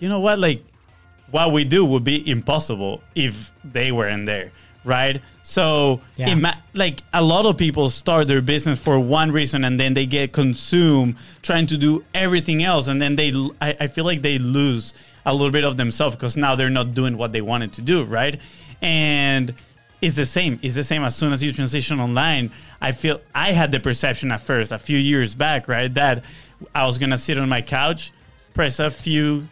you 0.00 0.08
know 0.08 0.20
what, 0.20 0.38
like 0.38 0.64
what 1.30 1.52
we 1.52 1.64
do 1.64 1.84
would 1.84 2.04
be 2.04 2.28
impossible 2.28 3.00
if 3.14 3.52
they 3.64 3.92
weren't 3.92 4.26
there, 4.26 4.50
right? 4.86 5.20
So, 5.42 6.00
Yeah. 6.16 6.30
ima- 6.30 6.56
like 6.74 7.02
a 7.12 7.22
lot 7.22 7.44
of 7.44 7.56
people 7.58 7.90
start 7.90 8.28
their 8.28 8.40
business 8.40 8.78
for 8.78 8.98
one 8.98 9.30
reason 9.32 9.64
and 9.64 9.78
then 9.78 9.92
they 9.94 10.06
get 10.06 10.32
consumed 10.32 11.16
trying 11.42 11.66
to 11.66 11.76
do 11.76 12.02
everything 12.14 12.62
else, 12.62 12.88
and 12.88 13.00
then 13.02 13.16
they, 13.16 13.30
l- 13.32 13.54
I, 13.60 13.76
I 13.80 13.86
feel 13.88 14.04
like 14.04 14.22
they 14.22 14.38
lose 14.38 14.94
a 15.26 15.32
little 15.34 15.50
bit 15.50 15.64
of 15.64 15.76
themselves 15.76 16.14
because 16.16 16.36
now 16.36 16.54
they're 16.54 16.70
not 16.70 16.94
doing 16.94 17.18
what 17.18 17.32
they 17.32 17.40
wanted 17.42 17.72
to 17.74 17.82
do, 17.82 18.04
right? 18.04 18.40
And 18.80 19.52
it's 20.00 20.16
the 20.16 20.26
same. 20.26 20.58
It's 20.62 20.74
the 20.76 20.84
same 20.84 21.02
as 21.02 21.16
soon 21.16 21.32
as 21.32 21.42
you 21.42 21.52
transition 21.52 21.98
online. 22.00 22.50
I 22.80 22.92
feel 22.92 23.20
I 23.34 23.52
had 23.52 23.72
the 23.72 23.80
perception 23.80 24.30
at 24.30 24.40
first, 24.40 24.70
a 24.72 24.78
few 24.78 24.98
years 24.98 25.34
back, 25.34 25.68
right, 25.68 25.92
that 25.94 26.22
I 26.74 26.86
was 26.86 26.98
gonna 26.98 27.18
sit 27.18 27.38
on 27.38 27.48
my 27.48 27.62
couch, 27.62 28.12
press 28.54 28.78
a 28.78 28.90
few, 28.90 29.48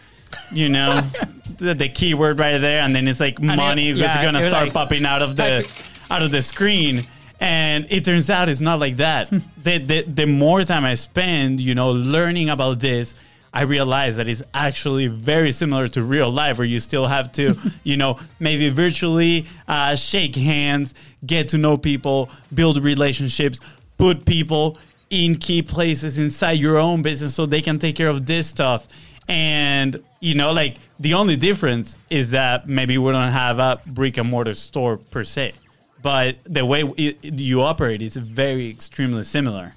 you 0.52 0.68
know, 0.68 1.00
the, 1.58 1.74
the 1.74 1.88
keyword 1.88 2.38
right 2.38 2.58
there, 2.58 2.82
and 2.82 2.94
then 2.94 3.06
it's 3.08 3.20
like 3.20 3.40
money 3.40 3.88
it- 3.90 3.94
is 3.94 4.00
yeah, 4.00 4.22
gonna 4.24 4.40
start 4.48 4.64
like- 4.64 4.72
popping 4.72 5.04
out 5.04 5.22
of 5.22 5.36
the 5.36 5.66
out 6.10 6.22
of 6.22 6.30
the 6.30 6.42
screen. 6.42 7.00
And 7.40 7.86
it 7.90 8.04
turns 8.04 8.30
out 8.30 8.48
it's 8.48 8.60
not 8.60 8.78
like 8.78 8.96
that. 8.98 9.28
the, 9.62 9.78
the 9.78 10.02
the 10.02 10.26
more 10.26 10.64
time 10.64 10.84
I 10.84 10.94
spend, 10.94 11.60
you 11.60 11.74
know, 11.74 11.90
learning 11.92 12.48
about 12.48 12.78
this, 12.80 13.14
I 13.52 13.62
realize 13.62 14.16
that 14.16 14.28
it's 14.28 14.42
actually 14.54 15.08
very 15.08 15.52
similar 15.52 15.88
to 15.88 16.02
real 16.02 16.30
life, 16.30 16.58
where 16.58 16.66
you 16.66 16.80
still 16.80 17.06
have 17.06 17.32
to, 17.32 17.54
you 17.84 17.96
know, 17.96 18.18
maybe 18.40 18.70
virtually 18.70 19.46
uh, 19.68 19.94
shake 19.96 20.36
hands, 20.36 20.94
get 21.26 21.48
to 21.48 21.58
know 21.58 21.76
people, 21.76 22.30
build 22.54 22.82
relationships, 22.82 23.60
put 23.98 24.24
people 24.24 24.78
in 25.10 25.36
key 25.36 25.60
places 25.60 26.18
inside 26.18 26.52
your 26.52 26.78
own 26.78 27.02
business 27.02 27.34
so 27.34 27.46
they 27.46 27.60
can 27.60 27.78
take 27.78 27.94
care 27.96 28.08
of 28.08 28.24
this 28.26 28.46
stuff. 28.46 28.88
And, 29.28 30.02
you 30.24 30.34
know, 30.34 30.52
like 30.52 30.78
the 30.98 31.12
only 31.14 31.36
difference 31.36 31.98
is 32.08 32.30
that 32.30 32.66
maybe 32.66 32.96
we 32.96 33.12
don't 33.12 33.30
have 33.30 33.58
a 33.58 33.80
brick 33.86 34.16
and 34.16 34.30
mortar 34.30 34.54
store 34.54 34.96
per 34.96 35.22
se. 35.22 35.52
But 36.00 36.38
the 36.44 36.64
way 36.64 36.82
it, 36.96 37.22
you 37.22 37.60
operate 37.60 38.00
is 38.00 38.16
very 38.16 38.70
extremely 38.70 39.24
similar. 39.24 39.74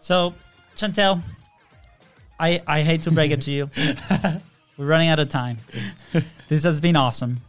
So, 0.00 0.34
Chantel, 0.74 1.22
I 2.40 2.60
I 2.66 2.82
hate 2.82 3.02
to 3.02 3.12
break 3.12 3.30
it 3.30 3.40
to 3.42 3.52
you. 3.52 3.70
We're 4.76 4.86
running 4.86 5.08
out 5.08 5.20
of 5.20 5.28
time. 5.28 5.58
This 6.48 6.64
has 6.64 6.80
been 6.80 6.96
awesome. 6.96 7.40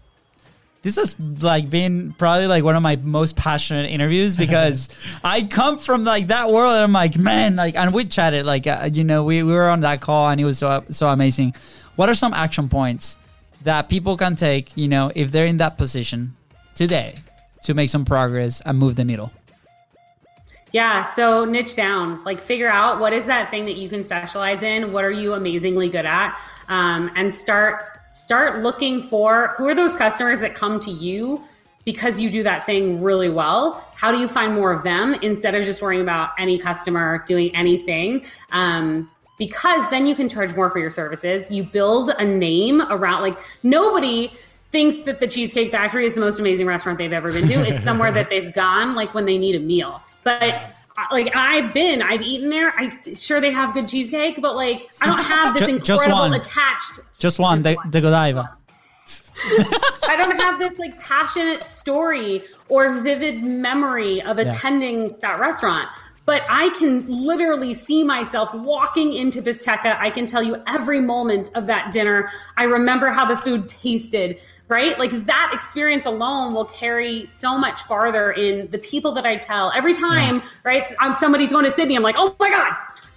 This 0.84 0.97
has 0.97 1.18
like 1.41 1.70
been 1.70 2.14
probably 2.14 2.45
like 2.45 2.64
one 2.64 2.76
of 2.76 2.84
my 2.84 2.97
most 2.97 3.36
passionate 3.36 3.89
interviews 3.89 4.36
because 4.36 4.89
I 5.24 5.43
come 5.43 5.78
from 5.78 6.03
like 6.03 6.28
that 6.28 6.51
world 6.51 6.74
and 6.74 6.84
I'm 6.84 6.91
like, 6.91 7.18
man, 7.18 7.55
like, 7.55 7.76
and 7.76 7.93
we 7.93 8.03
chatted 8.03 8.45
like, 8.45 8.68
uh, 8.68 8.89
you 8.91 9.05
know, 9.05 9.24
we, 9.24 9.43
we 9.43 9.53
were 9.53 9.70
on 9.70 9.80
that 9.80 10.01
call 10.01 10.28
and 10.30 10.41
it 10.41 10.45
was 10.45 10.57
so 10.59 10.84
so 10.89 11.07
amazing. 11.07 11.55
What 11.96 12.10
are 12.10 12.16
some 12.16 12.34
action 12.34 12.70
points 12.70 13.18
that 13.64 13.88
people 13.88 14.18
can 14.18 14.36
take, 14.36 14.76
you 14.76 14.88
know, 14.88 15.12
if 15.16 15.32
they're 15.32 15.46
in 15.46 15.58
that 15.58 15.78
position 15.78 16.36
today 16.76 17.16
to 17.64 17.74
make 17.74 17.89
some 17.89 18.04
progress 18.04 18.62
and 18.62 18.78
move 18.78 18.96
the 18.96 19.04
needle? 19.04 19.32
Yeah, 20.72 21.06
so 21.12 21.46
niche 21.46 21.76
down, 21.76 22.24
like 22.24 22.41
figure 22.41 22.68
out 22.68 23.00
what 23.00 23.14
is 23.14 23.28
that 23.28 23.52
thing 23.52 23.66
that 23.66 23.78
you 23.78 23.89
can 23.89 24.04
specialize 24.04 24.64
in. 24.64 24.91
What 24.91 25.06
are 25.06 25.12
you 25.12 25.34
amazingly 25.34 25.88
good 25.88 26.06
at, 26.06 26.36
um, 26.68 27.12
and 27.16 27.32
start 27.32 27.86
start 28.12 28.62
looking 28.64 29.02
for 29.04 29.54
who 29.58 29.68
are 29.68 29.76
those 29.76 29.96
customers 29.96 30.39
that 30.39 30.56
come 30.56 30.80
to 30.80 30.91
you 30.91 31.41
because 31.86 32.20
you 32.20 32.30
do 32.30 32.44
that 32.44 32.66
thing 32.66 33.02
really 33.02 33.30
well. 33.30 33.86
How 33.96 34.12
do 34.12 34.18
you 34.18 34.28
find 34.28 34.54
more 34.54 34.72
of 34.72 34.84
them 34.84 35.16
instead 35.16 35.56
of 35.56 35.66
just 35.66 35.82
worrying 35.82 36.02
about 36.02 36.32
any 36.39 36.58
customer 36.58 37.24
doing 37.28 37.56
anything? 37.56 38.26
Um, 38.52 39.10
because 39.44 39.89
then 39.89 40.06
you 40.06 40.16
can 40.16 40.30
charge 40.30 40.56
more 40.56 40.70
for 40.70 40.80
your 40.80 40.89
services. 40.89 41.52
You 41.52 41.66
build 41.66 42.12
a 42.12 42.24
name 42.24 42.82
around 42.84 43.24
like 43.24 43.38
nobody 43.62 44.32
thinks 44.72 45.00
that 45.00 45.20
the 45.20 45.28
Cheesecake 45.28 45.70
Factory 45.70 46.06
is 46.06 46.14
the 46.14 46.22
most 46.22 46.39
amazing 46.39 46.66
restaurant 46.66 46.98
they've 46.98 47.12
ever 47.12 47.34
been 47.34 47.50
to. 47.50 47.56
It's 47.68 47.84
somewhere 47.84 48.10
that 48.14 48.30
they've 48.30 48.54
gone 48.54 48.96
like 48.96 49.14
when 49.14 49.26
they 49.26 49.38
need 49.38 49.56
a 49.56 49.60
meal. 49.60 50.02
But 50.24 50.54
uh, 50.98 51.08
like 51.12 51.36
I've 51.36 51.74
been, 51.74 52.02
I've 52.02 52.22
eaten 52.22 52.50
there. 52.50 52.74
I 52.78 52.98
sure 53.16 53.41
they 53.41 53.52
have 53.52 53.74
good 53.74 53.89
cheesecake, 53.89 54.41
but 54.41 54.56
like 54.56 54.89
I 55.02 55.08
don't 55.08 55.18
have 55.18 55.54
this 55.58 55.68
just 55.84 56.04
incredible 56.04 56.20
one. 56.20 56.34
attached. 56.36 57.02
Just 57.20 57.38
one, 57.38 57.58
Just 57.58 57.66
the, 57.66 57.76
one. 57.76 57.91
the 57.91 58.00
Godiva. 58.00 58.58
I 60.08 60.16
don't 60.16 60.39
have 60.39 60.58
this 60.58 60.80
like 60.80 60.98
passionate 61.02 61.66
story 61.66 62.44
or 62.70 62.94
vivid 63.02 63.44
memory 63.44 64.22
of 64.22 64.39
attending 64.39 65.18
that 65.20 65.38
restaurant. 65.38 65.89
But 66.26 66.44
I 66.50 66.70
can 66.80 67.06
literally 67.06 67.74
see 67.74 68.04
myself 68.04 68.54
walking 68.54 69.14
into 69.14 69.42
Bistecca. 69.42 69.98
I 70.00 70.10
can 70.10 70.26
tell 70.26 70.42
you 70.42 70.64
every 70.68 71.02
moment 71.02 71.50
of 71.56 71.68
that 71.68 71.92
dinner. 71.92 72.30
I 72.56 72.64
remember 72.64 73.10
how 73.10 73.26
the 73.26 73.36
food 73.36 73.68
tasted, 73.68 74.40
right? 74.70 74.98
Like 74.98 75.26
that 75.26 75.52
experience 75.54 76.06
alone 76.06 76.54
will 76.54 76.66
carry 76.66 77.26
so 77.26 77.58
much 77.58 77.82
farther 77.84 78.32
in 78.32 78.70
the 78.70 78.78
people 78.78 79.12
that 79.14 79.26
I 79.26 79.36
tell. 79.36 79.72
Every 79.76 79.94
time, 79.94 80.42
right? 80.64 80.86
I'm 81.00 81.16
somebody's 81.16 81.52
going 81.52 81.66
to 81.66 81.72
Sydney. 81.72 81.98
I'm 81.98 82.04
like, 82.04 82.16
oh 82.18 82.36
my 82.40 82.50
God, 82.50 82.74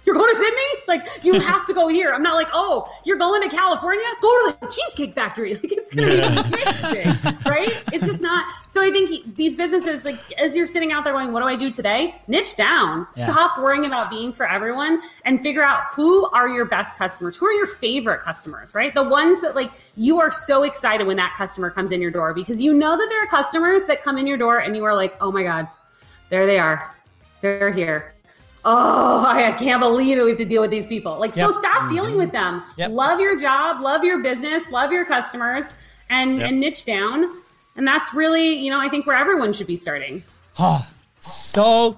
you're 0.07 0.15
going 0.15 0.33
to 0.33 0.39
Sydney? 0.39 0.83
Like, 0.87 1.23
you 1.25 1.39
have 1.41 1.67
to 1.67 1.73
go 1.73 1.89
here. 1.89 2.13
I'm 2.13 2.23
not 2.23 2.35
like, 2.35 2.47
oh, 2.53 2.89
you're 3.03 3.17
going 3.17 3.47
to 3.47 3.53
California? 3.53 4.05
Go 4.21 4.29
to 4.29 4.57
the 4.61 4.67
Cheesecake 4.67 5.13
Factory. 5.13 5.53
Like, 5.57 5.71
it's 5.71 5.93
going 5.93 6.09
to 6.09 6.15
be 6.15 6.21
amazing, 6.21 7.37
right? 7.45 7.83
It's 7.91 8.05
just 8.05 8.21
not. 8.21 8.45
So 8.71 8.81
I 8.81 8.91
think 8.91 9.35
these 9.35 9.55
businesses, 9.55 10.05
like, 10.05 10.19
as 10.33 10.55
you're 10.55 10.67
sitting 10.67 10.91
out 10.91 11.03
there 11.03 11.13
going, 11.13 11.33
what 11.33 11.41
do 11.41 11.47
I 11.47 11.55
do 11.55 11.71
today? 11.71 12.15
Niche 12.27 12.55
down. 12.55 13.07
Yeah. 13.17 13.25
Stop 13.25 13.57
worrying 13.57 13.85
about 13.85 14.09
being 14.09 14.31
for 14.31 14.47
everyone 14.47 15.01
and 15.25 15.41
figure 15.41 15.63
out 15.63 15.85
who 15.93 16.29
are 16.29 16.47
your 16.47 16.65
best 16.65 16.95
customers. 16.95 17.35
Who 17.35 17.47
are 17.47 17.51
your 17.51 17.65
favorite 17.65 18.21
customers, 18.21 18.75
right? 18.75 18.93
The 18.93 19.03
ones 19.03 19.41
that, 19.41 19.55
like, 19.55 19.71
you 19.95 20.21
are 20.21 20.31
so 20.31 20.63
excited 20.63 21.07
when 21.07 21.17
that 21.17 21.33
customer 21.35 21.71
comes 21.71 21.91
in 21.91 22.01
your 22.01 22.11
door 22.11 22.33
because 22.33 22.61
you 22.61 22.73
know 22.73 22.95
that 22.95 23.07
there 23.09 23.23
are 23.23 23.27
customers 23.27 23.85
that 23.87 24.03
come 24.03 24.17
in 24.17 24.27
your 24.27 24.37
door 24.37 24.59
and 24.59 24.75
you 24.75 24.85
are 24.85 24.95
like, 24.95 25.17
oh 25.19 25.31
my 25.31 25.43
God, 25.43 25.67
there 26.29 26.45
they 26.45 26.59
are. 26.59 26.93
They're 27.41 27.71
here 27.71 28.13
oh, 28.67 29.23
I 29.25 29.53
can't 29.53 29.79
believe 29.79 30.17
that 30.17 30.23
we 30.23 30.31
have 30.31 30.37
to 30.39 30.45
deal 30.45 30.61
with 30.61 30.71
these 30.71 30.85
people. 30.85 31.17
Like, 31.17 31.35
Yep. 31.35 31.51
so 31.51 31.57
stop 31.57 31.83
mm-hmm. 31.83 31.95
dealing 31.95 32.17
with 32.17 32.33
them. 32.33 32.61
Yep. 32.77 32.91
Love 32.91 33.19
your 33.19 33.39
job, 33.39 33.81
love 33.81 34.03
your 34.03 34.21
business, 34.21 34.69
love 34.69 34.91
your 34.91 35.05
customers, 35.05 35.73
and 36.09 36.39
Yep. 36.39 36.49
and 36.49 36.59
niche 36.59 36.85
down. 36.85 37.41
And 37.77 37.87
that's 37.87 38.13
really, 38.13 38.55
you 38.55 38.69
know, 38.69 38.79
I 38.79 38.89
think 38.89 39.07
where 39.07 39.15
everyone 39.15 39.53
should 39.53 39.67
be 39.67 39.77
starting. 39.77 40.23
Oh, 40.59 40.85
so 41.19 41.95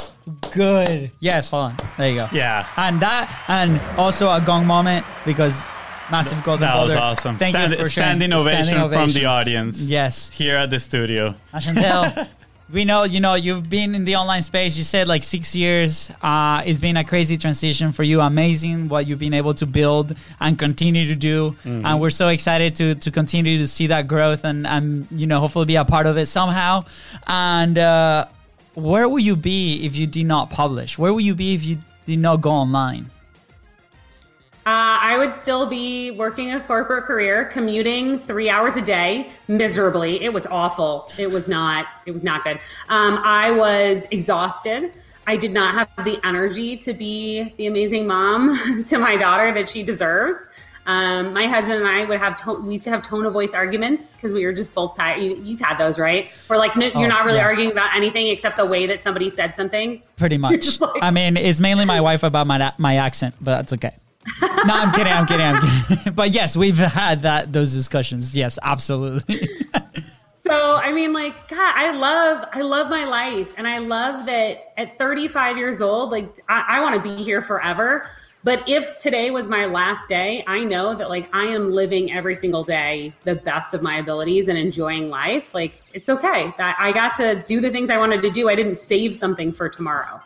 good. 0.52 1.10
Yes, 1.20 1.50
hold 1.50 1.72
on. 1.72 1.78
There 1.98 2.10
you 2.10 2.16
go. 2.16 2.28
Yeah. 2.32 2.68
And 2.78 3.02
that, 3.02 3.44
and 3.48 3.80
also 3.98 4.30
a 4.30 4.40
gong 4.40 4.68
moment 4.68 5.06
because 5.26 5.66
massive 6.12 6.44
golden 6.44 6.68
That 6.68 6.78
was 6.78 6.96
awesome. 6.96 7.38
Thank 7.38 7.56
Stand- 7.56 7.72
you 7.72 7.78
for 7.78 7.90
sharing. 7.90 8.20
standing 8.20 8.34
ovation 8.34 8.66
Standing 8.66 8.92
from 8.92 9.12
the 9.12 9.26
audience. 9.26 9.82
Yes. 9.90 10.30
Here 10.30 10.56
at 10.56 10.70
the 10.70 10.80
studio. 10.80 11.34
We 12.72 12.86
know, 12.86 13.04
you 13.04 13.20
know, 13.20 13.34
you've 13.34 13.68
been 13.68 13.96
in 13.96 14.06
the 14.06 14.16
online 14.18 14.44
space. 14.44 14.78
You 14.78 14.84
said 14.84 15.08
like 15.08 15.24
six 15.24 15.56
years. 15.56 16.12
Uh, 16.22 16.62
it's 16.64 16.80
been 16.80 16.98
a 16.98 17.04
crazy 17.04 17.36
transition 17.36 17.92
for 17.92 18.04
you. 18.04 18.22
Amazing 18.22 18.90
what 18.90 19.08
you've 19.08 19.18
been 19.18 19.34
able 19.34 19.56
to 19.56 19.66
build 19.66 20.16
and 20.40 20.58
continue 20.58 21.08
to 21.08 21.16
do. 21.16 21.56
And 21.86 22.00
we're 22.00 22.12
so 22.12 22.28
excited 22.28 22.76
to 22.76 22.94
to 22.96 23.10
continue 23.12 23.58
to 23.58 23.66
see 23.68 23.88
that 23.88 24.08
growth 24.08 24.46
and 24.46 24.68
and 24.68 25.08
you 25.10 25.26
know 25.26 25.40
hopefully 25.40 25.66
be 25.66 25.78
a 25.78 25.86
part 25.86 26.06
of 26.06 26.18
it 26.18 26.28
somehow. 26.28 26.86
And 27.26 27.78
uh, 27.80 28.28
where 28.76 29.10
will 29.10 29.20
you 29.20 29.36
be 29.36 29.84
if 29.86 29.96
you 29.96 30.06
did 30.06 30.28
not 30.28 30.52
publish? 30.52 30.98
Where 30.98 31.12
will 31.12 31.22
you 31.22 31.34
be 31.34 31.56
if 31.56 31.66
you 31.66 31.78
did 32.06 32.20
not 32.20 32.42
go 32.42 32.52
online? 32.52 33.10
I 35.10 35.18
would 35.18 35.34
still 35.34 35.66
be 35.66 36.12
working 36.12 36.52
a 36.54 36.60
corporate 36.60 37.06
career, 37.06 37.46
commuting 37.46 38.20
three 38.20 38.48
hours 38.48 38.78
a 38.78 38.82
day 38.82 39.32
miserably. 39.48 40.22
It 40.22 40.32
was 40.32 40.46
awful. 40.46 41.12
It 41.18 41.32
was 41.32 41.48
not. 41.48 41.88
It 42.06 42.12
was 42.12 42.24
not 42.24 42.44
good. 42.44 42.60
Um, 42.90 43.20
I 43.24 43.50
was 43.50 44.06
exhausted. 44.12 44.94
I 45.26 45.36
did 45.36 45.52
not 45.52 45.74
have 45.74 46.06
the 46.06 46.20
energy 46.24 46.78
to 46.78 46.94
be 46.94 47.56
the 47.58 47.66
amazing 47.66 48.06
mom 48.06 48.84
to 48.88 49.00
my 49.00 49.18
daughter 49.18 49.52
that 49.52 49.68
she 49.68 49.82
deserves. 49.82 50.38
Um, 50.86 51.34
my 51.34 51.48
husband 51.48 51.80
and 51.80 51.88
I 51.88 52.06
would 52.06 52.20
have 52.20 52.38
tone, 52.40 52.68
we 52.68 52.74
used 52.74 52.84
to 52.84 52.92
have 52.92 53.02
tone 53.02 53.26
of 53.26 53.34
voice 53.34 53.56
arguments 53.56 54.14
because 54.14 54.32
we 54.36 54.46
were 54.46 54.54
just 54.54 54.76
both 54.76 54.96
tired. 54.96 55.24
You, 55.24 55.42
you've 55.44 55.60
had 55.60 55.80
those, 55.80 55.98
right? 55.98 56.30
Where 56.48 56.60
like 56.60 56.78
n- 56.78 56.92
Oh, 56.94 57.00
you're 57.00 57.10
not 57.10 57.26
really 57.26 57.40
yeah. 57.40 57.46
arguing 57.46 57.72
about 57.72 57.96
anything 57.96 58.28
except 58.28 58.58
the 58.58 58.66
way 58.66 58.86
that 58.86 59.04
somebody 59.04 59.32
said 59.32 59.56
something. 59.56 60.04
Pretty 60.18 60.38
much. 60.46 60.80
like- 60.80 61.02
I 61.02 61.10
mean, 61.10 61.36
it's 61.36 61.60
mainly 61.60 61.86
my 61.86 62.00
wife 62.00 62.22
about 62.22 62.46
my 62.46 62.74
my 62.78 62.98
accent, 62.98 63.34
but 63.42 63.56
that's 63.56 63.74
okay. 63.74 63.96
no, 64.42 64.74
I'm 64.74 64.92
kidding. 64.92 65.14
I'm 65.14 65.26
kidding. 65.26 65.46
I'm 65.46 65.62
kidding. 65.62 66.14
but 66.16 66.32
yes, 66.32 66.58
we've 66.58 66.78
had 66.78 67.22
that 67.22 67.54
those 67.54 67.74
discussions. 67.74 68.36
Yes, 68.36 68.60
absolutely. 68.62 69.48
So 70.50 70.78
I 70.78 70.94
mean, 70.94 71.14
like, 71.14 71.48
God, 71.48 71.74
I 71.76 71.92
love, 71.92 72.44
I 72.52 72.62
love 72.62 72.90
my 72.90 73.06
life, 73.06 73.54
and 73.56 73.68
I 73.68 73.78
love 73.78 74.26
that 74.26 74.74
at 74.78 74.98
35 74.98 75.58
years 75.58 75.80
old, 75.80 76.10
like, 76.10 76.40
I, 76.50 76.66
I 76.68 76.80
want 76.80 76.96
to 76.96 77.02
be 77.02 77.22
here 77.24 77.44
forever. 77.44 78.08
But 78.44 78.68
if 78.68 78.98
today 78.98 79.30
was 79.30 79.48
my 79.48 79.66
last 79.66 80.10
day, 80.10 80.44
I 80.48 80.64
know 80.64 80.96
that 80.96 81.08
like 81.08 81.30
I 81.36 81.44
am 81.46 81.72
living 81.72 82.12
every 82.12 82.34
single 82.34 82.64
day 82.64 83.14
the 83.26 83.36
best 83.36 83.76
of 83.76 83.84
my 83.84 83.98
abilities 83.98 84.48
and 84.48 84.58
enjoying 84.58 85.10
life. 85.10 85.54
Like, 85.54 85.84
it's 85.94 86.10
okay 86.10 86.52
that 86.58 86.76
I 86.80 86.94
got 86.94 87.16
to 87.18 87.44
do 87.46 87.62
the 87.62 87.70
things 87.70 87.92
I 87.92 87.98
wanted 87.98 88.24
to 88.24 88.32
do. 88.32 88.50
I 88.50 88.56
didn't 88.56 88.78
save 88.78 89.16
something 89.16 89.52
for 89.52 89.70
tomorrow. 89.70 90.20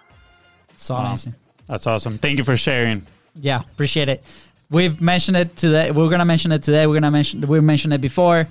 so 0.78 0.96
amazing. 0.96 1.36
That's 1.68 1.86
awesome. 1.86 2.18
Thank 2.18 2.38
you 2.38 2.46
for 2.46 2.56
sharing. 2.56 3.06
Yeah, 3.36 3.62
appreciate 3.62 4.10
it. 4.10 4.24
We've 4.70 5.00
mentioned 5.02 5.38
it 5.38 5.56
today. 5.56 5.92
We're 5.92 6.10
gonna 6.10 6.26
mention 6.26 6.52
it 6.52 6.64
today. 6.64 6.88
We're 6.88 6.96
gonna 6.96 7.12
mention. 7.12 7.42
We 7.42 7.60
mentioned 7.60 7.94
it 7.94 8.02
before. 8.02 8.48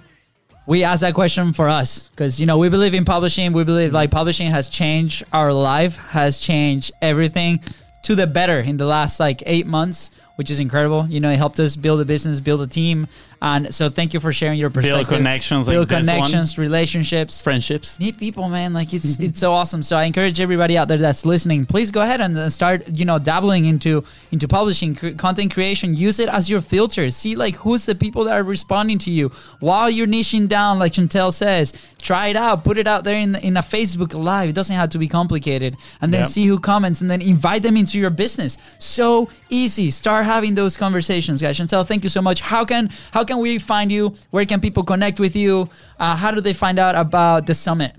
We 0.67 0.85
asked 0.85 1.01
that 1.01 1.15
question 1.15 1.53
for 1.53 1.69
us 1.69 2.09
because 2.09 2.39
you 2.39 2.47
know 2.47 2.59
we 2.59 2.69
believe 2.69 2.95
in 2.95 3.05
publishing. 3.05 3.53
We 3.53 3.65
believe 3.65 3.93
like 3.93 4.11
publishing 4.11 4.51
has 4.51 4.69
changed 4.69 5.25
our 5.33 5.53
life, 5.53 5.97
has 5.97 6.39
changed 6.39 6.93
everything 7.03 7.61
to 8.05 8.15
the 8.15 8.27
better 8.27 8.61
in 8.61 8.77
the 8.77 8.87
last 8.87 9.19
like 9.21 9.43
eight 9.47 9.67
months. 9.67 10.11
which 10.37 10.51
is 10.51 10.59
incredible. 10.61 11.07
You 11.09 11.21
know, 11.21 11.31
it 11.31 11.37
helped 11.37 11.61
us 11.61 11.77
build 11.77 12.01
a 12.01 12.05
business, 12.05 12.41
build 12.41 12.63
a 12.63 12.67
team, 12.67 13.07
and 13.43 13.75
so 13.75 13.91
thank 13.91 14.15
you 14.15 14.21
for 14.21 14.33
sharing 14.33 14.59
your 14.59 14.71
perspective. 14.71 15.09
Build 15.09 15.19
connections 15.19 15.67
like 15.67 15.75
build 15.75 15.89
this 15.89 16.07
one. 16.07 16.17
connections, 16.17 16.57
relationships, 16.59 17.43
Friendships. 17.43 17.99
meet 18.01 18.17
people, 18.17 18.49
man. 18.49 18.73
Like 18.73 18.95
it's 18.95 19.19
it's 19.21 19.39
so 19.39 19.53
awesome. 19.53 19.83
So 19.83 19.97
I 19.97 20.05
encourage 20.05 20.39
everybody 20.41 20.79
out 20.79 20.89
there 20.89 20.97
that's 20.99 21.27
listening, 21.27 21.67
please 21.67 21.91
go 21.91 22.01
ahead 22.03 22.21
and 22.21 22.39
uh, 22.39 22.49
start, 22.51 22.89
you 22.89 23.05
know, 23.05 23.19
dabbling 23.19 23.65
into 23.67 24.05
into 24.31 24.47
publishing, 24.49 24.95
cre- 24.95 25.11
content 25.11 25.53
creation. 25.53 25.95
Use 25.95 26.19
it 26.19 26.29
as 26.29 26.49
your 26.49 26.61
filter. 26.61 27.11
See 27.11 27.35
like 27.37 27.57
who's 27.57 27.85
the 27.85 27.95
people 27.97 28.25
that 28.25 28.35
are 28.39 28.45
responding 28.45 28.99
to 28.99 29.11
you 29.11 29.31
while 29.61 29.91
you're 29.91 30.07
niching 30.07 30.47
down, 30.49 30.79
like 30.79 30.93
Chantel 30.93 31.33
says. 31.33 31.73
Try 32.01 32.29
it 32.29 32.37
out, 32.37 32.65
put 32.65 32.79
it 32.79 32.87
out 32.87 33.05
there 33.05 33.17
in 33.17 33.35
in 33.37 33.57
a 33.57 33.63
Facebook 33.63 34.15
Live. 34.15 34.49
It 34.51 34.55
doesn't 34.55 34.75
have 34.77 34.91
to 34.91 34.99
be 34.99 35.09
complicated, 35.09 35.77
and 36.01 36.13
then 36.13 36.23
Yep. 36.23 36.31
see 36.31 36.47
who 36.47 36.59
comments, 36.61 37.01
and 37.01 37.11
then 37.11 37.21
invite 37.23 37.63
them 37.63 37.77
into 37.77 37.99
your 37.99 38.11
business. 38.11 38.59
So 38.79 39.29
easy. 39.51 39.91
Start 39.91 40.25
having 40.25 40.55
those 40.55 40.77
conversations, 40.77 41.41
guys. 41.43 41.59
Chantel, 41.59 41.87
thank 41.87 42.03
you 42.03 42.09
so 42.09 42.21
much. 42.23 42.41
How 42.41 42.65
can 42.65 42.91
how 43.13 43.23
can 43.25 43.32
we 43.39 43.59
find 43.59 43.93
you? 43.93 44.15
Where 44.31 44.47
can 44.47 44.61
people 44.61 44.85
connect 44.85 45.21
with 45.21 45.37
you? 45.37 45.69
Uh, 45.99 46.17
how 46.17 46.31
do 46.31 46.41
they 46.41 46.53
find 46.53 46.79
out 46.79 46.95
about 46.95 47.47
the 47.47 47.55
summit? 47.55 47.95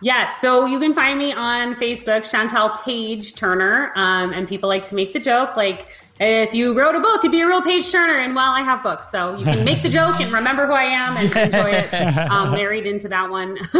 Yes, 0.00 0.40
so 0.40 0.64
you 0.64 0.78
can 0.78 0.94
find 0.94 1.18
me 1.18 1.32
on 1.32 1.74
Facebook, 1.74 2.22
Chantel 2.22 2.80
Page 2.84 3.34
Turner, 3.34 3.92
um, 3.96 4.32
and 4.32 4.48
people 4.48 4.68
like 4.68 4.84
to 4.86 4.94
make 4.94 5.12
the 5.12 5.20
joke 5.20 5.56
like. 5.56 5.88
If 6.20 6.52
you 6.52 6.76
wrote 6.76 6.96
a 6.96 7.00
book, 7.00 7.22
you'd 7.22 7.30
be 7.30 7.42
a 7.42 7.46
real 7.46 7.62
page 7.62 7.92
turner. 7.92 8.18
And 8.18 8.34
well, 8.34 8.50
I 8.50 8.62
have 8.62 8.82
books, 8.82 9.08
so 9.08 9.36
you 9.36 9.44
can 9.44 9.64
make 9.64 9.82
the 9.82 9.88
joke 9.98 10.20
and 10.20 10.32
remember 10.32 10.66
who 10.66 10.72
I 10.72 10.82
am 10.82 11.16
and 11.16 11.26
enjoy 11.36 11.70
it. 11.70 11.92
Um, 12.32 12.50
married 12.50 12.86
into 12.86 13.06
that 13.08 13.30
one. 13.30 13.56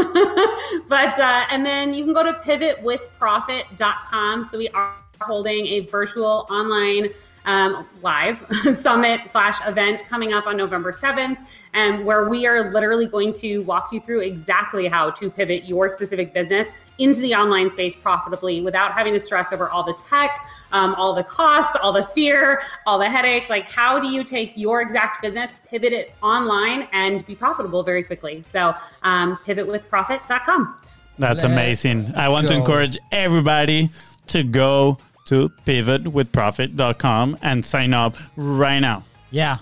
but, 0.89 1.19
uh, 1.19 1.47
and 1.51 1.67
then 1.67 1.95
you 1.95 2.05
can 2.05 2.15
go 2.15 2.23
to 2.23 2.35
pivotwithprofit.com. 2.35 4.45
So 4.45 4.57
we 4.57 4.69
are 4.69 4.95
holding 5.21 5.67
a 5.67 5.81
virtual 5.81 6.47
online 6.49 7.09
um, 7.49 7.87
live 8.03 8.45
summit 8.75 9.23
slash 9.31 9.57
event 9.67 10.05
coming 10.07 10.35
up 10.35 10.47
on 10.47 10.57
November 10.57 10.93
7th, 10.93 11.39
and 11.73 12.05
where 12.05 12.29
we 12.29 12.47
are 12.47 12.71
literally 12.73 13.07
going 13.07 13.33
to 13.33 13.63
walk 13.63 13.89
you 13.91 14.01
through 14.01 14.21
exactly 14.21 14.87
how 14.87 15.11
to 15.11 15.31
pivot 15.31 15.65
your 15.65 15.89
specific 15.89 16.35
business 16.35 16.69
into 16.99 17.21
the 17.21 17.35
online 17.35 17.71
space 17.71 17.97
profitably 17.97 18.61
without 18.61 18.93
having 18.93 19.15
to 19.15 19.21
stress 19.21 19.51
over 19.51 19.71
all 19.71 19.83
the 19.83 19.95
tech, 19.95 20.47
um, 20.73 20.95
all 20.97 21.15
the 21.15 21.25
costs, 21.25 21.75
all 21.83 21.93
the 21.93 22.05
fear, 22.05 22.61
all 22.87 22.99
the 22.99 23.09
headache. 23.09 23.49
Like, 23.49 23.65
how 23.65 23.99
do 23.99 24.09
you 24.09 24.25
take 24.25 24.53
your 24.55 24.83
exact 24.83 25.23
business, 25.23 25.59
pivot 25.67 25.95
it 25.95 26.15
online, 26.23 26.87
and 26.93 27.25
be 27.27 27.35
profitable 27.35 27.83
very 27.83 28.03
quickly? 28.03 28.43
So, 28.43 28.75
um, 29.03 29.39
pivotwithprofit.com. 29.47 30.77
That's 31.19 31.43
Let's 31.43 31.45
amazing. 31.45 32.15
I 32.15 32.29
want 32.29 32.47
to 32.49 32.55
encourage 32.55 32.99
everybody 33.11 33.89
to 34.29 34.43
go 34.43 34.99
to 35.29 35.51
pivotwithprofit.com 35.67 37.39
and 37.43 37.65
sign 37.65 37.95
up 37.95 38.17
right 38.37 38.81
now. 38.81 39.05
Yeah. 39.31 39.59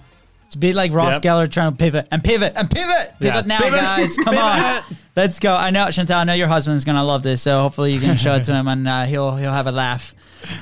It's 0.47 0.55
a 0.55 0.59
bit 0.59 0.77
like 0.77 0.93
Ross 0.93 1.15
Yep. 1.15 1.23
Geller 1.23 1.51
trying 1.51 1.73
to 1.73 1.77
pivot 1.77 2.07
and 2.13 2.23
pivot 2.23 2.53
and 2.57 2.71
pivot. 2.71 3.15
Pivot 3.19 3.35
Yeah. 3.35 3.41
now, 3.47 3.59
Pivot. 3.59 3.81
guys. 3.81 4.17
Come 4.17 4.39
on. 4.39 4.83
Let's 5.17 5.41
go. 5.41 5.53
I 5.55 5.71
know, 5.71 5.87
Chantel, 5.87 6.17
I 6.19 6.25
know 6.25 6.35
your 6.35 6.47
husband's 6.47 6.85
going 6.85 6.97
to 6.97 7.03
love 7.03 7.23
this. 7.25 7.43
So 7.43 7.61
hopefully 7.63 7.93
you 7.93 7.99
can 8.01 8.17
show 8.17 8.35
it 8.37 8.45
to 8.45 8.53
him 8.55 8.69
and 8.69 8.87
uh, 8.87 9.05
he'll, 9.07 9.35
he'll 9.37 9.51
have 9.53 9.67
a 9.67 9.73
laugh. 9.73 10.15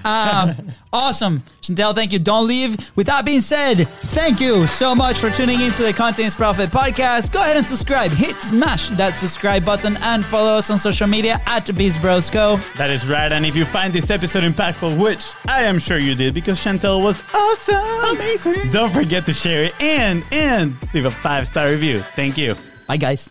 Um, 0.05 0.55
awesome. 0.93 1.43
Chantel, 1.63 1.95
thank 1.95 2.13
you. 2.13 2.19
Don't 2.19 2.47
leave. 2.47 2.91
With 2.97 3.07
that 3.07 3.25
being 3.25 3.41
said, 3.41 3.89
thank 3.89 4.41
you 4.41 4.67
so 4.67 4.95
much 4.95 5.19
for 5.19 5.31
tuning 5.31 5.61
into 5.61 5.83
the 5.83 5.93
Contents 5.93 6.35
Profit 6.35 6.71
podcast. 6.71 7.33
Go 7.33 7.41
ahead 7.41 7.57
and 7.57 7.65
subscribe. 7.65 8.11
Hit 8.11 8.37
smash 8.43 8.89
that 8.91 9.15
subscribe 9.15 9.65
button 9.65 9.97
and 9.99 10.25
follow 10.27 10.53
us 10.59 10.71
on 10.71 10.79
social 10.79 11.07
media 11.07 11.41
at 11.47 11.67
BeastBrosCo. 11.67 12.61
That 12.77 12.91
is 12.91 13.09
right. 13.09 13.33
And 13.33 13.47
if 13.47 13.57
you 13.57 13.65
find 13.65 13.93
this 13.93 14.11
episode 14.11 14.45
impactful, 14.45 15.01
which 15.01 15.25
I 15.49 15.63
am 15.63 15.79
sure 15.79 15.99
you 15.99 16.15
did 16.15 16.35
because 16.35 16.59
Chantel 16.61 17.03
was 17.03 17.23
awesome. 17.33 18.17
Amazing. 18.17 18.71
Don't 18.71 18.93
forget 18.93 19.25
to 19.27 19.33
share 19.33 19.65
it 19.65 19.81
and 19.81 20.25
and 20.33 20.77
leave 20.93 21.07
a 21.07 21.11
five 21.11 21.47
star 21.47 21.69
review. 21.69 22.03
Thank 22.15 22.37
you. 22.37 22.57
Bye, 22.87 22.99
guys. 22.99 23.29